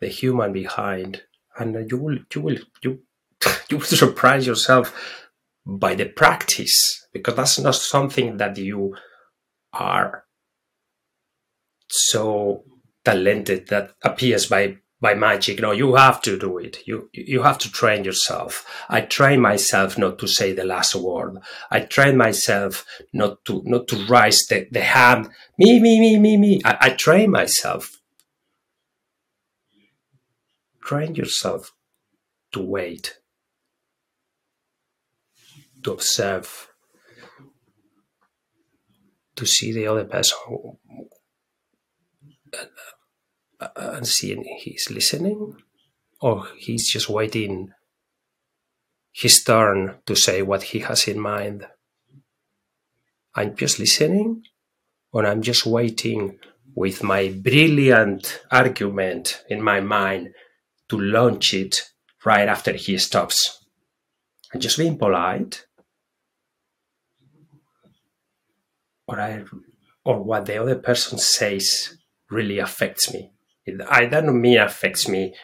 the 0.00 0.08
human 0.08 0.52
behind, 0.52 1.22
and 1.56 1.88
you 1.88 1.96
will, 1.96 2.18
you 2.34 2.40
will, 2.40 2.58
you, 2.82 3.02
you 3.70 3.76
will 3.76 3.84
surprise 3.84 4.48
yourself 4.48 4.92
by 5.64 5.94
the 5.94 6.06
practice 6.06 7.06
because 7.12 7.36
that's 7.36 7.60
not 7.60 7.76
something 7.76 8.38
that 8.38 8.58
you 8.58 8.96
are 9.72 10.24
so 11.88 12.64
talented 13.04 13.68
that 13.68 13.92
appears 14.02 14.46
by 14.46 14.78
by 15.04 15.12
magic. 15.12 15.60
No, 15.60 15.70
you 15.70 15.96
have 15.96 16.22
to 16.22 16.38
do 16.38 16.56
it. 16.56 16.78
You 16.86 17.10
you 17.12 17.42
have 17.42 17.58
to 17.58 17.70
train 17.70 18.04
yourself. 18.04 18.64
I 18.88 19.02
train 19.02 19.38
myself 19.38 19.98
not 19.98 20.18
to 20.20 20.26
say 20.26 20.54
the 20.54 20.64
last 20.64 20.94
word. 20.94 21.36
I 21.70 21.80
train 21.80 22.16
myself 22.16 22.86
not 23.12 23.44
to 23.44 23.62
not 23.66 23.86
to 23.88 23.96
raise 24.06 24.46
the, 24.46 24.66
the 24.72 24.80
hand. 24.80 25.28
Me, 25.58 25.78
me, 25.78 26.00
me, 26.00 26.18
me, 26.18 26.38
me. 26.38 26.62
I, 26.64 26.76
I 26.80 26.90
train 26.90 27.30
myself. 27.30 28.00
Train 30.82 31.14
yourself 31.14 31.74
to 32.52 32.62
wait, 32.62 33.18
to 35.82 35.92
observe, 35.92 36.68
to 39.36 39.44
see 39.44 39.70
the 39.72 39.86
other 39.86 40.04
person 40.04 40.38
and 43.76 44.06
seeing 44.06 44.44
he's 44.58 44.90
listening 44.90 45.56
or 46.20 46.46
he's 46.56 46.90
just 46.90 47.08
waiting 47.08 47.70
his 49.12 49.44
turn 49.44 49.96
to 50.06 50.16
say 50.16 50.42
what 50.42 50.62
he 50.64 50.80
has 50.80 51.06
in 51.06 51.20
mind. 51.20 51.66
I'm 53.34 53.54
just 53.54 53.78
listening 53.78 54.42
or 55.12 55.26
I'm 55.26 55.42
just 55.42 55.66
waiting 55.66 56.38
with 56.74 57.02
my 57.02 57.28
brilliant 57.28 58.42
argument 58.50 59.44
in 59.48 59.62
my 59.62 59.80
mind 59.80 60.34
to 60.88 61.00
launch 61.00 61.54
it 61.54 61.82
right 62.24 62.48
after 62.48 62.72
he 62.72 62.98
stops. 62.98 63.64
I'm 64.52 64.60
just 64.60 64.78
being 64.78 64.98
polite. 64.98 65.66
Or 69.06 69.20
I 69.20 69.44
or 70.04 70.22
what 70.22 70.46
the 70.46 70.60
other 70.60 70.76
person 70.76 71.18
says 71.18 71.96
really 72.30 72.58
affects 72.58 73.12
me. 73.12 73.33
I 73.88 74.06
don't 74.06 74.40
mean 74.40 74.58
affects 74.58 75.08
me 75.08 75.34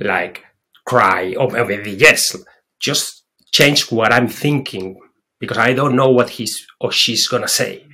like 0.00 0.44
cry 0.84 1.34
or 1.34 1.50
maybe 1.50 1.92
yes, 1.92 2.36
just 2.80 3.24
change 3.52 3.90
what 3.92 4.12
I'm 4.12 4.28
thinking 4.28 4.98
because 5.38 5.58
I 5.58 5.72
don't 5.72 5.96
know 5.96 6.10
what 6.10 6.30
he's 6.30 6.66
or 6.80 6.92
she's 6.92 7.28
gonna 7.28 7.48
say. 7.48 7.86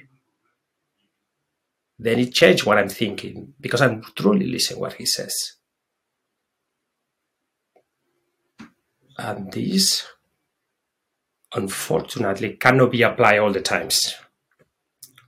Then 1.98 2.20
it 2.20 2.32
changed 2.32 2.64
what 2.64 2.78
I'm 2.78 2.88
thinking 2.88 3.54
because 3.60 3.82
I'm 3.82 4.02
truly 4.14 4.46
listening 4.46 4.80
what 4.80 4.94
he 4.94 5.04
says. 5.06 5.34
And 9.18 9.52
this, 9.52 10.06
unfortunately, 11.52 12.54
cannot 12.54 12.92
be 12.92 13.02
applied 13.02 13.40
all 13.40 13.52
the 13.52 13.60
times 13.60 14.14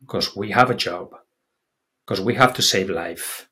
because 0.01 0.37
we 0.37 0.53
have 0.53 0.71
a 0.71 0.77
job, 0.77 1.11
because 2.07 2.21
we 2.21 2.37
have 2.37 2.55
to 2.55 2.63
save 2.63 2.89
life, 2.89 3.50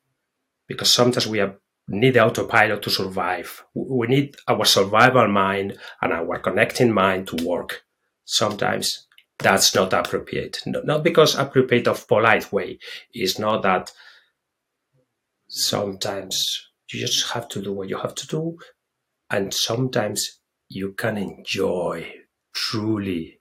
because 0.69 0.93
sometimes 0.93 1.27
we 1.27 1.43
need 1.89 2.15
the 2.15 2.25
autopilot 2.25 2.83
to 2.83 2.91
survive. 2.91 3.65
We 3.75 4.07
need 4.07 4.37
our 4.47 4.65
survival 4.65 5.27
mind 5.27 5.79
and 6.01 6.13
our 6.13 6.39
connecting 6.39 6.93
mind 6.93 7.29
to 7.29 7.45
work. 7.45 7.83
Sometimes 8.25 9.07
that's 9.39 9.75
not 9.75 9.93
appropriate. 9.93 10.61
Not 10.67 11.03
because 11.03 11.35
appropriate 11.35 11.89
of 11.89 12.07
polite 12.07 12.53
way. 12.53 12.79
It's 13.13 13.39
not 13.39 13.63
that 13.63 13.91
sometimes 15.49 16.69
you 16.93 17.01
just 17.01 17.33
have 17.33 17.49
to 17.49 17.63
do 17.63 17.73
what 17.73 17.89
you 17.89 17.97
have 17.97 18.15
to 18.17 18.27
do. 18.27 18.59
And 19.31 19.55
sometimes 19.55 20.41
you 20.69 20.93
can 20.93 21.17
enjoy 21.17 22.13
truly 22.55 23.41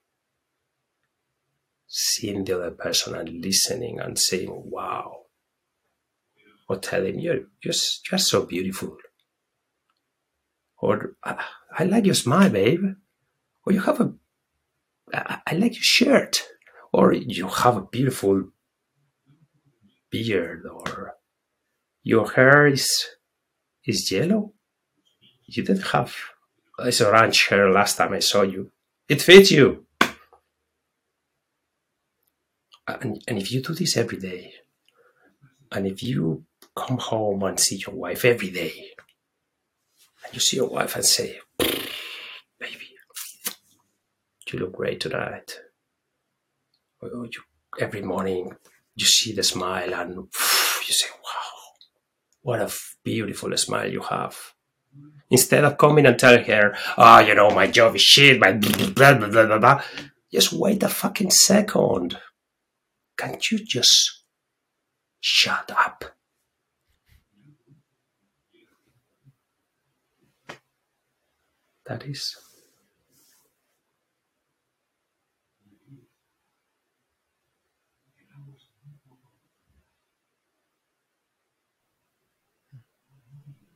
seeing 1.88 2.46
the 2.46 2.56
other 2.56 2.72
person 2.72 3.16
and 3.16 3.44
listening 3.44 4.00
and 4.00 4.20
saying, 4.20 4.52
wow, 4.52 5.27
or 6.70 6.78
telling 6.78 7.20
you, 7.20 7.48
you're, 7.62 7.74
you're 8.12 8.20
so 8.20 8.46
beautiful. 8.46 8.98
Or 10.80 11.16
I, 11.24 11.44
I 11.78 11.84
like 11.86 12.06
your 12.06 12.16
smile, 12.16 12.50
babe. 12.50 12.84
Or 13.66 13.74
you 13.74 13.82
have 13.82 14.02
a, 14.02 14.14
I, 15.14 15.40
I 15.48 15.56
like 15.56 15.74
your 15.74 15.84
shirt. 15.84 16.44
Or 16.94 17.14
you 17.14 17.48
have 17.48 17.78
a 17.78 17.82
beautiful 17.82 18.50
beard. 20.12 20.66
Or 20.72 21.16
your 22.04 22.30
hair 22.32 22.68
is, 22.68 23.08
is 23.86 24.12
yellow. 24.12 24.54
You 25.46 25.64
didn't 25.64 25.88
have 25.88 26.16
this 26.84 27.02
orange 27.02 27.48
hair 27.48 27.72
last 27.72 27.98
time 27.98 28.14
I 28.14 28.20
saw 28.20 28.42
you. 28.42 28.72
It 29.08 29.22
fits 29.22 29.52
you. 29.52 29.86
And, 32.88 33.22
and 33.28 33.38
if 33.38 33.52
you 33.52 33.62
do 33.62 33.74
this 33.74 33.98
every 33.98 34.18
day, 34.18 34.54
and 35.72 35.86
if 35.86 36.02
you 36.04 36.46
come 36.78 37.00
home 37.00 37.44
and 37.44 37.60
see 37.60 37.78
your 37.86 37.96
wife 37.96 38.24
every 38.24 38.52
day. 38.52 38.92
And 40.24 40.34
you 40.34 40.40
see 40.40 40.58
your 40.58 40.70
wife 40.70 40.96
and 40.96 41.04
say, 41.04 41.40
baby, 41.58 42.88
you 44.52 44.60
look 44.60 44.74
great 44.74 45.00
tonight. 45.00 45.60
Or 47.02 47.10
you, 47.10 47.42
every 47.80 48.02
morning 48.02 48.56
you 48.96 49.06
see 49.06 49.34
the 49.34 49.44
smile 49.44 49.94
and 49.94 50.16
you 50.16 50.94
say, 50.94 51.08
wow, 51.12 51.62
what 52.42 52.62
a 52.62 52.72
beautiful 53.04 53.56
smile 53.58 53.92
you 53.92 54.02
have. 54.02 54.38
Instead 55.30 55.66
of 55.66 55.78
coming 55.78 56.06
and 56.06 56.18
telling 56.18 56.46
her, 56.46 56.76
oh, 56.98 57.20
you 57.20 57.36
know, 57.36 57.50
my 57.50 57.68
job 57.68 57.96
is 57.96 58.02
shit, 58.02 58.40
my 58.40 58.54
blah, 58.54 59.14
blah, 59.14 59.28
blah, 59.28 59.46
blah, 59.46 59.60
blah. 59.60 59.84
Just 60.32 60.54
wait 60.54 60.84
a 60.84 60.90
fucking 60.90 61.32
second. 61.32 62.18
Can't 63.18 63.52
you 63.52 63.60
just 63.60 64.24
shut 65.20 65.72
up? 65.72 66.06
That 71.88 72.06
is. 72.06 72.36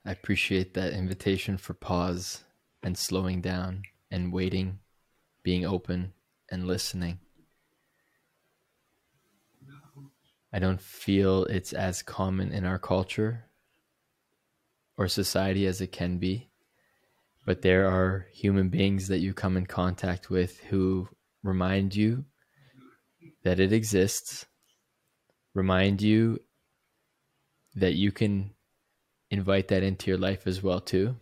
I 0.03 0.11
appreciate 0.11 0.73
that 0.73 0.93
invitation 0.93 1.57
for 1.57 1.73
pause 1.73 2.43
and 2.83 2.97
slowing 2.97 3.39
down 3.39 3.83
and 4.09 4.33
waiting, 4.33 4.79
being 5.43 5.63
open 5.63 6.13
and 6.49 6.67
listening. 6.67 7.19
I 10.51 10.59
don't 10.59 10.81
feel 10.81 11.45
it's 11.45 11.71
as 11.71 12.01
common 12.01 12.51
in 12.51 12.65
our 12.65 12.79
culture 12.79 13.45
or 14.97 15.07
society 15.07 15.65
as 15.65 15.79
it 15.79 15.93
can 15.93 16.17
be 16.17 16.50
but 17.45 17.61
there 17.61 17.88
are 17.88 18.27
human 18.31 18.69
beings 18.69 19.07
that 19.07 19.19
you 19.19 19.34
come 19.34 19.57
in 19.57 19.65
contact 19.65 20.30
with 20.30 20.59
who 20.69 21.07
remind 21.43 21.95
you 21.95 22.26
that 23.43 23.59
it 23.59 23.73
exists, 23.73 24.45
remind 25.53 26.01
you 26.01 26.39
that 27.76 27.95
you 27.95 28.11
can 28.11 28.51
invite 29.30 29.69
that 29.69 29.84
into 29.84 30.11
your 30.11 30.19
life 30.19 30.45
as 30.45 30.61
well 30.61 30.80
too. 30.80 31.15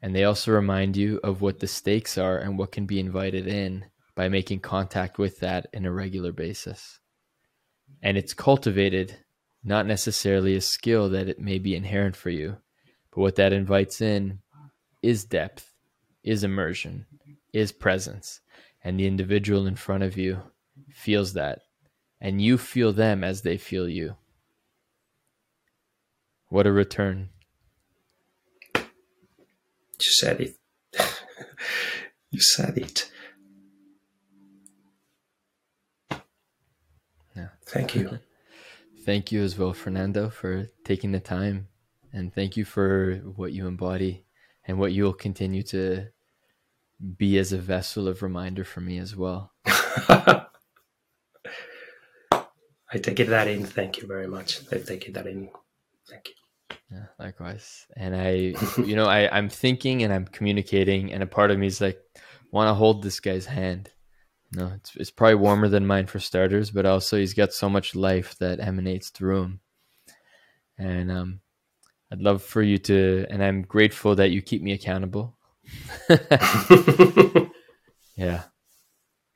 And 0.00 0.14
they 0.14 0.24
also 0.24 0.52
remind 0.52 0.96
you 0.96 1.20
of 1.24 1.40
what 1.40 1.58
the 1.58 1.66
stakes 1.66 2.16
are 2.16 2.38
and 2.38 2.58
what 2.58 2.72
can 2.72 2.86
be 2.86 3.00
invited 3.00 3.46
in 3.46 3.86
by 4.14 4.28
making 4.28 4.60
contact 4.60 5.18
with 5.18 5.40
that 5.40 5.66
in 5.72 5.84
a 5.84 5.92
regular 5.92 6.32
basis. 6.32 7.00
And 8.02 8.16
it's 8.16 8.34
cultivated 8.34 9.18
not 9.64 9.86
necessarily 9.86 10.54
a 10.54 10.60
skill 10.60 11.10
that 11.10 11.28
it 11.28 11.40
may 11.40 11.58
be 11.58 11.74
inherent 11.74 12.14
for 12.14 12.30
you. 12.30 12.56
But 13.10 13.20
what 13.20 13.36
that 13.36 13.52
invites 13.52 14.00
in 14.00 14.40
is 15.02 15.24
depth, 15.24 15.72
is 16.22 16.44
immersion, 16.44 17.06
is 17.52 17.72
presence. 17.72 18.40
And 18.82 19.00
the 19.00 19.06
individual 19.06 19.66
in 19.66 19.76
front 19.76 20.02
of 20.02 20.16
you 20.16 20.42
feels 20.92 21.32
that. 21.32 21.62
And 22.20 22.40
you 22.40 22.58
feel 22.58 22.92
them 22.92 23.24
as 23.24 23.42
they 23.42 23.56
feel 23.56 23.88
you. 23.88 24.16
What 26.48 26.66
a 26.66 26.72
return. 26.72 27.30
You 28.74 28.82
said 29.98 30.40
it. 30.40 30.56
you 32.30 32.40
said 32.40 32.78
it. 32.78 33.10
Yeah. 37.34 37.48
Thank 37.66 37.94
you. 37.94 38.18
thank 39.04 39.32
you 39.32 39.42
as 39.42 39.58
well, 39.58 39.72
Fernando, 39.72 40.30
for 40.30 40.68
taking 40.84 41.12
the 41.12 41.20
time. 41.20 41.68
And 42.12 42.32
thank 42.32 42.56
you 42.56 42.64
for 42.64 43.16
what 43.36 43.52
you 43.52 43.66
embody 43.66 44.25
and 44.66 44.78
what 44.78 44.92
you'll 44.92 45.12
continue 45.12 45.62
to 45.62 46.06
be 47.16 47.38
as 47.38 47.52
a 47.52 47.58
vessel 47.58 48.08
of 48.08 48.22
reminder 48.22 48.64
for 48.64 48.80
me 48.80 48.98
as 48.98 49.14
well. 49.14 49.52
I 49.66 50.46
take 52.98 53.20
it 53.20 53.28
that 53.28 53.48
in. 53.48 53.64
Thank 53.64 53.98
you 53.98 54.06
very 54.06 54.26
much. 54.26 54.60
I 54.72 54.78
take 54.78 55.08
it 55.08 55.14
that 55.14 55.26
in. 55.26 55.50
Thank 56.08 56.28
you. 56.28 56.76
Yeah, 56.90 57.06
likewise. 57.18 57.86
And 57.96 58.14
I, 58.14 58.54
you 58.78 58.96
know, 58.96 59.06
I, 59.06 59.28
I'm 59.36 59.48
thinking 59.48 60.02
and 60.02 60.12
I'm 60.12 60.26
communicating, 60.26 61.12
and 61.12 61.22
a 61.22 61.26
part 61.26 61.50
of 61.50 61.58
me 61.58 61.66
is 61.66 61.80
like, 61.80 61.98
want 62.52 62.68
to 62.68 62.74
hold 62.74 63.02
this 63.02 63.20
guy's 63.20 63.46
hand. 63.46 63.90
No, 64.52 64.72
it's, 64.76 64.94
it's 64.96 65.10
probably 65.10 65.34
warmer 65.34 65.68
than 65.68 65.86
mine 65.86 66.06
for 66.06 66.20
starters, 66.20 66.70
but 66.70 66.86
also 66.86 67.18
he's 67.18 67.34
got 67.34 67.52
so 67.52 67.68
much 67.68 67.96
life 67.96 68.38
that 68.38 68.60
emanates 68.60 69.10
through 69.10 69.42
him. 69.42 69.60
And 70.78 71.10
um, 71.10 71.40
I'd 72.10 72.20
love 72.20 72.42
for 72.42 72.62
you 72.62 72.78
to, 72.78 73.26
and 73.30 73.42
I'm 73.42 73.62
grateful 73.62 74.14
that 74.16 74.30
you 74.30 74.42
keep 74.42 74.62
me 74.62 74.72
accountable. 74.72 75.36
yeah. 78.16 78.42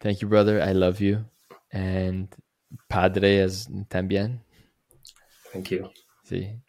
Thank 0.01 0.22
you, 0.22 0.28
brother. 0.28 0.62
I 0.62 0.72
love 0.72 1.01
you. 1.01 1.24
And 1.72 2.28
Padre 2.88 3.38
as 3.38 3.66
también. 3.88 4.40
Thank 5.52 5.70
you. 5.72 5.90
Sí. 6.24 6.60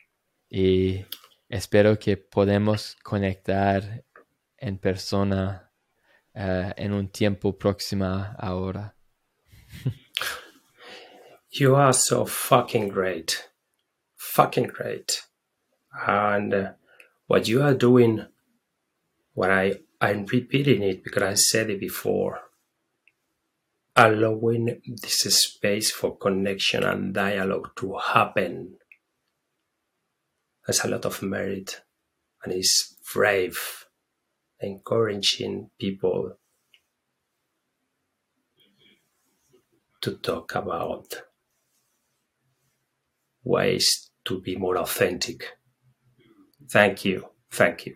Y 0.49 1.05
espero 1.49 1.99
que 1.99 2.17
podamos 2.17 2.95
conectar 3.03 4.03
en 4.57 4.77
persona 4.77 5.69
uh, 6.35 6.73
en 6.75 6.93
un 6.93 7.09
tiempo 7.09 7.53
próximo 7.53 8.35
ahora. 8.39 8.95
you 11.51 11.75
are 11.75 11.93
so 11.93 12.25
fucking 12.25 12.89
great. 12.89 13.49
Fucking 14.15 14.67
great. 14.67 15.21
And 15.93 16.53
uh, 16.53 16.71
what 17.27 17.47
you 17.47 17.61
are 17.61 17.73
doing, 17.73 18.25
what 19.33 19.51
I, 19.51 19.79
I'm 19.99 20.25
repeating 20.25 20.83
it 20.83 21.03
because 21.03 21.23
I 21.23 21.33
said 21.33 21.69
it 21.69 21.79
before, 21.79 22.39
allowing 23.95 24.81
this 25.01 25.19
space 25.19 25.91
for 25.91 26.17
connection 26.17 26.83
and 26.83 27.13
dialogue 27.13 27.71
to 27.77 27.97
happen 27.97 28.75
has 30.67 30.85
a 30.85 30.87
lot 30.87 31.05
of 31.05 31.21
merit 31.21 31.81
and 32.43 32.53
is 32.53 32.95
brave, 33.13 33.85
encouraging 34.59 35.69
people 35.79 36.37
to 40.01 40.15
talk 40.17 40.55
about 40.55 41.23
ways 43.43 44.09
to 44.25 44.41
be 44.41 44.55
more 44.55 44.77
authentic. 44.77 45.57
Thank 46.71 47.03
you. 47.03 47.27
Thank 47.51 47.85
you. 47.85 47.95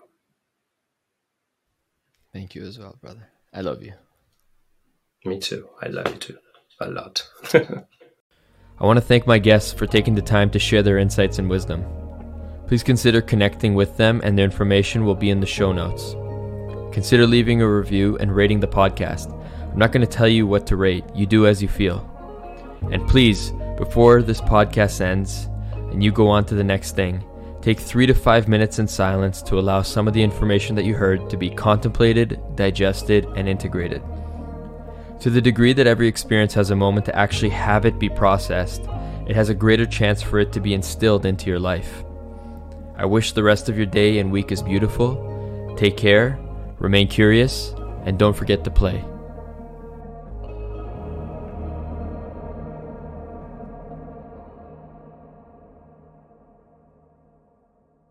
Thank 2.34 2.56
you 2.56 2.64
as 2.66 2.78
well, 2.78 2.98
brother. 3.02 3.30
I 3.54 3.62
love 3.62 3.82
you. 3.82 3.94
Me 5.24 5.40
too. 5.40 5.70
I 5.82 5.88
love 5.88 6.08
you 6.10 6.18
too. 6.18 6.38
A 6.82 6.90
lot. 6.90 7.26
I 7.54 8.86
want 8.86 8.98
to 8.98 9.06
thank 9.06 9.26
my 9.26 9.40
guests 9.40 9.72
for 9.72 9.88
taking 9.88 10.14
the 10.14 10.22
time 10.22 10.50
to 10.50 10.60
share 10.60 10.84
their 10.84 10.98
insights 10.98 11.40
and 11.40 11.50
wisdom. 11.50 11.86
Please 12.68 12.84
consider 12.84 13.22
connecting 13.22 13.76
with 13.76 13.96
them, 13.96 14.20
and 14.26 14.38
their 14.38 14.44
information 14.44 15.06
will 15.06 15.16
be 15.16 15.30
in 15.30 15.40
the 15.40 15.46
show 15.46 15.72
notes. 15.72 16.14
Consider 16.94 17.26
leaving 17.26 17.62
a 17.62 17.70
review 17.70 18.18
and 18.18 18.36
rating 18.36 18.60
the 18.60 18.68
podcast. 18.68 19.32
I'm 19.72 19.80
not 19.80 19.94
going 19.94 20.06
to 20.06 20.18
tell 20.18 20.28
you 20.28 20.46
what 20.46 20.68
to 20.68 20.76
rate, 20.76 21.06
you 21.16 21.26
do 21.26 21.48
as 21.48 21.62
you 21.62 21.70
feel. 21.70 22.04
And 22.92 23.08
please, 23.08 23.52
before 23.78 24.22
this 24.22 24.42
podcast 24.42 25.00
ends 25.00 25.48
and 25.92 26.04
you 26.04 26.12
go 26.12 26.28
on 26.28 26.44
to 26.46 26.56
the 26.56 26.64
next 26.64 26.98
thing, 26.98 27.24
take 27.66 27.80
three 27.80 28.06
to 28.06 28.14
five 28.14 28.48
minutes 28.48 28.78
in 28.78 28.88
silence 28.88 29.42
to 29.42 29.58
allow 29.58 29.82
some 29.82 30.08
of 30.08 30.14
the 30.14 30.22
information 30.22 30.76
that 30.76 30.86
you 30.86 30.94
heard 30.94 31.28
to 31.32 31.36
be 31.36 31.50
contemplated, 31.50 32.40
digested, 32.56 33.26
and 33.36 33.50
integrated. 33.50 34.04
To 35.22 35.32
the 35.32 35.42
degree 35.42 35.74
that 35.74 35.88
every 35.88 36.08
experience 36.08 36.54
has 36.54 36.70
a 36.70 36.76
moment 36.76 37.08
to 37.08 37.16
actually 37.16 37.50
have 37.50 37.88
it 37.88 37.98
be 37.98 38.08
processed, 38.08 38.84
it 39.26 39.36
has 39.36 39.50
a 39.50 39.56
greater 39.56 39.88
chance 39.88 40.22
for 40.22 40.38
it 40.38 40.54
to 40.54 40.60
be 40.60 40.76
instilled 40.76 41.26
into 41.26 41.50
your 41.50 41.58
life. 41.58 42.04
I 42.98 43.06
wish 43.06 43.32
the 43.32 43.42
rest 43.42 43.68
of 43.68 43.78
your 43.78 43.88
day 43.88 44.20
and 44.20 44.32
week 44.32 44.52
is 44.52 44.62
beautiful. 44.62 45.74
Take 45.76 45.98
care, 45.98 46.38
remain 46.78 47.08
curious, 47.08 47.74
and 48.04 48.20
don't 48.20 48.38
forget 48.38 48.64
to 48.66 48.70
play. 48.70 49.04